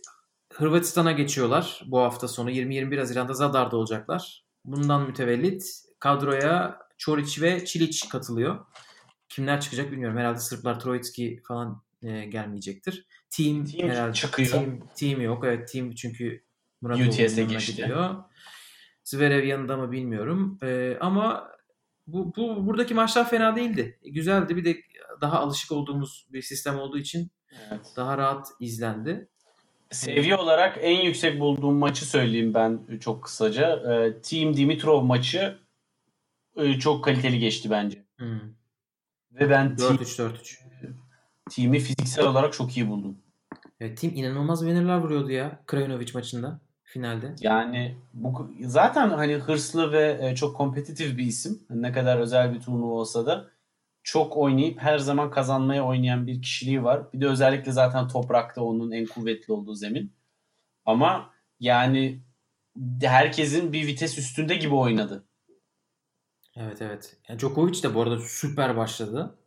Hırvatistan'a 0.56 1.12
geçiyorlar 1.12 1.82
bu 1.86 1.98
hafta 1.98 2.28
sonu 2.28 2.50
20-21 2.50 2.98
Haziran'da 2.98 3.34
Zadar'da 3.34 3.76
olacaklar. 3.76 4.44
Bundan 4.64 5.02
mütevellit 5.06 5.82
kadroya 5.98 6.78
Çoric 6.98 7.42
ve 7.42 7.64
Çiliç 7.64 8.08
katılıyor. 8.08 8.66
Kimler 9.28 9.60
çıkacak 9.60 9.92
bilmiyorum. 9.92 10.18
Herhalde 10.18 10.38
Sırplar 10.38 10.80
Troitski 10.80 11.42
falan 11.48 11.82
e, 12.02 12.24
gelmeyecektir. 12.24 13.06
Team, 13.30 13.64
Team 13.64 13.90
herhalde 13.90 14.12
çıkıyor. 14.12 14.50
Team, 14.50 14.80
team 14.96 15.20
yok. 15.20 15.44
Evet 15.44 15.72
team 15.72 15.94
çünkü 15.94 16.44
Murat 16.80 17.00
UTS'e 17.00 17.44
geçti. 17.44 17.76
gidiyor. 17.76 18.14
Zverev 19.04 19.44
yanında 19.44 19.76
mı 19.76 19.92
bilmiyorum. 19.92 20.58
E, 20.62 20.96
ama 21.00 21.48
bu, 22.06 22.32
bu 22.36 22.66
buradaki 22.66 22.94
maçlar 22.94 23.30
fena 23.30 23.56
değildi. 23.56 23.98
Güzeldi. 24.04 24.56
Bir 24.56 24.64
de 24.64 24.76
daha 25.20 25.38
alışık 25.38 25.72
olduğumuz 25.72 26.26
bir 26.32 26.42
sistem 26.42 26.78
olduğu 26.78 26.98
için 26.98 27.30
Evet. 27.70 27.92
daha 27.96 28.18
rahat 28.18 28.48
izlendi. 28.60 29.28
Seviye 29.90 30.36
olarak 30.36 30.78
en 30.80 31.00
yüksek 31.00 31.40
bulduğum 31.40 31.76
maçı 31.76 32.04
söyleyeyim 32.06 32.54
ben 32.54 32.80
çok 33.00 33.24
kısaca. 33.24 33.76
E, 33.76 34.20
Team 34.22 34.56
Dimitrov 34.56 35.02
maçı 35.02 35.58
e, 36.56 36.78
çok 36.78 37.04
kaliteli 37.04 37.38
geçti 37.38 37.70
bence. 37.70 38.04
Hmm. 38.16 38.40
Ve 39.32 39.50
ben 39.50 39.76
team, 39.76 39.96
4-3-4-3. 39.96 40.58
team'i 41.50 41.78
fiziksel 41.78 42.26
olarak 42.26 42.52
çok 42.52 42.76
iyi 42.76 42.88
buldum. 42.88 43.18
Evet, 43.80 43.98
team 43.98 44.14
inanılmaz 44.14 44.60
winner'lar 44.60 44.98
vuruyordu 44.98 45.30
ya 45.30 45.60
Krajinovic 45.66 46.10
maçında 46.14 46.60
finalde. 46.84 47.34
Yani 47.40 47.96
bu 48.14 48.50
zaten 48.60 49.08
hani 49.10 49.34
hırslı 49.34 49.92
ve 49.92 50.18
e, 50.22 50.34
çok 50.34 50.56
kompetitif 50.56 51.18
bir 51.18 51.24
isim. 51.24 51.62
Ne 51.70 51.92
kadar 51.92 52.18
özel 52.18 52.54
bir 52.54 52.60
turnuva 52.60 52.92
olsa 52.92 53.26
da 53.26 53.48
çok 54.06 54.36
oynayıp 54.36 54.78
her 54.78 54.98
zaman 54.98 55.30
kazanmaya 55.30 55.84
oynayan 55.84 56.26
bir 56.26 56.42
kişiliği 56.42 56.84
var. 56.84 57.12
Bir 57.12 57.20
de 57.20 57.26
özellikle 57.26 57.72
zaten 57.72 58.08
toprakta 58.08 58.62
onun 58.62 58.90
en 58.90 59.06
kuvvetli 59.06 59.52
olduğu 59.52 59.74
zemin. 59.74 60.12
Ama 60.84 61.34
yani 61.60 62.22
herkesin 63.02 63.72
bir 63.72 63.86
vites 63.86 64.18
üstünde 64.18 64.54
gibi 64.54 64.74
oynadı. 64.74 65.28
Evet 66.56 66.82
evet. 66.82 67.16
Yani 67.28 67.38
Djokovic 67.38 67.82
de 67.82 67.94
bu 67.94 68.02
arada 68.02 68.18
süper 68.20 68.76
başladı. 68.76 69.38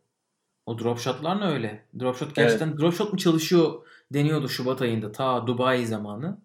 O 0.66 0.78
drop 0.78 0.98
shot'lar 0.98 1.40
ne 1.40 1.44
öyle? 1.44 1.86
Drop 2.00 2.16
shot 2.16 2.34
gerçekten 2.34 2.78
drop 2.78 2.94
shot 2.94 3.12
mu 3.12 3.18
çalışıyor 3.18 3.86
deniyordu 4.12 4.48
Şubat 4.48 4.82
ayında 4.82 5.12
ta 5.12 5.46
Dubai 5.46 5.86
zamanı. 5.86 6.42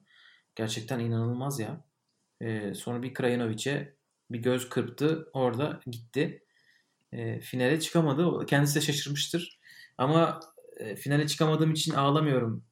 Gerçekten 0.55 0.99
inanılmaz 0.99 1.59
ya. 1.59 1.85
Ee, 2.41 2.73
sonra 2.73 3.03
bir 3.03 3.13
Krajanovic'e 3.13 3.95
bir 4.31 4.39
göz 4.39 4.69
kırptı. 4.69 5.29
Orada 5.33 5.79
gitti. 5.87 6.44
Ee, 7.17 7.39
finale 7.39 7.79
çıkamadı. 7.79 8.45
Kendisi 8.45 8.75
de 8.75 8.81
şaşırmıştır. 8.81 9.59
Ama 9.97 10.39
e, 10.77 10.95
finale 10.95 11.27
çıkamadığım 11.27 11.71
için 11.73 11.93
ağlamıyorum. 11.93 12.63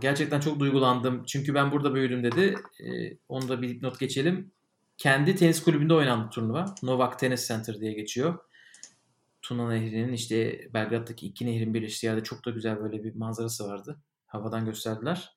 Gerçekten 0.00 0.40
çok 0.40 0.60
duygulandım. 0.60 1.24
Çünkü 1.24 1.54
ben 1.54 1.72
burada 1.72 1.94
büyüdüm 1.94 2.24
dedi. 2.24 2.54
Ee, 2.80 3.18
onu 3.28 3.48
da 3.48 3.62
bir 3.62 3.82
not 3.82 4.00
geçelim. 4.00 4.52
Kendi 4.98 5.36
tenis 5.36 5.62
kulübünde 5.62 5.94
oynandı 5.94 6.30
turnuva. 6.30 6.74
Novak 6.82 7.18
Tennis 7.18 7.48
Center 7.48 7.80
diye 7.80 7.92
geçiyor. 7.92 8.38
Tuna 9.42 9.68
Nehri'nin 9.68 10.12
işte 10.12 10.68
Belgrad'daki 10.74 11.26
iki 11.26 11.46
nehrin 11.46 11.74
birleştiği 11.74 12.06
yerde 12.06 12.22
çok 12.22 12.46
da 12.46 12.50
güzel 12.50 12.80
böyle 12.80 13.04
bir 13.04 13.14
manzarası 13.14 13.68
vardı. 13.68 13.98
Havadan 14.26 14.64
gösterdiler. 14.64 15.36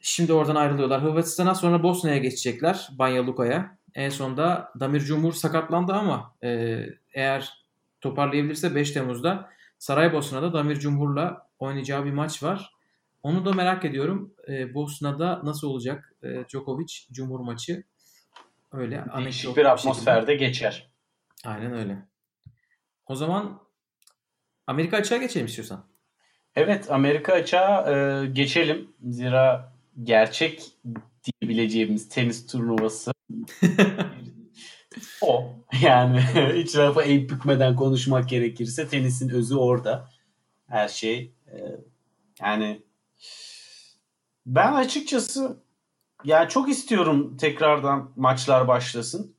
Şimdi 0.00 0.32
oradan 0.32 0.54
ayrılıyorlar. 0.54 1.02
Hırvatistan'a 1.02 1.54
sonra 1.54 1.82
Bosna'ya 1.82 2.18
geçecekler. 2.18 2.88
Banja 2.98 3.26
Luka'ya. 3.26 3.78
En 3.94 4.08
sonunda 4.08 4.72
Damir 4.80 5.00
Cumhur 5.00 5.32
sakatlandı 5.32 5.92
ama 5.92 6.34
e, 6.44 6.80
eğer 7.14 7.66
toparlayabilirse 8.00 8.74
5 8.74 8.90
Temmuz'da 8.90 9.50
Saraybosna'da 9.78 10.52
Damir 10.52 10.76
Cumhur'la 10.80 11.48
oynayacağı 11.58 12.04
bir 12.04 12.12
maç 12.12 12.42
var. 12.42 12.74
Onu 13.22 13.44
da 13.44 13.52
merak 13.52 13.84
ediyorum. 13.84 14.34
E, 14.48 14.74
Bosna'da 14.74 15.40
nasıl 15.44 15.68
olacak 15.68 16.12
e, 16.22 16.28
Djokovic 16.48 16.92
Cumhur 17.12 17.40
maçı? 17.40 17.84
Öyle 18.72 19.04
Değişik 19.16 19.26
bir 19.26 19.32
şekilde. 19.32 19.68
atmosferde 19.68 20.34
geçer. 20.34 20.90
Aynen 21.44 21.72
öyle. 21.72 21.98
O 23.06 23.14
zaman 23.14 23.60
Amerika 24.66 24.96
açığa 24.96 25.18
geçelim 25.18 25.46
istiyorsan. 25.46 25.84
Evet 26.56 26.90
Amerika 26.90 27.32
açığa 27.32 27.90
e, 27.92 28.26
geçelim. 28.26 28.90
Zira 29.02 29.72
gerçek 30.02 30.62
diyebileceğimiz 31.24 32.08
tenis 32.08 32.46
turnuvası 32.46 33.12
o. 35.20 35.52
Yani 35.82 36.20
hiç 36.54 36.76
lafa 36.76 37.02
eğip 37.02 37.30
bükmeden 37.30 37.76
konuşmak 37.76 38.28
gerekirse 38.28 38.88
tenisin 38.88 39.28
özü 39.28 39.54
orada. 39.54 40.08
Her 40.68 40.88
şey 40.88 41.32
e, 41.46 41.56
yani 42.40 42.82
ben 44.46 44.72
açıkçası 44.72 45.62
ya 46.24 46.48
çok 46.48 46.68
istiyorum 46.68 47.36
tekrardan 47.36 48.12
maçlar 48.16 48.68
başlasın. 48.68 49.34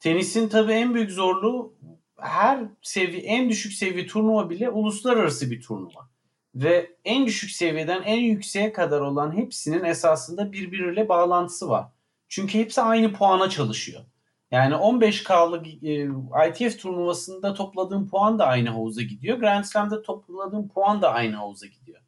Tenisin 0.00 0.48
tabii 0.48 0.72
en 0.72 0.94
büyük 0.94 1.10
zorluğu 1.10 1.74
her 2.16 2.64
seviye 2.82 3.22
en 3.22 3.48
düşük 3.50 3.72
seviye 3.72 4.06
turnuva 4.06 4.50
bile 4.50 4.70
uluslararası 4.70 5.50
bir 5.50 5.62
turnuva. 5.62 6.08
Ve 6.56 6.96
en 7.04 7.26
düşük 7.26 7.50
seviyeden 7.50 8.02
en 8.02 8.20
yükseğe 8.20 8.72
kadar 8.72 9.00
olan 9.00 9.36
hepsinin 9.36 9.84
esasında 9.84 10.52
birbiriyle 10.52 11.08
bağlantısı 11.08 11.68
var. 11.68 11.86
Çünkü 12.28 12.58
hepsi 12.58 12.82
aynı 12.82 13.12
puana 13.12 13.50
çalışıyor. 13.50 14.02
Yani 14.50 14.74
15K'lık 14.74 15.66
e, 15.84 16.48
ITF 16.48 16.78
turnuvasında 16.78 17.54
topladığım 17.54 18.08
puan 18.08 18.38
da 18.38 18.46
aynı 18.46 18.70
havuza 18.70 19.02
gidiyor. 19.02 19.38
Grand 19.38 19.64
Slam'da 19.64 20.02
topladığım 20.02 20.68
puan 20.68 21.02
da 21.02 21.12
aynı 21.12 21.36
havuza 21.36 21.66
gidiyor. 21.66 22.00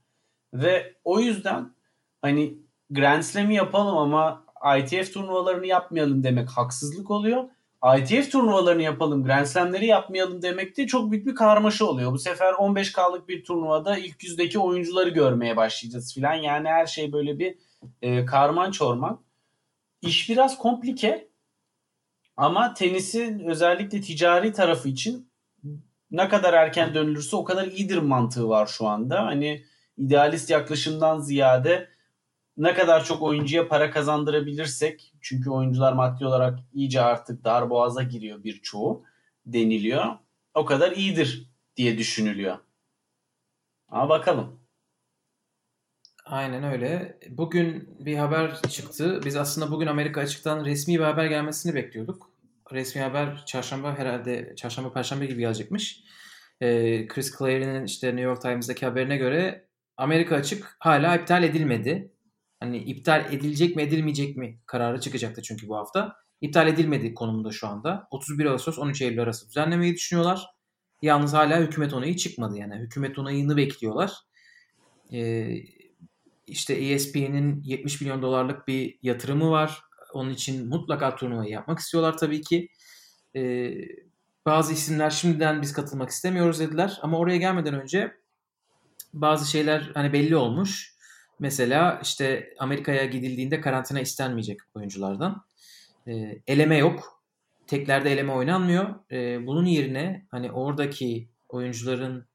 Ve 0.54 0.94
o 1.04 1.20
yüzden 1.20 1.72
hani 2.22 2.58
Grand 2.90 3.22
Slam'i 3.22 3.54
yapalım 3.54 3.96
ama 3.96 4.44
ITF 4.78 5.14
turnuvalarını 5.14 5.66
yapmayalım 5.66 6.24
demek 6.24 6.50
haksızlık 6.50 7.10
oluyor. 7.10 7.44
ITF 7.84 8.32
turnuvalarını 8.32 8.82
yapalım, 8.82 9.24
Grand 9.24 9.46
Slam'leri 9.46 9.86
yapmayalım 9.86 10.42
demek 10.42 10.76
de 10.76 10.86
çok 10.86 11.10
büyük 11.10 11.26
bir 11.26 11.34
karmaşa 11.34 11.84
oluyor. 11.84 12.12
Bu 12.12 12.18
sefer 12.18 12.52
15K'lık 12.52 13.28
bir 13.28 13.44
turnuvada 13.44 13.98
ilk 13.98 14.24
yüzdeki 14.24 14.58
oyuncuları 14.58 15.08
görmeye 15.08 15.56
başlayacağız 15.56 16.14
filan. 16.14 16.34
Yani 16.34 16.68
her 16.68 16.86
şey 16.86 17.12
böyle 17.12 17.38
bir 17.38 17.58
e, 18.02 18.24
karman 18.24 18.70
çorman. 18.70 19.20
İş 20.02 20.30
biraz 20.30 20.58
komplike 20.58 21.28
ama 22.36 22.74
tenisin 22.74 23.38
özellikle 23.38 24.00
ticari 24.00 24.52
tarafı 24.52 24.88
için 24.88 25.30
ne 26.10 26.28
kadar 26.28 26.54
erken 26.54 26.94
dönülürse 26.94 27.36
o 27.36 27.44
kadar 27.44 27.66
iyidir 27.66 27.98
mantığı 27.98 28.48
var 28.48 28.66
şu 28.66 28.86
anda. 28.86 29.26
Hani 29.26 29.64
idealist 29.98 30.50
yaklaşımdan 30.50 31.18
ziyade 31.18 31.88
ne 32.58 32.74
kadar 32.74 33.04
çok 33.04 33.22
oyuncuya 33.22 33.68
para 33.68 33.90
kazandırabilirsek 33.90 35.12
çünkü 35.20 35.50
oyuncular 35.50 35.92
maddi 35.92 36.26
olarak 36.26 36.58
iyice 36.72 37.00
artık 37.00 37.44
dar 37.44 37.70
boğaza 37.70 38.02
giriyor 38.02 38.44
birçoğu 38.44 39.04
deniliyor. 39.46 40.04
O 40.54 40.64
kadar 40.64 40.92
iyidir 40.92 41.50
diye 41.76 41.98
düşünülüyor. 41.98 42.58
Ama 43.88 44.08
bakalım. 44.08 44.60
Aynen 46.24 46.64
öyle. 46.64 47.18
Bugün 47.28 47.96
bir 47.98 48.16
haber 48.16 48.62
çıktı. 48.62 49.20
Biz 49.24 49.36
aslında 49.36 49.70
bugün 49.70 49.86
Amerika 49.86 50.20
açıktan 50.20 50.64
resmi 50.64 50.94
bir 50.94 51.04
haber 51.04 51.26
gelmesini 51.26 51.74
bekliyorduk. 51.74 52.30
Resmi 52.72 53.02
haber 53.02 53.44
çarşamba 53.46 53.98
herhalde 53.98 54.54
çarşamba 54.56 54.92
perşembe 54.92 55.26
gibi 55.26 55.40
gelecekmiş. 55.40 56.04
Ee, 56.60 57.06
Chris 57.08 57.38
Clary'nin 57.38 57.84
işte 57.84 58.06
New 58.06 58.22
York 58.22 58.42
Times'daki 58.42 58.86
haberine 58.86 59.16
göre 59.16 59.68
Amerika 59.96 60.36
açık 60.36 60.76
hala 60.78 61.16
iptal 61.16 61.42
edilmedi. 61.42 62.12
Hani 62.60 62.78
iptal 62.78 63.32
edilecek 63.32 63.76
mi 63.76 63.82
edilmeyecek 63.82 64.36
mi 64.36 64.58
kararı 64.66 65.00
çıkacaktı 65.00 65.42
çünkü 65.42 65.68
bu 65.68 65.76
hafta. 65.76 66.16
iptal 66.40 66.68
edilmediği 66.68 67.14
konumunda 67.14 67.50
şu 67.50 67.68
anda. 67.68 68.08
31 68.10 68.46
Ağustos 68.46 68.78
13 68.78 69.02
Eylül 69.02 69.20
arası 69.20 69.48
düzenlemeyi 69.48 69.94
düşünüyorlar. 69.94 70.46
Yalnız 71.02 71.32
hala 71.32 71.60
hükümet 71.60 71.94
onayı 71.94 72.16
çıkmadı 72.16 72.58
yani. 72.58 72.74
Hükümet 72.74 73.18
onayını 73.18 73.56
bekliyorlar. 73.56 74.12
Ee, 75.12 75.54
işte 76.46 76.74
ESPN'in 76.74 77.62
70 77.64 78.00
milyon 78.00 78.22
dolarlık 78.22 78.68
bir 78.68 78.98
yatırımı 79.02 79.50
var. 79.50 79.82
Onun 80.12 80.30
için 80.30 80.68
mutlaka 80.68 81.16
turnuvayı 81.16 81.50
yapmak 81.50 81.78
istiyorlar 81.78 82.18
tabii 82.18 82.40
ki. 82.40 82.68
Ee, 83.36 83.74
bazı 84.46 84.72
isimler 84.72 85.10
şimdiden 85.10 85.62
biz 85.62 85.72
katılmak 85.72 86.10
istemiyoruz 86.10 86.60
dediler. 86.60 86.98
Ama 87.02 87.18
oraya 87.18 87.36
gelmeden 87.36 87.74
önce 87.74 88.12
bazı 89.12 89.50
şeyler 89.50 89.90
hani 89.94 90.12
belli 90.12 90.36
olmuş. 90.36 90.97
Mesela 91.40 92.00
işte 92.02 92.54
Amerika'ya 92.58 93.04
gidildiğinde 93.04 93.60
karantina 93.60 94.00
istenmeyecek 94.00 94.60
oyunculardan. 94.74 95.44
E, 96.06 96.38
eleme 96.46 96.76
yok. 96.76 97.22
Teklerde 97.66 98.12
eleme 98.12 98.32
oynanmıyor. 98.32 98.94
E, 99.12 99.46
bunun 99.46 99.64
yerine 99.66 100.26
hani 100.30 100.52
oradaki 100.52 101.28
oyuncuların 101.48 102.26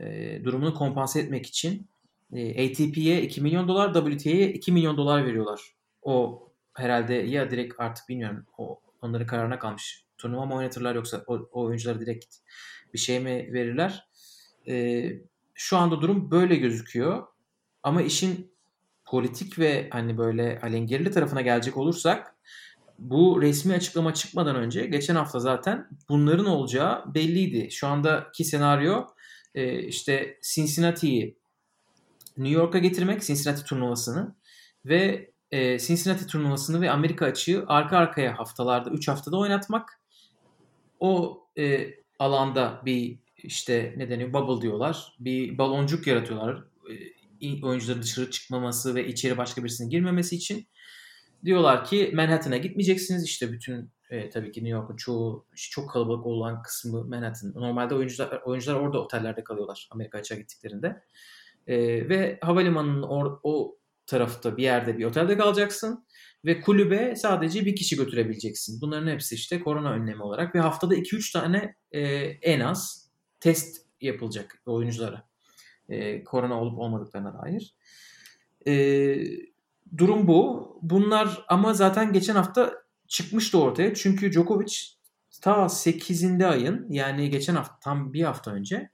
e, 0.00 0.40
durumunu 0.44 0.74
kompanse 0.74 1.20
etmek 1.20 1.46
için 1.46 1.86
e, 2.32 2.70
ATP'ye 2.70 3.22
2 3.22 3.40
milyon 3.40 3.68
dolar, 3.68 3.94
WTA'ye 3.94 4.52
2 4.52 4.72
milyon 4.72 4.96
dolar 4.96 5.26
veriyorlar. 5.26 5.60
O 6.02 6.46
herhalde 6.74 7.14
ya 7.14 7.50
direkt 7.50 7.74
artık 7.78 8.08
bilmiyorum 8.08 8.46
o 8.58 8.80
onların 9.02 9.26
kararına 9.26 9.58
kalmış. 9.58 10.04
Turnuva 10.18 10.46
mı 10.46 10.54
oynatırlar 10.54 10.94
yoksa 10.94 11.24
o, 11.26 11.34
o 11.52 11.64
oyunculara 11.64 12.00
direkt 12.00 12.36
bir 12.94 12.98
şey 12.98 13.20
mi 13.20 13.52
verirler? 13.52 14.06
E, 14.68 15.06
şu 15.54 15.76
anda 15.76 16.00
durum 16.00 16.30
böyle 16.30 16.56
gözüküyor. 16.56 17.26
Ama 17.86 18.02
işin 18.02 18.52
politik 19.04 19.58
ve 19.58 19.88
hani 19.92 20.18
böyle 20.18 20.60
alengirli 20.62 21.10
tarafına 21.10 21.40
gelecek 21.40 21.76
olursak 21.76 22.34
bu 22.98 23.42
resmi 23.42 23.74
açıklama 23.74 24.14
çıkmadan 24.14 24.56
önce 24.56 24.86
geçen 24.86 25.14
hafta 25.14 25.40
zaten 25.40 25.88
bunların 26.08 26.46
olacağı 26.46 27.14
belliydi. 27.14 27.70
Şu 27.70 27.86
andaki 27.86 28.44
senaryo 28.44 29.06
e, 29.54 29.82
işte 29.82 30.38
Cincinnati'yi 30.54 31.36
New 32.36 32.60
York'a 32.60 32.78
getirmek, 32.78 33.22
Cincinnati 33.22 33.64
turnuvasını 33.64 34.34
ve 34.84 35.30
e, 35.50 35.78
Cincinnati 35.78 36.26
turnuvasını 36.26 36.80
ve 36.80 36.90
Amerika 36.90 37.26
açığı 37.26 37.64
arka 37.66 37.96
arkaya 37.96 38.38
haftalarda, 38.38 38.90
3 38.90 39.08
haftada 39.08 39.38
oynatmak. 39.38 40.00
O 41.00 41.42
e, 41.58 41.90
alanda 42.18 42.82
bir 42.84 43.18
işte 43.36 43.94
ne 43.96 44.10
deniyor 44.10 44.32
bubble 44.32 44.62
diyorlar. 44.62 45.16
Bir 45.20 45.58
baloncuk 45.58 46.06
yaratıyorlar. 46.06 46.64
Oyuncuların 47.62 48.02
dışarı 48.02 48.30
çıkmaması 48.30 48.94
ve 48.94 49.08
içeri 49.08 49.36
başka 49.36 49.64
birisinin 49.64 49.90
girmemesi 49.90 50.36
için. 50.36 50.68
Diyorlar 51.44 51.84
ki 51.84 52.12
Manhattan'a 52.14 52.56
gitmeyeceksiniz. 52.56 53.24
İşte 53.24 53.52
bütün 53.52 53.90
e, 54.10 54.30
tabii 54.30 54.52
ki 54.52 54.64
New 54.64 54.78
York'un 54.78 54.96
çoğu 54.96 55.46
çok 55.54 55.90
kalabalık 55.90 56.26
olan 56.26 56.62
kısmı 56.62 57.04
Manhattan. 57.04 57.52
Normalde 57.54 57.94
oyuncular 57.94 58.40
oyuncular 58.44 58.74
orada 58.74 59.00
otellerde 59.00 59.44
kalıyorlar 59.44 59.88
Amerika 59.90 60.18
açığa 60.18 60.38
gittiklerinde. 60.38 61.02
E, 61.66 61.76
ve 62.08 62.38
havalimanının 62.42 63.02
or, 63.02 63.40
o 63.42 63.78
tarafta 64.06 64.56
bir 64.56 64.62
yerde 64.62 64.98
bir 64.98 65.04
otelde 65.04 65.36
kalacaksın 65.36 66.06
ve 66.44 66.60
kulübe 66.60 67.16
sadece 67.16 67.64
bir 67.64 67.76
kişi 67.76 67.96
götürebileceksin. 67.96 68.80
Bunların 68.80 69.12
hepsi 69.12 69.34
işte 69.34 69.60
korona 69.60 69.92
önlemi 69.92 70.22
olarak 70.22 70.54
ve 70.54 70.60
haftada 70.60 70.94
2-3 70.94 71.32
tane 71.32 71.74
e, 71.92 72.00
en 72.42 72.60
az 72.60 73.10
test 73.40 73.86
yapılacak 74.00 74.62
oyunculara. 74.66 75.25
E, 75.88 76.24
korona 76.24 76.60
olup 76.60 76.78
olmadıklarına 76.78 77.42
dair. 77.42 77.74
E, 78.66 78.74
durum 79.96 80.26
bu. 80.26 80.66
Bunlar 80.82 81.44
ama 81.48 81.74
zaten 81.74 82.12
geçen 82.12 82.34
hafta 82.34 82.74
çıkmıştı 83.08 83.60
ortaya. 83.60 83.94
Çünkü 83.94 84.32
Djokovic 84.32 84.74
ta 85.42 85.68
8'inde 85.68 86.46
ayın 86.46 86.86
yani 86.90 87.30
geçen 87.30 87.54
hafta 87.54 87.78
tam 87.80 88.12
bir 88.12 88.22
hafta 88.22 88.50
önce 88.50 88.90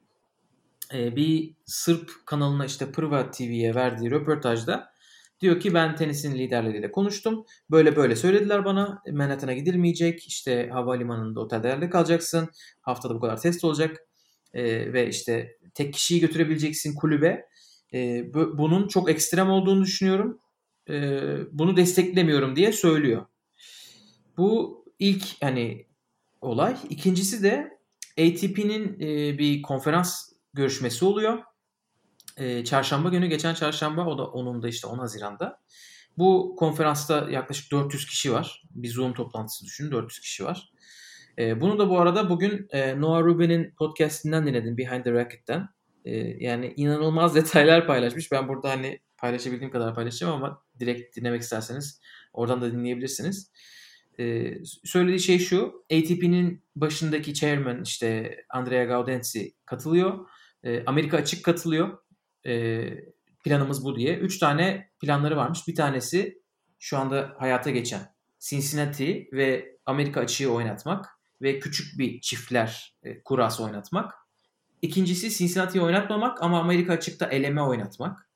e, 0.94 1.16
bir 1.16 1.54
Sırp 1.66 2.10
kanalına 2.26 2.64
işte 2.64 2.92
Prva 2.92 3.30
TV'ye 3.30 3.74
verdiği 3.74 4.10
röportajda 4.10 4.92
diyor 5.40 5.60
ki 5.60 5.74
ben 5.74 5.96
tenisin 5.96 6.38
liderleriyle 6.38 6.92
konuştum. 6.92 7.44
Böyle 7.70 7.96
böyle 7.96 8.16
söylediler 8.16 8.64
bana. 8.64 9.02
Manhattan'a 9.12 9.52
gidilmeyecek. 9.52 10.26
İşte 10.26 10.68
havalimanında 10.72 11.40
otellerde 11.40 11.90
kalacaksın. 11.90 12.48
Haftada 12.80 13.14
bu 13.14 13.20
kadar 13.20 13.40
test 13.40 13.64
olacak. 13.64 14.06
E, 14.54 14.92
ve 14.92 15.08
işte 15.08 15.56
tek 15.74 15.94
kişiyi 15.94 16.20
götürebileceksin 16.20 16.94
kulübe. 16.94 17.46
E, 17.94 18.24
bu, 18.34 18.58
bunun 18.58 18.88
çok 18.88 19.10
ekstrem 19.10 19.50
olduğunu 19.50 19.84
düşünüyorum. 19.84 20.38
E, 20.90 21.20
bunu 21.52 21.76
desteklemiyorum 21.76 22.56
diye 22.56 22.72
söylüyor. 22.72 23.26
Bu 24.36 24.84
ilk 24.98 25.42
hani 25.42 25.86
olay. 26.40 26.76
İkincisi 26.90 27.42
de 27.42 27.78
ATP'nin 28.18 29.00
e, 29.00 29.38
bir 29.38 29.62
konferans 29.62 30.32
görüşmesi 30.54 31.04
oluyor. 31.04 31.38
E, 32.36 32.64
çarşamba 32.64 33.08
günü 33.08 33.26
geçen 33.26 33.54
çarşamba 33.54 34.06
o 34.06 34.18
da 34.18 34.26
onun 34.26 34.62
da 34.62 34.68
işte 34.68 34.86
10 34.86 34.98
Haziran'da. 34.98 35.62
Bu 36.18 36.56
konferansta 36.58 37.30
yaklaşık 37.30 37.72
400 37.72 38.06
kişi 38.06 38.32
var. 38.32 38.62
Bir 38.70 38.88
Zoom 38.88 39.14
toplantısı 39.14 39.64
düşünün 39.64 39.90
400 39.90 40.20
kişi 40.20 40.44
var. 40.44 40.71
E, 41.38 41.60
bunu 41.60 41.78
da 41.78 41.90
bu 41.90 41.98
arada 42.00 42.30
bugün 42.30 42.68
e, 42.70 43.00
Noah 43.00 43.22
Rubin'in 43.22 43.74
podcastinden 43.78 44.46
dinledim 44.46 44.78
Behind 44.78 45.04
the 45.04 45.12
Racket'ten. 45.12 45.68
E, 46.04 46.16
yani 46.16 46.74
inanılmaz 46.76 47.34
detaylar 47.34 47.86
paylaşmış. 47.86 48.32
Ben 48.32 48.48
burada 48.48 48.70
hani 48.70 49.00
paylaşabildiğim 49.18 49.72
kadar 49.72 49.94
paylaşacağım 49.94 50.32
ama 50.32 50.62
direkt 50.80 51.16
dinlemek 51.16 51.42
isterseniz 51.42 52.00
oradan 52.32 52.60
da 52.60 52.72
dinleyebilirsiniz. 52.72 53.52
Ee, 54.18 54.54
söylediği 54.84 55.20
şey 55.20 55.38
şu. 55.38 55.84
ATP'nin 55.92 56.64
başındaki 56.76 57.34
chairman 57.34 57.82
işte 57.82 58.36
Andrea 58.50 58.84
Gaudenzi 58.84 59.52
katılıyor. 59.64 60.26
Ee, 60.64 60.84
Amerika 60.84 61.16
açık 61.16 61.44
katılıyor. 61.44 61.98
Ee, 62.46 62.90
planımız 63.44 63.84
bu 63.84 63.96
diye. 63.96 64.16
Üç 64.16 64.38
tane 64.38 64.90
planları 65.00 65.36
varmış. 65.36 65.68
Bir 65.68 65.74
tanesi 65.74 66.42
şu 66.78 66.98
anda 66.98 67.34
hayata 67.38 67.70
geçen 67.70 68.00
Cincinnati 68.40 69.28
ve 69.32 69.76
Amerika 69.86 70.20
açığı 70.20 70.52
oynatmak 70.52 71.06
ve 71.42 71.58
küçük 71.58 71.98
bir 71.98 72.20
çiftler 72.20 72.96
e, 73.02 73.22
kurası 73.22 73.64
oynatmak. 73.64 74.14
İkincisi 74.82 75.30
Cincinnati'yi 75.30 75.84
oynatmamak 75.84 76.42
ama 76.42 76.60
Amerika 76.60 76.92
açıkta 76.92 77.26
eleme 77.26 77.62
oynatmak. 77.62 78.28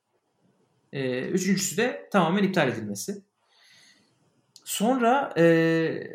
E, 0.92 1.20
üçüncüsü 1.28 1.76
de 1.76 2.08
tamamen 2.12 2.42
iptal 2.42 2.68
edilmesi. 2.68 3.24
Sonra 4.64 5.34
e, 5.36 5.44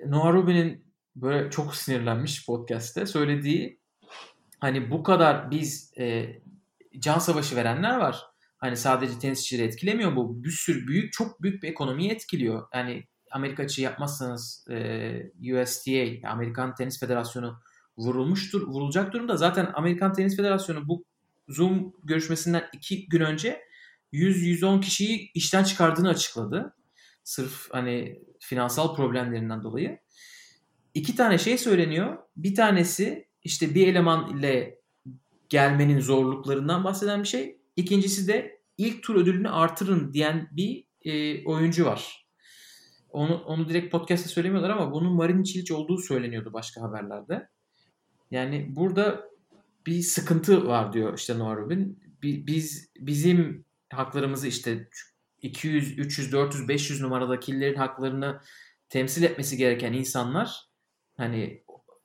Noah 0.08 0.34
Rubin'in 0.34 0.86
böyle 1.16 1.50
çok 1.50 1.76
sinirlenmiş 1.76 2.46
podcast'te 2.46 3.06
söylediği 3.06 3.80
hani 4.60 4.92
bu 4.92 5.04
kadar 5.04 5.52
biz 5.52 5.94
e, 5.98 6.36
can 7.00 7.20
savaşı 7.20 7.56
verenler 7.56 7.98
var. 7.98 8.22
Hani 8.58 8.78
sadece 8.78 9.20
tenisçileri 9.20 9.68
etkilemiyor 9.68 10.16
bu. 10.16 10.44
Bir 10.44 10.52
sürü 10.52 10.88
büyük 10.88 11.14
çok 11.14 11.42
büyük 11.42 11.64
bir 11.64 11.70
ekonomiyi 11.70 12.12
etkiliyor. 12.12 12.68
Yani 12.74 13.08
Amerika 13.32 13.64
açığı 13.64 13.82
yapmazsanız 13.82 14.66
e, 14.70 15.62
USTA 15.62 16.30
Amerikan 16.30 16.76
Tenis 16.76 17.00
Federasyonu 17.00 17.60
vurulmuştur, 17.98 18.68
vurulacak 18.68 19.14
durumda. 19.14 19.38
Zaten 19.38 19.72
Amerikan 19.74 20.14
Tenis 20.14 20.38
Federasyonu 20.38 20.88
bu 20.88 21.06
Zoom 21.48 21.94
görüşmesinden 22.04 22.64
iki 22.74 23.08
gün 23.10 23.22
önce 23.22 23.62
100-110 24.14 24.82
kişiyi 24.82 25.32
işten 25.34 25.64
çıkardığını 25.64 26.10
açıkladı. 26.10 26.76
Sırf 27.24 27.68
hani 27.72 28.22
finansal 28.40 28.96
problemlerinden 28.96 29.64
dolayı. 29.64 30.00
İki 30.94 31.16
tane 31.16 31.38
şey 31.38 31.58
söyleniyor. 31.58 32.18
Bir 32.36 32.56
tanesi 32.56 33.28
işte 33.44 33.76
bir 33.76 33.88
eleman 33.88 34.38
ile 34.38 34.80
gelmenin 35.50 36.00
zorluklarından 36.00 36.84
bahseden 36.84 37.24
bir 37.24 37.28
şey. 37.28 37.58
İkincisi 37.76 38.28
de 38.28 38.62
ilk 38.78 39.04
tur 39.04 39.16
ödülünü 39.16 39.50
artırın 39.50 40.14
diyen 40.14 40.50
bir 40.52 40.88
e, 41.02 41.46
oyuncu 41.46 41.86
var. 41.86 42.21
Onu, 43.12 43.36
onu 43.36 43.70
direkt 43.70 43.92
podcast'ta 43.92 44.30
söylemiyorlar 44.30 44.70
ama 44.70 44.92
bunun 44.92 45.14
Marin 45.14 45.44
Çiliç 45.44 45.72
olduğu 45.72 45.98
söyleniyordu 45.98 46.54
başka 46.54 46.82
haberlerde. 46.82 47.48
Yani 48.32 48.76
burada 48.76 49.32
bir 49.86 50.02
sıkıntı 50.02 50.68
var 50.68 50.94
diyor 50.94 51.18
işte 51.18 51.40
Noah 51.40 51.56
Rubin. 51.56 52.00
Biz 52.24 52.92
bizim 52.98 53.66
haklarımızı 53.94 54.48
işte 54.48 54.88
200, 55.42 56.00
300, 56.00 56.32
400, 56.32 56.68
500 56.68 57.02
numaradakillerin 57.02 57.76
haklarını 57.76 58.42
temsil 58.90 59.24
etmesi 59.24 59.58
gereken 59.58 59.94
insanlar 59.94 60.66
hani 61.18 61.64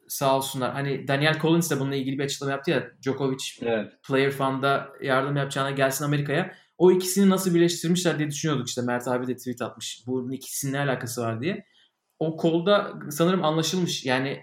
sağ 0.08 0.36
olsunlar. 0.36 0.72
Hani 0.72 1.08
Daniel 1.08 1.40
Collins 1.40 1.70
de 1.70 1.80
bununla 1.80 1.96
ilgili 1.96 2.18
bir 2.18 2.24
açıklama 2.24 2.52
yaptı 2.52 2.70
ya. 2.70 2.90
Djokovic 3.02 3.44
evet. 3.62 3.92
Player 4.08 4.30
Fund'a 4.30 4.92
yardım 5.02 5.36
yapacağına 5.36 5.70
gelsin 5.70 6.04
Amerika'ya. 6.04 6.54
O 6.78 6.92
ikisini 6.92 7.30
nasıl 7.30 7.54
birleştirmişler 7.54 8.18
diye 8.18 8.30
düşünüyorduk 8.30 8.68
işte. 8.68 8.82
Mert 8.82 9.08
abi 9.08 9.26
de 9.26 9.36
tweet 9.36 9.62
atmış. 9.62 10.02
Bunun 10.06 10.30
ikisinin 10.30 10.72
ne 10.72 10.80
alakası 10.80 11.22
var 11.22 11.40
diye. 11.40 11.66
O 12.18 12.36
kolda 12.36 12.92
sanırım 13.10 13.44
anlaşılmış. 13.44 14.04
Yani 14.04 14.42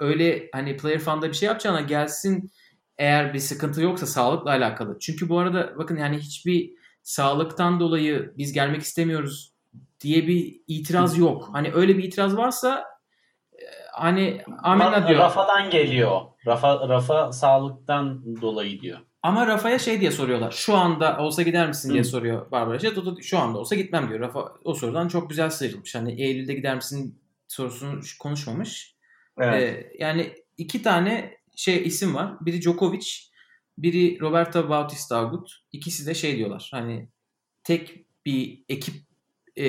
öyle 0.00 0.48
hani 0.52 0.76
Player 0.76 0.98
Fund'a 0.98 1.28
bir 1.28 1.34
şey 1.34 1.46
yapacağına 1.46 1.80
gelsin 1.80 2.50
eğer 2.98 3.34
bir 3.34 3.38
sıkıntı 3.38 3.82
yoksa 3.82 4.06
sağlıkla 4.06 4.50
alakalı. 4.50 4.98
Çünkü 4.98 5.28
bu 5.28 5.38
arada 5.38 5.78
bakın 5.78 5.96
yani 5.96 6.18
hiçbir 6.18 6.72
sağlıktan 7.02 7.80
dolayı 7.80 8.34
biz 8.38 8.52
gelmek 8.52 8.82
istemiyoruz 8.82 9.52
diye 10.00 10.26
bir 10.26 10.60
itiraz 10.66 11.18
yok. 11.18 11.48
Hani 11.52 11.72
öyle 11.74 11.98
bir 11.98 12.04
itiraz 12.04 12.36
varsa 12.36 12.84
e, 13.52 13.64
hani 13.92 14.42
amenna 14.62 15.08
diyor. 15.08 15.20
Rafa'dan 15.20 15.70
geliyor. 15.70 16.20
Rafa, 16.46 16.88
Rafa 16.88 17.32
sağlıktan 17.32 18.40
dolayı 18.42 18.80
diyor. 18.80 18.98
Ama 19.24 19.46
Rafa'ya 19.46 19.78
şey 19.78 20.00
diye 20.00 20.10
soruyorlar. 20.10 20.50
Şu 20.50 20.74
anda 20.74 21.18
olsa 21.18 21.42
gider 21.42 21.68
misin 21.68 21.90
diye 21.90 22.02
Hı. 22.02 22.04
soruyor 22.04 22.50
Barbara 22.50 22.78
Jet. 22.78 22.98
O 22.98 23.06
da 23.06 23.22
şu 23.22 23.38
anda 23.38 23.58
olsa 23.58 23.74
gitmem 23.74 24.08
diyor. 24.08 24.20
Rafa 24.20 24.52
o 24.64 24.74
sorudan 24.74 25.08
çok 25.08 25.30
güzel 25.30 25.50
sıyrılmış. 25.50 25.94
Hani 25.94 26.22
Eylül'de 26.22 26.54
gider 26.54 26.76
misin 26.76 27.18
sorusunu 27.48 28.00
konuşmamış. 28.20 28.96
Evet. 29.38 29.62
Ee, 29.62 29.92
yani 29.98 30.34
iki 30.58 30.82
tane 30.82 31.36
şey 31.56 31.82
isim 31.86 32.14
var. 32.14 32.34
Biri 32.40 32.62
Djokovic, 32.62 33.06
biri 33.78 34.20
Roberto 34.20 34.68
Bautista 34.68 35.18
Agut. 35.18 35.50
İkisi 35.72 36.06
de 36.06 36.14
şey 36.14 36.36
diyorlar. 36.36 36.68
Hani 36.70 37.08
tek 37.62 38.06
bir 38.26 38.64
ekip 38.68 38.94
e, 39.56 39.66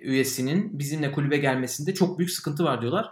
üyesinin 0.00 0.78
bizimle 0.78 1.12
kulübe 1.12 1.36
gelmesinde 1.36 1.94
çok 1.94 2.18
büyük 2.18 2.30
sıkıntı 2.30 2.64
var 2.64 2.80
diyorlar. 2.80 3.10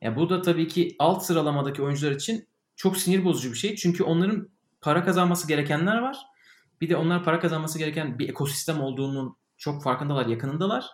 Yani 0.00 0.16
bu 0.16 0.30
da 0.30 0.42
tabii 0.42 0.68
ki 0.68 0.96
alt 0.98 1.24
sıralamadaki 1.24 1.82
oyuncular 1.82 2.12
için 2.12 2.48
çok 2.76 2.96
sinir 2.96 3.24
bozucu 3.24 3.50
bir 3.52 3.58
şey. 3.58 3.76
Çünkü 3.76 4.04
onların 4.04 4.48
para 4.82 5.04
kazanması 5.04 5.48
gerekenler 5.48 5.98
var. 5.98 6.16
Bir 6.80 6.88
de 6.88 6.96
onlar 6.96 7.24
para 7.24 7.40
kazanması 7.40 7.78
gereken 7.78 8.18
bir 8.18 8.28
ekosistem 8.28 8.80
olduğunun 8.80 9.36
çok 9.56 9.82
farkındalar, 9.82 10.26
yakınındalar. 10.26 10.86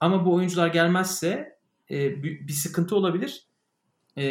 Ama 0.00 0.24
bu 0.24 0.34
oyuncular 0.34 0.68
gelmezse 0.68 1.58
e, 1.90 2.22
bir, 2.22 2.52
sıkıntı 2.52 2.96
olabilir. 2.96 3.46
E, 4.18 4.24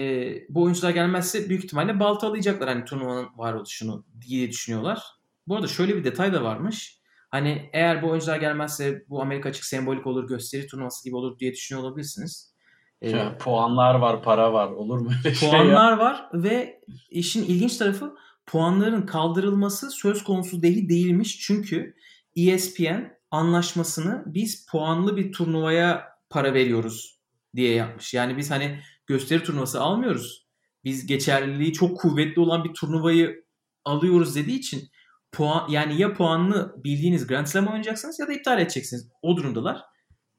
bu 0.50 0.64
oyuncular 0.64 0.90
gelmezse 0.90 1.50
büyük 1.50 1.64
ihtimalle 1.64 2.00
baltalayacaklar 2.00 2.70
hani 2.70 2.86
turnuvanın 2.86 3.28
varoluşunu 3.36 4.06
diye 4.22 4.50
düşünüyorlar. 4.50 5.04
Bu 5.48 5.56
arada 5.56 5.68
şöyle 5.68 5.96
bir 5.96 6.04
detay 6.04 6.34
da 6.34 6.44
varmış. 6.44 7.00
Hani 7.30 7.70
eğer 7.74 8.02
bu 8.02 8.10
oyuncular 8.10 8.38
gelmezse 8.38 9.06
bu 9.10 9.22
Amerika 9.22 9.50
açık 9.50 9.66
sembolik 9.66 10.08
olur, 10.08 10.28
gösteri 10.28 10.68
turnuvası 10.68 11.04
gibi 11.04 11.16
olur 11.16 11.40
diye 11.40 11.54
düşünüyor 11.54 11.88
olabilirsiniz. 11.88 12.54
Ee, 13.02 13.38
puanlar 13.40 13.96
var, 13.96 14.24
para 14.24 14.54
var. 14.54 14.68
Olur 14.68 15.00
mu 15.00 15.10
öyle 15.26 15.36
şey 15.36 15.50
Puanlar 15.50 15.92
ya? 15.92 15.98
var 15.98 16.30
ve 16.34 16.82
işin 17.10 17.44
ilginç 17.44 17.78
tarafı 17.78 18.16
puanların 18.48 19.02
kaldırılması 19.02 19.92
söz 19.92 20.24
konusu 20.24 20.62
değil 20.62 20.90
değilmiş. 20.90 21.40
Çünkü 21.40 21.96
ESPN 22.36 23.18
anlaşmasını 23.32 24.24
biz 24.26 24.66
puanlı 24.66 25.18
bir 25.18 25.32
turnuvaya 25.32 26.08
para 26.30 26.54
veriyoruz 26.54 27.20
diye 27.56 27.74
yapmış. 27.74 28.14
Yani 28.14 28.38
biz 28.38 28.52
hani 28.52 28.80
gösteri 29.08 29.44
turnuvası 29.44 29.82
almıyoruz. 29.82 30.48
Biz 30.84 31.06
geçerliliği 31.06 31.74
çok 31.74 31.98
kuvvetli 31.98 32.40
olan 32.40 32.64
bir 32.64 32.74
turnuvayı 32.74 33.46
alıyoruz 33.86 34.36
dediği 34.36 34.60
için 34.60 34.90
puan 35.32 35.70
yani 35.70 36.02
ya 36.02 36.14
puanlı 36.14 36.76
bildiğiniz 36.84 37.28
Grand 37.28 37.46
Slam 37.46 37.68
oynayacaksınız 37.68 38.20
ya 38.20 38.28
da 38.28 38.34
iptal 38.34 38.62
edeceksiniz. 38.62 39.10
O 39.22 39.38
durumdalar. 39.38 39.82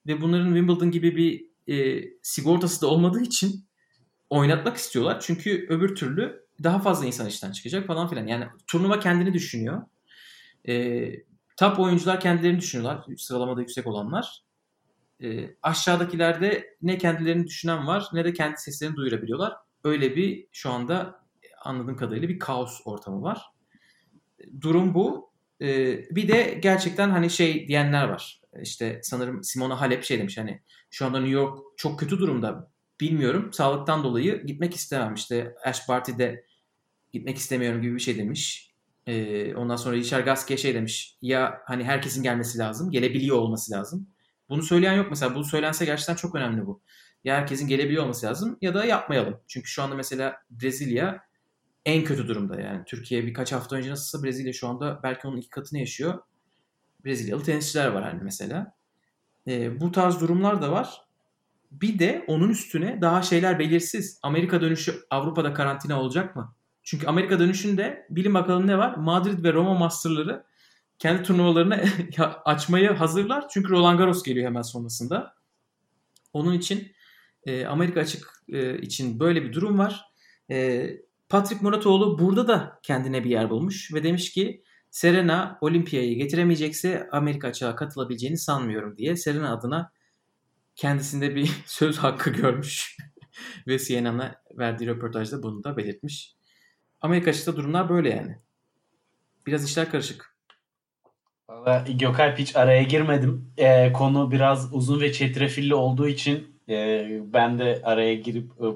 Ve 0.07 0.21
bunların 0.21 0.55
Wimbledon 0.55 0.91
gibi 0.91 1.17
bir 1.17 1.49
e, 1.75 2.05
sigortası 2.23 2.83
da 2.83 2.87
olmadığı 2.87 3.23
için 3.23 3.69
oynatmak 4.31 4.77
istiyorlar. 4.77 5.21
Çünkü 5.21 5.67
öbür 5.69 5.95
türlü 5.95 6.48
daha 6.63 6.79
fazla 6.79 7.07
insan 7.07 7.27
işten 7.27 7.53
çıkacak 7.53 7.87
falan 7.87 8.09
filan. 8.09 8.27
Yani 8.27 8.47
turnuva 8.67 9.01
kendini 9.01 9.35
düşünüyor. 9.35 9.83
E, 10.69 11.09
top 11.57 11.79
oyuncular 11.79 12.21
kendilerini 12.21 12.59
düşünüyorlar. 12.59 13.05
Sıralamada 13.17 13.61
yüksek 13.61 13.87
olanlar. 13.87 14.43
E, 15.23 15.57
aşağıdakilerde 15.63 16.77
ne 16.83 16.99
kendilerini 16.99 17.47
düşünen 17.47 17.87
var 17.87 18.09
ne 18.13 18.25
de 18.25 18.33
kendi 18.33 18.61
seslerini 18.61 18.97
duyurabiliyorlar. 18.97 19.53
Öyle 19.85 20.17
bir 20.17 20.47
şu 20.53 20.71
anda 20.71 21.25
anladığım 21.65 21.97
kadarıyla 21.97 22.29
bir 22.29 22.39
kaos 22.39 22.81
ortamı 22.85 23.23
var. 23.23 23.43
Durum 24.61 24.95
bu. 24.95 25.33
E, 25.61 25.67
bir 26.17 26.29
de 26.29 26.59
gerçekten 26.63 27.11
hani 27.11 27.31
şey 27.31 27.69
diyenler 27.69 28.09
var. 28.09 28.41
İşte 28.63 29.01
sanırım 29.03 29.45
Simona 29.45 29.81
Halep 29.81 30.05
şey 30.05 30.19
demiş 30.19 30.39
hani 30.39 30.63
şu 30.91 31.07
anda 31.07 31.21
New 31.21 31.35
York 31.35 31.59
çok 31.77 32.01
kötü 32.01 32.19
durumda. 32.19 32.71
Bilmiyorum. 33.01 33.53
Sağlıktan 33.53 34.05
dolayı 34.05 34.47
gitmek 34.47 34.75
istemem. 34.75 35.15
İşte 35.15 35.55
Ash 35.65 35.89
Barty'de 35.89 36.45
gitmek 37.13 37.37
istemiyorum 37.37 37.83
gibi 37.83 37.95
bir 37.95 38.01
şey 38.01 38.19
demiş. 38.19 38.73
Ee, 39.07 39.55
ondan 39.55 39.77
sonra 39.77 39.97
Richard 39.97 40.25
Gasquet 40.25 40.59
şey 40.59 40.75
demiş. 40.75 41.19
Ya 41.23 41.61
hani 41.67 41.85
herkesin 41.85 42.23
gelmesi 42.23 42.59
lazım. 42.59 42.91
Gelebiliyor 42.91 43.37
olması 43.37 43.73
lazım. 43.73 44.09
Bunu 44.49 44.63
söyleyen 44.63 44.95
yok 44.95 45.07
mesela. 45.11 45.35
Bu 45.35 45.45
söylense 45.45 45.85
gerçekten 45.85 46.15
çok 46.15 46.35
önemli 46.35 46.67
bu. 46.67 46.83
Ya 47.25 47.37
herkesin 47.37 47.69
gelebiliyor 47.69 48.03
olması 48.03 48.27
lazım 48.27 48.59
ya 48.61 48.75
da 48.75 48.85
yapmayalım. 48.85 49.41
Çünkü 49.49 49.69
şu 49.69 49.83
anda 49.83 49.95
mesela 49.95 50.37
Brezilya 50.51 51.21
en 51.87 52.05
kötü 52.05 52.29
durumda 52.29 52.61
yani. 52.61 52.85
Türkiye 52.85 53.27
birkaç 53.27 53.53
hafta 53.53 53.77
önce 53.77 53.91
nasılsa 53.91 54.25
Brezilya 54.25 54.53
şu 54.53 54.69
anda 54.69 55.01
belki 55.03 55.29
onun 55.29 55.37
iki 55.37 55.51
katını 55.51 55.79
yaşıyor. 55.79 56.19
Brezilyalı 57.05 57.43
tenisçiler 57.43 57.89
var 57.89 58.05
hani 58.05 58.23
mesela. 58.23 58.75
E, 59.49 59.81
bu 59.81 59.93
tarz 59.93 60.21
durumlar 60.21 60.63
da 60.63 60.73
var. 60.73 61.03
Bir 61.71 61.99
de 61.99 62.25
onun 62.27 62.49
üstüne 62.49 63.01
daha 63.01 63.23
şeyler 63.23 63.59
belirsiz. 63.59 64.21
Amerika 64.23 64.61
dönüşü 64.61 64.95
Avrupa'da 65.11 65.55
karantina 65.55 66.01
olacak 66.01 66.37
mı? 66.37 66.55
Çünkü 66.89 67.07
Amerika 67.07 67.39
dönüşünde 67.39 68.07
bilin 68.11 68.35
bakalım 68.35 68.67
ne 68.67 68.79
var? 68.79 68.95
Madrid 68.95 69.45
ve 69.45 69.53
Roma 69.53 69.75
Master'ları 69.75 70.45
kendi 70.99 71.23
turnuvalarını 71.23 71.85
açmayı 72.45 72.91
hazırlar. 72.91 73.49
Çünkü 73.49 73.71
Roland 73.71 73.99
Garros 73.99 74.23
geliyor 74.23 74.47
hemen 74.47 74.63
sonrasında. 74.63 75.35
Onun 76.33 76.53
için 76.53 76.93
e, 77.47 77.67
Amerika 77.67 78.01
açık 78.01 78.43
e, 78.49 78.79
için 78.79 79.21
böyle 79.21 79.45
bir 79.45 79.53
durum 79.53 79.79
var. 79.79 80.05
E, 80.51 80.89
Patrick 81.29 81.65
Muratoğlu 81.65 82.19
burada 82.19 82.49
da 82.49 82.81
kendine 82.83 83.25
bir 83.25 83.31
yer 83.31 83.51
bulmuş 83.51 83.95
ve 83.95 84.03
demiş 84.03 84.33
ki 84.33 84.63
Serena 84.91 85.59
Olimpiyayı 85.61 86.17
getiremeyecekse 86.17 87.09
Amerika 87.13 87.49
açığa 87.49 87.77
katılabileceğini 87.77 88.39
sanmıyorum 88.39 88.97
diye 88.97 89.17
Serena 89.17 89.55
adına 89.55 89.93
kendisinde 90.77 91.35
bir 91.35 91.51
söz 91.67 91.99
hakkı 91.99 92.31
görmüş. 92.31 92.97
ve 93.67 93.79
CNN'a 93.79 94.35
verdiği 94.59 94.87
röportajda 94.87 95.43
bunu 95.43 95.65
da 95.65 95.77
belirtmiş. 95.77 96.38
Amerika 97.01 97.31
açıkta 97.31 97.57
durumlar 97.57 97.89
böyle 97.89 98.11
yani. 98.11 98.39
Biraz 99.47 99.65
işler 99.65 99.91
karışık. 99.91 100.35
Valla 101.49 101.85
Gökalp 101.89 102.39
hiç 102.39 102.57
araya 102.57 102.83
girmedim. 102.83 103.53
Ee, 103.57 103.93
konu 103.93 104.31
biraz 104.31 104.75
uzun 104.75 105.01
ve 105.01 105.13
çetrefilli 105.13 105.75
olduğu 105.75 106.09
için 106.09 106.61
e, 106.69 107.09
ben 107.33 107.59
de 107.59 107.81
araya 107.85 108.15
girip 108.15 108.51
e, 108.51 108.67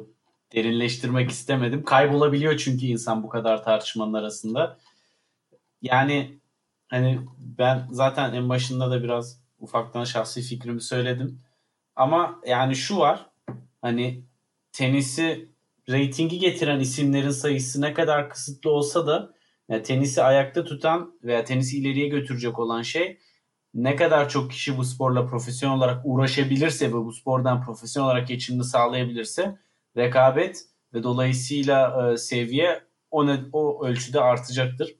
derinleştirmek 0.54 1.30
istemedim. 1.30 1.84
Kaybolabiliyor 1.84 2.56
çünkü 2.56 2.86
insan 2.86 3.22
bu 3.22 3.28
kadar 3.28 3.64
tartışmanın 3.64 4.12
arasında. 4.12 4.78
Yani 5.82 6.38
hani 6.88 7.20
ben 7.38 7.88
zaten 7.90 8.32
en 8.32 8.48
başında 8.48 8.90
da 8.90 9.02
biraz 9.02 9.40
ufaktan 9.60 10.04
şahsi 10.04 10.42
fikrimi 10.42 10.80
söyledim. 10.80 11.40
Ama 11.96 12.40
yani 12.46 12.76
şu 12.76 12.98
var. 12.98 13.26
Hani 13.82 14.24
tenisi 14.72 15.51
reytingi 15.92 16.38
getiren 16.38 16.80
isimlerin 16.80 17.30
sayısı 17.30 17.80
ne 17.80 17.94
kadar 17.94 18.30
kısıtlı 18.30 18.70
olsa 18.70 19.06
da 19.06 19.34
yani 19.68 19.82
tenisi 19.82 20.22
ayakta 20.22 20.64
tutan 20.64 21.18
veya 21.24 21.44
tenisi 21.44 21.78
ileriye 21.78 22.08
götürecek 22.08 22.58
olan 22.58 22.82
şey 22.82 23.18
ne 23.74 23.96
kadar 23.96 24.28
çok 24.28 24.50
kişi 24.50 24.78
bu 24.78 24.84
sporla 24.84 25.26
profesyonel 25.26 25.76
olarak 25.76 26.00
uğraşabilirse 26.04 26.88
ve 26.88 26.92
bu 26.92 27.12
spordan 27.12 27.64
profesyonel 27.64 28.06
olarak 28.06 28.28
geçimini 28.28 28.64
sağlayabilirse 28.64 29.58
rekabet 29.96 30.64
ve 30.94 31.02
dolayısıyla 31.02 32.10
e, 32.12 32.16
seviye 32.16 32.82
o, 33.10 33.26
ne, 33.26 33.40
o 33.52 33.86
ölçüde 33.86 34.20
artacaktır. 34.20 34.96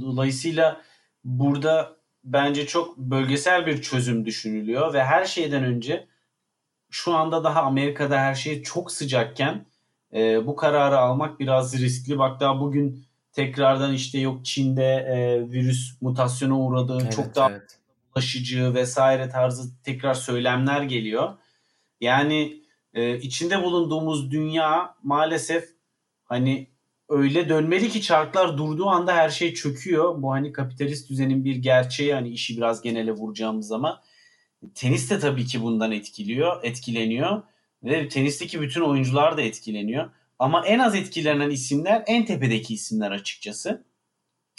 Dolayısıyla 0.00 0.80
burada 1.24 1.96
bence 2.24 2.66
çok 2.66 2.96
bölgesel 2.98 3.66
bir 3.66 3.82
çözüm 3.82 4.24
düşünülüyor 4.24 4.94
ve 4.94 5.04
her 5.04 5.24
şeyden 5.24 5.64
önce 5.64 6.08
şu 6.90 7.14
anda 7.14 7.44
daha 7.44 7.62
Amerika'da 7.62 8.18
her 8.18 8.34
şey 8.34 8.62
çok 8.62 8.92
sıcakken 8.92 9.66
e, 10.16 10.46
bu 10.46 10.56
kararı 10.56 10.98
almak 10.98 11.40
biraz 11.40 11.80
riskli. 11.80 12.18
Bak 12.18 12.40
daha 12.40 12.60
bugün 12.60 13.06
tekrardan 13.32 13.94
işte 13.94 14.18
yok 14.18 14.44
Çin'de 14.44 14.94
e, 14.94 15.40
virüs 15.52 16.02
mutasyona 16.02 16.58
uğradığı 16.60 17.02
evet, 17.02 17.12
çok 17.12 17.34
daha 17.34 17.50
evet. 17.50 17.78
bulaşıcı 18.14 18.74
vesaire 18.74 19.28
tarzı 19.28 19.70
tekrar 19.84 20.14
söylemler 20.14 20.82
geliyor. 20.82 21.32
Yani 22.00 22.62
e, 22.94 23.18
içinde 23.18 23.62
bulunduğumuz 23.62 24.30
dünya 24.30 24.94
maalesef 25.02 25.68
hani 26.24 26.66
öyle 27.08 27.48
dönmeli 27.48 27.88
ki 27.88 28.02
çarklar 28.02 28.58
durduğu 28.58 28.86
anda 28.86 29.14
her 29.14 29.30
şey 29.30 29.54
çöküyor. 29.54 30.22
Bu 30.22 30.32
hani 30.32 30.52
kapitalist 30.52 31.10
düzenin 31.10 31.44
bir 31.44 31.56
gerçeği 31.56 32.14
hani 32.14 32.28
işi 32.28 32.56
biraz 32.56 32.82
genele 32.82 33.12
vuracağımız 33.12 33.66
zaman. 33.66 34.00
Tenis 34.74 35.10
de 35.10 35.18
tabii 35.18 35.46
ki 35.46 35.62
bundan 35.62 35.92
etkiliyor, 35.92 36.64
etkileniyor 36.64 37.42
ve 37.86 38.08
tenisteki 38.08 38.60
bütün 38.60 38.80
oyuncular 38.80 39.36
da 39.36 39.42
etkileniyor. 39.42 40.10
Ama 40.38 40.66
en 40.66 40.78
az 40.78 40.94
etkilenen 40.94 41.50
isimler 41.50 42.04
en 42.06 42.24
tepedeki 42.24 42.74
isimler 42.74 43.10
açıkçası. 43.10 43.84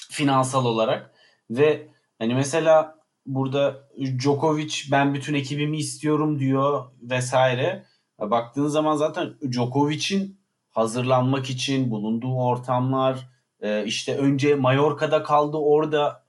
Finansal 0.10 0.66
olarak 0.66 1.12
ve 1.50 1.88
hani 2.20 2.36
mesela 2.36 2.98
burada 3.26 3.90
Djokovic 4.20 4.76
ben 4.92 5.14
bütün 5.14 5.34
ekibimi 5.34 5.78
istiyorum 5.78 6.40
diyor 6.40 6.86
vesaire. 7.02 7.86
Baktığın 8.20 8.68
zaman 8.68 8.96
zaten 8.96 9.34
Djokovic'in 9.52 10.40
hazırlanmak 10.70 11.50
için 11.50 11.92
bulunduğu 11.92 12.36
ortamlar 12.36 13.30
e, 13.60 13.86
işte 13.86 14.18
önce 14.18 14.56
Mallorca'da 14.56 15.24
kaldı 15.24 15.58
orada 15.58 16.24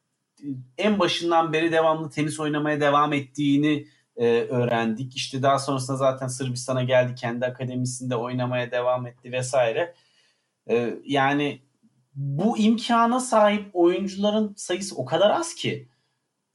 en 0.79 0.99
başından 0.99 1.53
beri 1.53 1.73
devamlı 1.73 2.11
tenis 2.11 2.41
oynamaya 2.41 2.81
devam 2.81 3.13
ettiğini 3.13 3.87
e, 4.19 4.27
öğrendik. 4.27 5.17
İşte 5.17 5.43
daha 5.43 5.59
sonrasında 5.59 5.97
zaten 5.97 6.29
Sırbistan'a 6.29 6.83
geldi. 6.83 7.15
Kendi 7.15 7.47
akademisinde 7.47 8.17
oynamaya 8.17 8.71
devam 8.71 9.07
etti 9.07 9.33
vesaire. 9.33 9.95
E, 10.71 10.95
yani 11.05 11.63
bu 12.15 12.59
imkana 12.59 13.21
sahip 13.21 13.71
oyuncuların 13.73 14.55
sayısı 14.57 14.97
o 14.97 15.05
kadar 15.05 15.31
az 15.31 15.55
ki. 15.55 15.89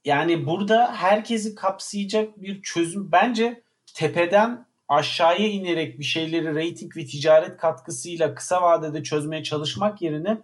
Yani 0.04 0.46
burada 0.46 0.92
herkesi 0.92 1.54
kapsayacak 1.54 2.42
bir 2.42 2.62
çözüm 2.62 3.12
bence 3.12 3.62
tepeden 3.94 4.66
aşağıya 4.88 5.48
inerek 5.48 5.98
bir 5.98 6.04
şeyleri 6.04 6.54
rating 6.54 6.96
ve 6.96 7.06
ticaret 7.06 7.56
katkısıyla 7.56 8.34
kısa 8.34 8.62
vadede 8.62 9.02
çözmeye 9.02 9.42
çalışmak 9.42 10.02
yerine 10.02 10.38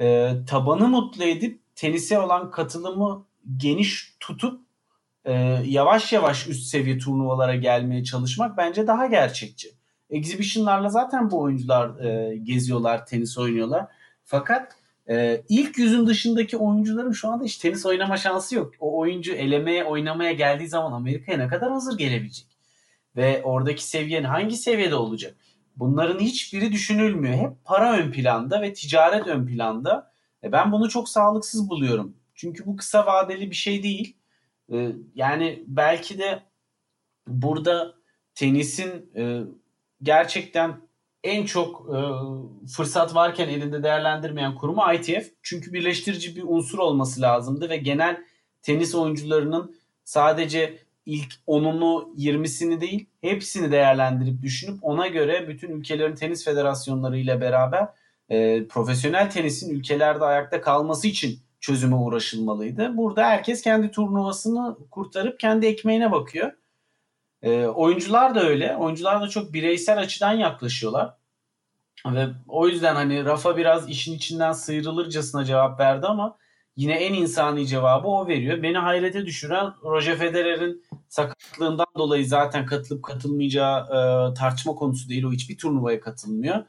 e, 0.00 0.32
tabanı 0.48 0.88
mutlu 0.88 1.24
edip 1.24 1.60
tenise 1.74 2.20
olan 2.20 2.50
katılımı 2.50 3.26
geniş 3.56 4.16
tutup 4.20 4.69
e, 5.24 5.32
yavaş 5.64 6.12
yavaş 6.12 6.48
üst 6.48 6.66
seviye 6.66 6.98
turnuvalara 6.98 7.56
gelmeye 7.56 8.04
çalışmak 8.04 8.56
bence 8.56 8.86
daha 8.86 9.06
gerçekçi. 9.06 9.68
Exhibition'larla 10.10 10.88
zaten 10.88 11.30
bu 11.30 11.40
oyuncular 11.40 12.00
e, 12.04 12.36
geziyorlar, 12.36 13.06
tenis 13.06 13.38
oynuyorlar. 13.38 13.86
Fakat 14.24 14.76
e, 15.10 15.42
ilk 15.48 15.78
yüzün 15.78 16.06
dışındaki 16.06 16.56
oyuncuların 16.56 17.12
şu 17.12 17.28
anda 17.28 17.44
hiç 17.44 17.58
tenis 17.58 17.86
oynama 17.86 18.16
şansı 18.16 18.54
yok. 18.54 18.72
O 18.80 18.98
oyuncu 18.98 19.32
elemeye, 19.32 19.84
oynamaya 19.84 20.32
geldiği 20.32 20.68
zaman 20.68 20.92
Amerika'ya 20.92 21.38
ne 21.38 21.48
kadar 21.48 21.72
hazır 21.72 21.98
gelebilecek? 21.98 22.46
Ve 23.16 23.42
oradaki 23.44 23.84
seviyen 23.84 24.24
hangi 24.24 24.56
seviyede 24.56 24.94
olacak? 24.94 25.36
Bunların 25.76 26.18
hiçbiri 26.18 26.72
düşünülmüyor. 26.72 27.34
Hep 27.34 27.64
para 27.64 27.96
ön 27.96 28.10
planda 28.10 28.62
ve 28.62 28.72
ticaret 28.72 29.26
ön 29.26 29.46
planda. 29.46 30.12
E 30.44 30.52
ben 30.52 30.72
bunu 30.72 30.88
çok 30.88 31.08
sağlıksız 31.08 31.70
buluyorum. 31.70 32.16
Çünkü 32.34 32.66
bu 32.66 32.76
kısa 32.76 33.06
vadeli 33.06 33.50
bir 33.50 33.56
şey 33.56 33.82
değil. 33.82 34.16
E, 34.72 34.92
yani 35.14 35.64
belki 35.66 36.18
de 36.18 36.42
burada 37.26 37.94
tenisin 38.34 39.10
e, 39.16 39.42
gerçekten 40.02 40.80
en 41.24 41.44
çok 41.44 41.86
e, 41.94 41.98
fırsat 42.76 43.14
varken 43.14 43.48
elinde 43.48 43.82
değerlendirmeyen 43.82 44.54
kurumu 44.54 44.82
ITF. 44.94 45.30
Çünkü 45.42 45.72
birleştirici 45.72 46.36
bir 46.36 46.42
unsur 46.46 46.78
olması 46.78 47.20
lazımdı 47.20 47.70
ve 47.70 47.76
genel 47.76 48.24
tenis 48.62 48.94
oyuncularının 48.94 49.76
sadece 50.04 50.78
ilk 51.06 51.34
10'unu 51.48 52.16
20'sini 52.16 52.80
değil 52.80 53.06
hepsini 53.20 53.72
değerlendirip 53.72 54.42
düşünüp 54.42 54.78
ona 54.84 55.06
göre 55.06 55.48
bütün 55.48 55.70
ülkelerin 55.70 56.14
tenis 56.14 56.44
federasyonları 56.44 57.18
ile 57.18 57.40
beraber 57.40 57.88
e, 58.28 58.66
profesyonel 58.66 59.30
tenisin 59.30 59.74
ülkelerde 59.74 60.24
ayakta 60.24 60.60
kalması 60.60 61.08
için 61.08 61.38
çözüme 61.60 61.96
uğraşılmalıydı. 61.96 62.96
Burada 62.96 63.24
herkes 63.24 63.62
kendi 63.62 63.90
turnuvasını 63.90 64.76
kurtarıp 64.90 65.40
kendi 65.40 65.66
ekmeğine 65.66 66.12
bakıyor. 66.12 66.52
E, 67.42 67.66
oyuncular 67.66 68.34
da 68.34 68.42
öyle. 68.42 68.76
Oyuncular 68.76 69.20
da 69.20 69.28
çok 69.28 69.52
bireysel 69.52 69.98
açıdan 69.98 70.32
yaklaşıyorlar. 70.32 71.14
Ve 72.06 72.26
o 72.48 72.68
yüzden 72.68 72.94
hani 72.94 73.24
Rafa 73.24 73.56
biraz 73.56 73.88
işin 73.88 74.14
içinden 74.14 74.52
sıyrılırcasına 74.52 75.44
cevap 75.44 75.80
verdi 75.80 76.06
ama 76.06 76.36
yine 76.76 76.94
en 76.94 77.14
insani 77.14 77.66
cevabı 77.66 78.08
o 78.08 78.28
veriyor. 78.28 78.62
Beni 78.62 78.78
hayrete 78.78 79.26
düşüren 79.26 79.72
Roger 79.84 80.16
Federer'in 80.18 80.84
sakatlığından 81.08 81.86
dolayı 81.96 82.26
zaten 82.26 82.66
katılıp 82.66 83.04
katılmayacağı 83.04 83.80
e, 83.80 84.34
tartışma 84.34 84.74
konusu 84.74 85.08
değil. 85.08 85.24
O 85.24 85.32
hiçbir 85.32 85.58
turnuvaya 85.58 86.00
katılmıyor. 86.00 86.64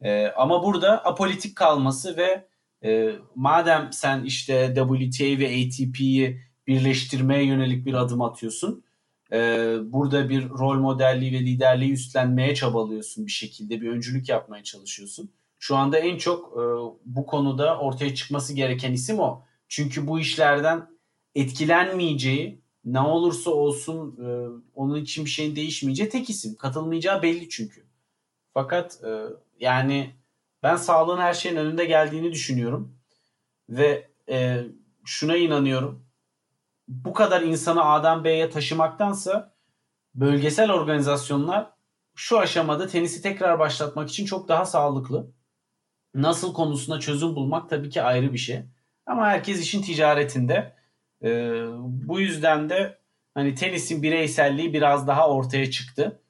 E, 0.00 0.26
ama 0.36 0.62
burada 0.62 1.04
apolitik 1.04 1.56
kalması 1.56 2.16
ve 2.16 2.49
e, 2.84 3.12
madem 3.34 3.88
sen 3.92 4.24
işte 4.24 4.74
WTA 4.76 5.24
ve 5.24 5.46
ATP'yi 5.46 6.40
birleştirmeye 6.66 7.44
yönelik 7.44 7.86
bir 7.86 7.94
adım 7.94 8.22
atıyorsun 8.22 8.84
e, 9.32 9.38
burada 9.84 10.28
bir 10.28 10.48
rol 10.50 10.78
modelliği 10.78 11.32
ve 11.32 11.40
liderliği 11.40 11.92
üstlenmeye 11.92 12.54
çabalıyorsun 12.54 13.26
bir 13.26 13.32
şekilde 13.32 13.80
bir 13.80 13.90
öncülük 13.90 14.28
yapmaya 14.28 14.64
çalışıyorsun. 14.64 15.30
Şu 15.58 15.76
anda 15.76 15.98
en 15.98 16.16
çok 16.16 16.52
e, 16.52 16.62
bu 17.04 17.26
konuda 17.26 17.78
ortaya 17.78 18.14
çıkması 18.14 18.54
gereken 18.54 18.92
isim 18.92 19.18
o. 19.18 19.42
Çünkü 19.68 20.06
bu 20.06 20.20
işlerden 20.20 20.86
etkilenmeyeceği 21.34 22.60
ne 22.84 23.00
olursa 23.00 23.50
olsun 23.50 24.16
e, 24.24 24.28
onun 24.74 25.02
için 25.02 25.24
bir 25.24 25.30
şeyin 25.30 25.56
değişmeyeceği 25.56 26.08
tek 26.08 26.30
isim. 26.30 26.56
Katılmayacağı 26.56 27.22
belli 27.22 27.48
çünkü. 27.48 27.84
Fakat 28.54 29.04
e, 29.04 29.24
yani 29.60 30.10
ben 30.62 30.76
sağlığın 30.76 31.18
her 31.18 31.34
şeyin 31.34 31.56
önünde 31.56 31.84
geldiğini 31.84 32.32
düşünüyorum. 32.32 32.96
Ve 33.68 34.10
e, 34.28 34.64
şuna 35.04 35.36
inanıyorum 35.36 36.10
bu 36.90 37.12
kadar 37.12 37.42
insanı 37.42 37.84
A'dan 37.84 38.24
B'ye 38.24 38.50
taşımaktansa 38.50 39.54
bölgesel 40.14 40.70
organizasyonlar 40.70 41.70
şu 42.14 42.38
aşamada 42.38 42.86
tenisi 42.86 43.22
tekrar 43.22 43.58
başlatmak 43.58 44.08
için 44.10 44.24
çok 44.24 44.48
daha 44.48 44.64
sağlıklı. 44.64 45.30
Nasıl 46.14 46.54
konusunda 46.54 47.00
çözüm 47.00 47.36
bulmak 47.36 47.70
tabii 47.70 47.90
ki 47.90 48.02
ayrı 48.02 48.32
bir 48.32 48.38
şey. 48.38 48.62
Ama 49.06 49.26
herkes 49.26 49.60
işin 49.62 49.82
ticaretinde. 49.82 50.76
Ee, 51.22 51.62
bu 51.84 52.20
yüzden 52.20 52.70
de 52.70 52.98
hani 53.34 53.54
tenisin 53.54 54.02
bireyselliği 54.02 54.72
biraz 54.72 55.06
daha 55.06 55.28
ortaya 55.28 55.70
çıktı. 55.70 56.20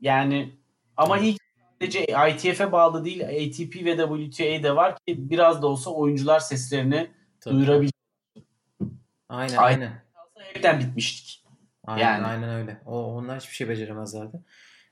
Yani 0.00 0.56
ama 0.96 1.18
ilk 1.18 1.41
sadece 1.82 2.06
ITF'e 2.30 2.72
bağlı 2.72 3.04
değil 3.04 3.24
ATP 3.24 3.84
ve 3.84 3.96
WTA'de 3.96 4.76
var 4.76 4.96
ki 4.96 5.30
biraz 5.30 5.62
da 5.62 5.66
olsa 5.66 5.90
oyuncular 5.90 6.40
seslerini 6.40 7.10
Tabii. 7.40 7.54
duyurabilir. 7.54 7.92
Aynen 9.28 9.56
aynen. 9.56 10.02
Hepten 10.34 10.80
bitmiştik. 10.80 11.44
Aynen, 11.84 12.04
yani. 12.04 12.26
aynen 12.26 12.50
öyle. 12.50 12.80
O, 12.86 13.04
onlar 13.04 13.40
hiçbir 13.40 13.54
şey 13.54 13.68
beceremezlerdi. 13.68 14.40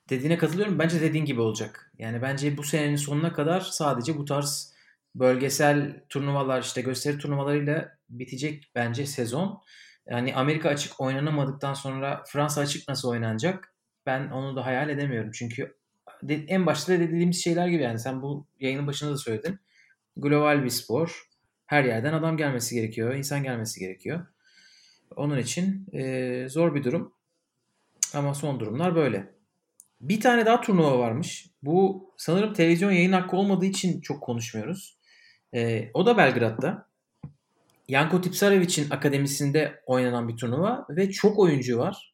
Dediğine 0.08 0.38
katılıyorum. 0.38 0.78
Bence 0.78 1.00
dediğin 1.00 1.24
gibi 1.24 1.40
olacak. 1.40 1.92
Yani 1.98 2.22
bence 2.22 2.56
bu 2.56 2.62
senenin 2.62 2.96
sonuna 2.96 3.32
kadar 3.32 3.60
sadece 3.60 4.18
bu 4.18 4.24
tarz 4.24 4.74
bölgesel 5.14 6.04
turnuvalar 6.08 6.62
işte 6.62 6.82
gösteri 6.82 7.18
turnuvalarıyla 7.18 7.96
bitecek 8.08 8.70
bence 8.74 9.06
sezon. 9.06 9.62
Yani 10.10 10.34
Amerika 10.34 10.68
açık 10.68 11.00
oynanamadıktan 11.00 11.74
sonra 11.74 12.24
Fransa 12.26 12.60
açık 12.60 12.88
nasıl 12.88 13.08
oynanacak? 13.08 13.74
Ben 14.06 14.30
onu 14.30 14.56
da 14.56 14.66
hayal 14.66 14.88
edemiyorum. 14.88 15.30
Çünkü 15.34 15.79
en 16.28 16.66
başta 16.66 17.00
dediğimiz 17.00 17.44
şeyler 17.44 17.68
gibi 17.68 17.82
yani 17.82 17.98
sen 17.98 18.22
bu 18.22 18.46
yayının 18.60 18.86
başında 18.86 19.10
da 19.10 19.16
söyledin. 19.16 19.58
Global 20.16 20.64
bir 20.64 20.70
spor 20.70 21.30
her 21.66 21.84
yerden 21.84 22.12
adam 22.12 22.36
gelmesi 22.36 22.74
gerekiyor, 22.74 23.14
insan 23.14 23.42
gelmesi 23.42 23.80
gerekiyor. 23.80 24.26
Onun 25.16 25.38
için 25.38 25.86
e, 25.92 26.46
zor 26.48 26.74
bir 26.74 26.84
durum. 26.84 27.14
Ama 28.14 28.34
son 28.34 28.60
durumlar 28.60 28.94
böyle. 28.94 29.34
Bir 30.00 30.20
tane 30.20 30.46
daha 30.46 30.60
turnuva 30.60 30.98
varmış. 30.98 31.46
Bu 31.62 32.10
sanırım 32.16 32.52
televizyon 32.52 32.90
yayın 32.90 33.12
hakkı 33.12 33.36
olmadığı 33.36 33.66
için 33.66 34.00
çok 34.00 34.22
konuşmuyoruz. 34.22 34.98
E, 35.54 35.90
o 35.94 36.06
da 36.06 36.16
Belgrad'da. 36.16 36.90
Yanko 37.88 38.20
Tipsarevic'in 38.20 38.90
akademisinde 38.90 39.82
oynanan 39.86 40.28
bir 40.28 40.36
turnuva 40.36 40.86
ve 40.90 41.10
çok 41.10 41.38
oyuncu 41.38 41.78
var. 41.78 42.09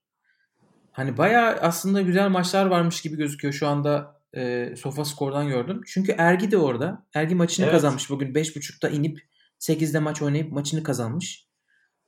Hani 0.97 1.19
bayağı 1.19 1.57
aslında 1.61 2.03
güzel 2.03 2.29
maçlar 2.29 2.67
varmış 2.67 3.01
gibi 3.01 3.17
gözüküyor 3.17 3.55
şu 3.55 3.67
anda 3.67 4.21
e, 4.37 4.73
Sofa 4.77 5.05
Skor'dan 5.05 5.49
gördüm. 5.49 5.81
Çünkü 5.87 6.15
Ergi 6.19 6.51
de 6.51 6.59
orada. 6.59 7.07
Ergi 7.15 7.35
maçını 7.35 7.67
evet. 7.67 7.75
kazanmış 7.75 8.11
bugün 8.11 8.35
5.30'da 8.35 8.89
inip 8.89 9.19
8'de 9.61 9.99
maç 9.99 10.23
oynayıp 10.23 10.53
maçını 10.53 10.83
kazanmış. 10.83 11.47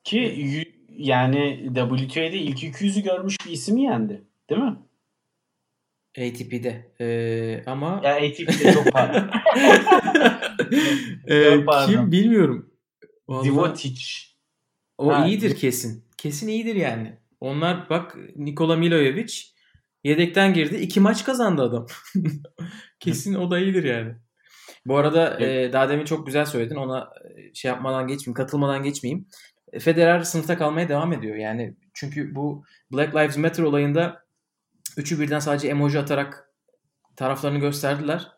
Ki 0.04 0.64
yani 0.88 1.70
WTA'de 1.74 2.38
ilk 2.38 2.62
200'ü 2.62 3.02
görmüş 3.02 3.36
bir 3.46 3.50
isim 3.50 3.76
yendi. 3.76 4.24
Değil 4.50 4.60
mi? 4.60 4.76
ATP'de. 6.18 6.92
Ee, 7.00 7.62
ama 7.66 8.00
ya 8.04 8.16
ATP'de 8.16 8.72
çok 8.72 8.92
pardon. 8.92 9.30
ee, 11.28 11.64
kim 11.86 12.12
bilmiyorum. 12.12 12.70
Divotic. 13.44 14.02
O 14.98 15.12
ha. 15.12 15.26
iyidir 15.26 15.56
kesin. 15.56 16.04
Kesin 16.16 16.48
iyidir 16.48 16.74
yani. 16.74 17.18
Onlar 17.40 17.90
bak 17.90 18.16
Nikola 18.36 18.76
Milojevic 18.76 19.34
yedekten 20.04 20.54
girdi. 20.54 20.76
iki 20.76 21.00
maç 21.00 21.24
kazandı 21.24 21.62
adam. 21.62 21.86
kesin 23.00 23.34
o 23.34 23.50
da 23.50 23.58
iyidir 23.58 23.84
yani. 23.84 24.14
Bu 24.86 24.96
arada 24.96 25.36
evet. 25.40 25.70
e, 25.70 25.72
daha 25.72 25.88
demin 25.88 26.04
çok 26.04 26.26
güzel 26.26 26.44
söyledin. 26.44 26.76
Ona 26.76 27.10
e, 27.36 27.54
şey 27.54 27.68
yapmadan 27.68 28.06
geçmeyeyim, 28.06 28.34
katılmadan 28.34 28.82
geçmeyeyim. 28.82 29.28
E, 29.72 29.78
Federer 29.78 30.20
sınıfta 30.20 30.58
kalmaya 30.58 30.88
devam 30.88 31.12
ediyor. 31.12 31.36
Yani 31.36 31.76
çünkü 31.94 32.34
bu 32.34 32.64
Black 32.92 33.14
Lives 33.14 33.36
Matter 33.36 33.62
olayında 33.62 34.24
üçü 34.96 35.20
birden 35.20 35.38
sadece 35.38 35.68
emoji 35.68 35.98
atarak 35.98 36.50
taraflarını 37.16 37.58
gösterdiler. 37.58 38.28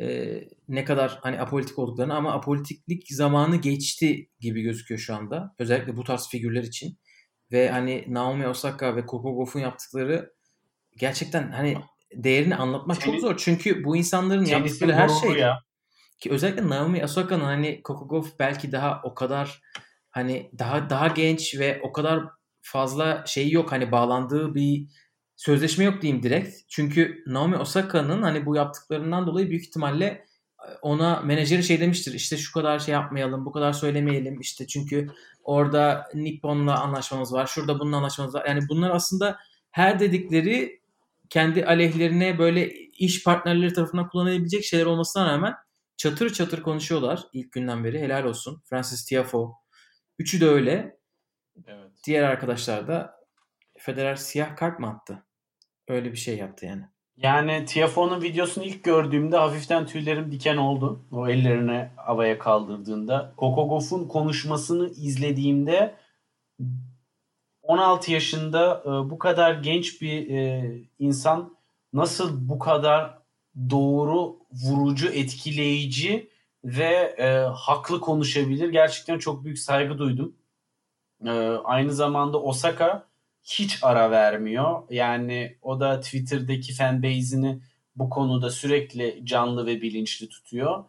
E, 0.00 0.34
ne 0.68 0.84
kadar 0.84 1.18
hani 1.22 1.40
apolitik 1.40 1.78
olduklarını 1.78 2.14
ama 2.14 2.32
apolitiklik 2.32 3.08
zamanı 3.08 3.56
geçti 3.56 4.30
gibi 4.40 4.62
gözüküyor 4.62 5.00
şu 5.00 5.14
anda. 5.14 5.54
Özellikle 5.58 5.96
bu 5.96 6.04
tarz 6.04 6.28
figürler 6.28 6.62
için. 6.62 6.98
Ve 7.52 7.70
hani 7.70 8.04
Naomi 8.08 8.48
Osaka 8.48 8.96
ve 8.96 9.06
Coco 9.06 9.36
Gauff'un 9.36 9.60
yaptıkları 9.60 10.34
gerçekten 10.96 11.50
hani 11.52 11.76
değerini 12.14 12.56
anlatmak 12.56 13.00
çok 13.00 13.20
zor. 13.20 13.36
Çünkü 13.36 13.84
bu 13.84 13.96
insanların 13.96 14.44
yaptıkları 14.44 14.92
her 14.92 15.08
şey 15.08 15.30
ya. 15.30 15.58
Ki 16.20 16.30
özellikle 16.30 16.68
Naomi 16.68 17.04
Osaka'nın 17.04 17.44
hani 17.44 17.80
Coco 17.84 18.08
Gauff 18.08 18.38
belki 18.38 18.72
daha 18.72 19.00
o 19.04 19.14
kadar 19.14 19.62
hani 20.10 20.50
daha 20.58 20.90
daha 20.90 21.08
genç 21.08 21.58
ve 21.58 21.80
o 21.82 21.92
kadar 21.92 22.24
fazla 22.62 23.24
şeyi 23.26 23.54
yok. 23.54 23.72
Hani 23.72 23.92
bağlandığı 23.92 24.54
bir 24.54 24.86
sözleşme 25.36 25.84
yok 25.84 26.02
diyeyim 26.02 26.22
direkt. 26.22 26.56
Çünkü 26.68 27.22
Naomi 27.26 27.56
Osaka'nın 27.56 28.22
hani 28.22 28.46
bu 28.46 28.56
yaptıklarından 28.56 29.26
dolayı 29.26 29.50
büyük 29.50 29.64
ihtimalle 29.64 30.06
e, 30.06 30.24
ona 30.82 31.20
menajeri 31.20 31.64
şey 31.64 31.80
demiştir. 31.80 32.14
İşte 32.14 32.36
şu 32.36 32.52
kadar 32.52 32.78
şey 32.78 32.92
yapmayalım, 32.92 33.46
bu 33.46 33.52
kadar 33.52 33.72
söylemeyelim. 33.72 34.40
İşte 34.40 34.66
çünkü 34.66 35.10
orada 35.44 36.08
Nippon'la 36.14 36.80
anlaşmamız 36.80 37.32
var. 37.32 37.46
Şurada 37.46 37.80
bununla 37.80 37.96
anlaşmamız 37.96 38.34
var. 38.34 38.44
Yani 38.48 38.60
bunlar 38.68 38.90
aslında 38.90 39.38
her 39.70 40.00
dedikleri 40.00 40.80
kendi 41.30 41.66
aleyhlerine 41.66 42.38
böyle 42.38 42.72
iş 42.74 43.24
partnerleri 43.24 43.72
tarafından 43.72 44.08
kullanabilecek 44.08 44.64
şeyler 44.64 44.86
olmasına 44.86 45.32
rağmen 45.32 45.54
çatır 45.96 46.32
çatır 46.32 46.62
konuşuyorlar 46.62 47.22
ilk 47.32 47.52
günden 47.52 47.84
beri. 47.84 48.00
Helal 48.00 48.24
olsun. 48.24 48.62
Francis 48.70 49.04
Tiafoe. 49.04 49.48
Üçü 50.18 50.40
de 50.40 50.48
öyle. 50.48 50.98
Evet. 51.66 51.90
Diğer 52.06 52.22
arkadaşlar 52.22 52.88
da 52.88 53.20
Federer 53.78 54.16
siyah 54.16 54.56
kart 54.56 54.78
mı 54.80 54.88
attı? 54.88 55.26
Öyle 55.88 56.12
bir 56.12 56.18
şey 56.18 56.36
yaptı 56.36 56.66
yani. 56.66 56.84
Yani 57.16 57.64
Tiafoe'nun 57.64 58.22
videosunu 58.22 58.64
ilk 58.64 58.84
gördüğümde 58.84 59.36
hafiften 59.36 59.86
tüylerim 59.86 60.32
diken 60.32 60.56
oldu. 60.56 61.00
O 61.12 61.28
ellerini 61.28 61.88
havaya 61.96 62.38
kaldırdığında. 62.38 63.34
Coco 63.38 63.68
Gauff'un 63.68 64.08
konuşmasını 64.08 64.88
izlediğimde 64.88 65.94
16 67.62 68.12
yaşında 68.12 68.82
e, 68.84 68.88
bu 69.10 69.18
kadar 69.18 69.54
genç 69.54 70.02
bir 70.02 70.30
e, 70.30 70.72
insan 70.98 71.56
nasıl 71.92 72.48
bu 72.48 72.58
kadar 72.58 73.18
doğru, 73.70 74.36
vurucu, 74.52 75.08
etkileyici 75.08 76.30
ve 76.64 77.14
e, 77.18 77.26
haklı 77.54 78.00
konuşabilir? 78.00 78.68
Gerçekten 78.68 79.18
çok 79.18 79.44
büyük 79.44 79.58
saygı 79.58 79.98
duydum. 79.98 80.36
Aynı 81.64 81.92
zamanda 81.92 82.42
Osaka 82.42 83.06
hiç 83.44 83.78
ara 83.82 84.10
vermiyor. 84.10 84.82
Yani 84.90 85.58
o 85.62 85.80
da 85.80 86.00
Twitter'daki 86.00 86.74
fanbase'ini 86.74 87.60
bu 87.96 88.10
konuda 88.10 88.50
sürekli 88.50 89.20
canlı 89.24 89.66
ve 89.66 89.82
bilinçli 89.82 90.28
tutuyor. 90.28 90.84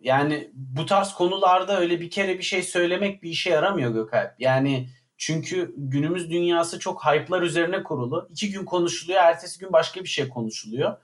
Yani 0.00 0.50
bu 0.54 0.86
tarz 0.86 1.14
konularda 1.14 1.80
öyle 1.80 2.00
bir 2.00 2.10
kere 2.10 2.38
bir 2.38 2.42
şey 2.42 2.62
söylemek 2.62 3.22
bir 3.22 3.30
işe 3.30 3.50
yaramıyor 3.50 3.90
Gökalp. 3.90 4.40
Yani 4.40 4.88
çünkü 5.16 5.74
günümüz 5.76 6.30
dünyası 6.30 6.78
çok 6.78 7.06
hype'lar 7.06 7.42
üzerine 7.42 7.82
kurulu. 7.82 8.28
İki 8.30 8.50
gün 8.50 8.64
konuşuluyor, 8.64 9.20
ertesi 9.22 9.58
gün 9.58 9.72
başka 9.72 10.00
bir 10.00 10.08
şey 10.08 10.28
konuşuluyor. 10.28 10.96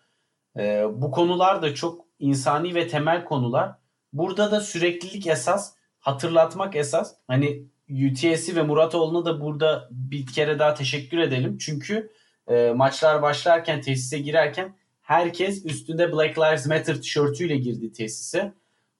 bu 0.92 1.10
konular 1.10 1.62
da 1.62 1.74
çok 1.74 2.04
insani 2.18 2.74
ve 2.74 2.88
temel 2.88 3.24
konular. 3.24 3.72
Burada 4.12 4.50
da 4.50 4.60
süreklilik 4.60 5.26
esas, 5.26 5.74
hatırlatmak 5.98 6.76
esas. 6.76 7.14
Hani 7.26 7.62
UTS'i 7.91 8.57
ve 8.57 8.62
Muratoğlu'na 8.62 9.24
da 9.24 9.41
burada 9.41 9.89
bir 9.91 10.26
kere 10.26 10.59
daha 10.59 10.74
teşekkür 10.74 11.18
edelim. 11.18 11.59
Çünkü 11.59 12.12
e, 12.49 12.72
maçlar 12.76 13.22
başlarken 13.22 13.80
tesise 13.80 14.18
girerken 14.18 14.76
herkes 15.03 15.64
üstünde 15.64 16.12
Black 16.12 16.39
Lives 16.39 16.66
Matter 16.66 16.95
tişörtüyle 16.95 17.57
girdi 17.57 17.93
tesise. 17.93 18.55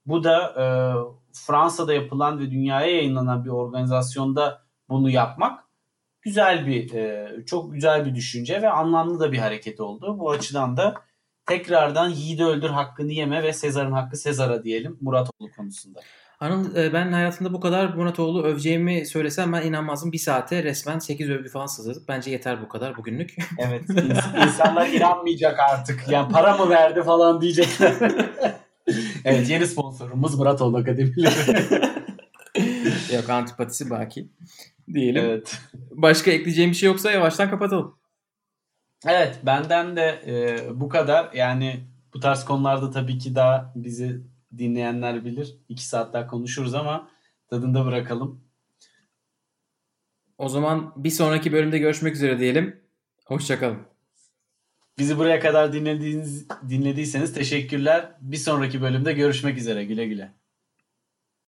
Bu 0.07 0.25
da 0.25 0.49
e, 0.49 0.65
Fransa'da 1.33 1.95
yapılan 1.95 2.39
ve 2.39 2.51
dünyaya 2.51 2.97
yayınlanan 2.97 3.45
bir 3.45 3.51
organizasyonda 3.51 4.63
bunu 4.89 5.11
yapmak 5.11 5.67
güzel 6.27 6.67
bir 6.67 6.95
e, 6.95 7.29
çok 7.47 7.73
güzel 7.73 8.07
bir 8.07 8.15
düşünce 8.15 8.63
ve 8.63 8.71
anlamlı 8.71 9.21
da 9.21 9.33
bir 9.33 9.39
hareket 9.39 9.81
oldu. 9.81 10.19
Bu 10.19 10.31
açıdan 10.31 10.77
da 10.77 10.95
tekrardan 11.47 12.09
Yiğidi 12.09 12.45
öldür 12.45 12.71
hakkını 12.71 13.13
yeme 13.13 13.43
ve 13.43 13.53
Sezar'ın 13.53 13.93
hakkı 13.93 14.17
Sezar'a 14.17 14.65
diyelim 14.65 14.99
Muratoğlu 15.01 15.51
konusunda. 15.57 16.01
Anıl 16.41 16.77
e, 16.77 16.93
ben 16.93 17.13
hayatımda 17.13 17.53
bu 17.53 17.61
kadar 17.61 17.95
Muratoğlu 17.95 18.43
öveceğimi 18.43 19.07
söylesem 19.07 19.53
ben 19.53 19.63
inanmazdım. 19.63 20.13
Bir 20.13 20.19
saate 20.19 20.63
resmen 20.63 20.99
8 20.99 21.31
övgü 21.31 21.49
falan 21.49 21.67
sızladık. 21.67 22.09
Bence 22.09 22.31
yeter 22.31 22.63
bu 22.63 22.69
kadar 22.69 22.97
bugünlük. 22.97 23.37
Evet. 23.59 23.85
insanlar 24.47 24.89
inanmayacak 24.89 25.61
artık. 25.61 26.09
Yani 26.09 26.33
para 26.33 26.57
mı 26.57 26.71
verdi 26.71 27.03
falan 27.03 27.41
diyecekler. 27.41 27.95
evet 29.25 29.51
yeni 29.51 29.67
sponsorumuz 29.67 30.39
Muratoğlu 30.39 30.77
Akademileri. 30.77 31.87
Yok 33.15 33.31
antipatisi 33.31 33.91
baki. 33.91 34.29
Diyelim. 34.95 35.25
Evet. 35.25 35.59
Başka 35.91 36.31
ekleyeceğim 36.31 36.71
bir 36.71 36.77
şey 36.77 36.87
yoksa 36.87 37.11
yavaştan 37.11 37.51
kapatalım. 37.51 37.99
Evet 39.07 39.39
benden 39.43 39.97
de 39.97 40.23
e, 40.27 40.59
bu 40.81 40.89
kadar. 40.89 41.33
Yani 41.33 41.81
bu 42.15 42.21
tarz 42.21 42.45
konularda 42.45 42.91
tabii 42.91 43.19
ki 43.19 43.35
daha 43.35 43.73
bizi 43.77 44.21
dinleyenler 44.59 45.25
bilir. 45.25 45.57
İki 45.69 45.87
saat 45.87 46.13
daha 46.13 46.27
konuşuruz 46.27 46.75
ama 46.75 47.11
tadında 47.49 47.85
bırakalım. 47.85 48.41
O 50.39 50.49
zaman 50.49 50.93
bir 50.97 51.11
sonraki 51.11 51.53
bölümde 51.53 51.79
görüşmek 51.79 52.15
üzere 52.15 52.39
diyelim. 52.39 52.81
Hoşçakalın. 53.27 53.79
Bizi 54.99 55.19
buraya 55.19 55.41
kadar 55.41 55.73
dinlediğiniz, 55.73 56.47
dinlediyseniz 56.69 57.35
teşekkürler. 57.35 58.13
Bir 58.21 58.37
sonraki 58.37 58.83
bölümde 58.83 59.13
görüşmek 59.13 59.59
üzere. 59.59 59.85
Güle 59.85 60.07
güle. 60.07 60.33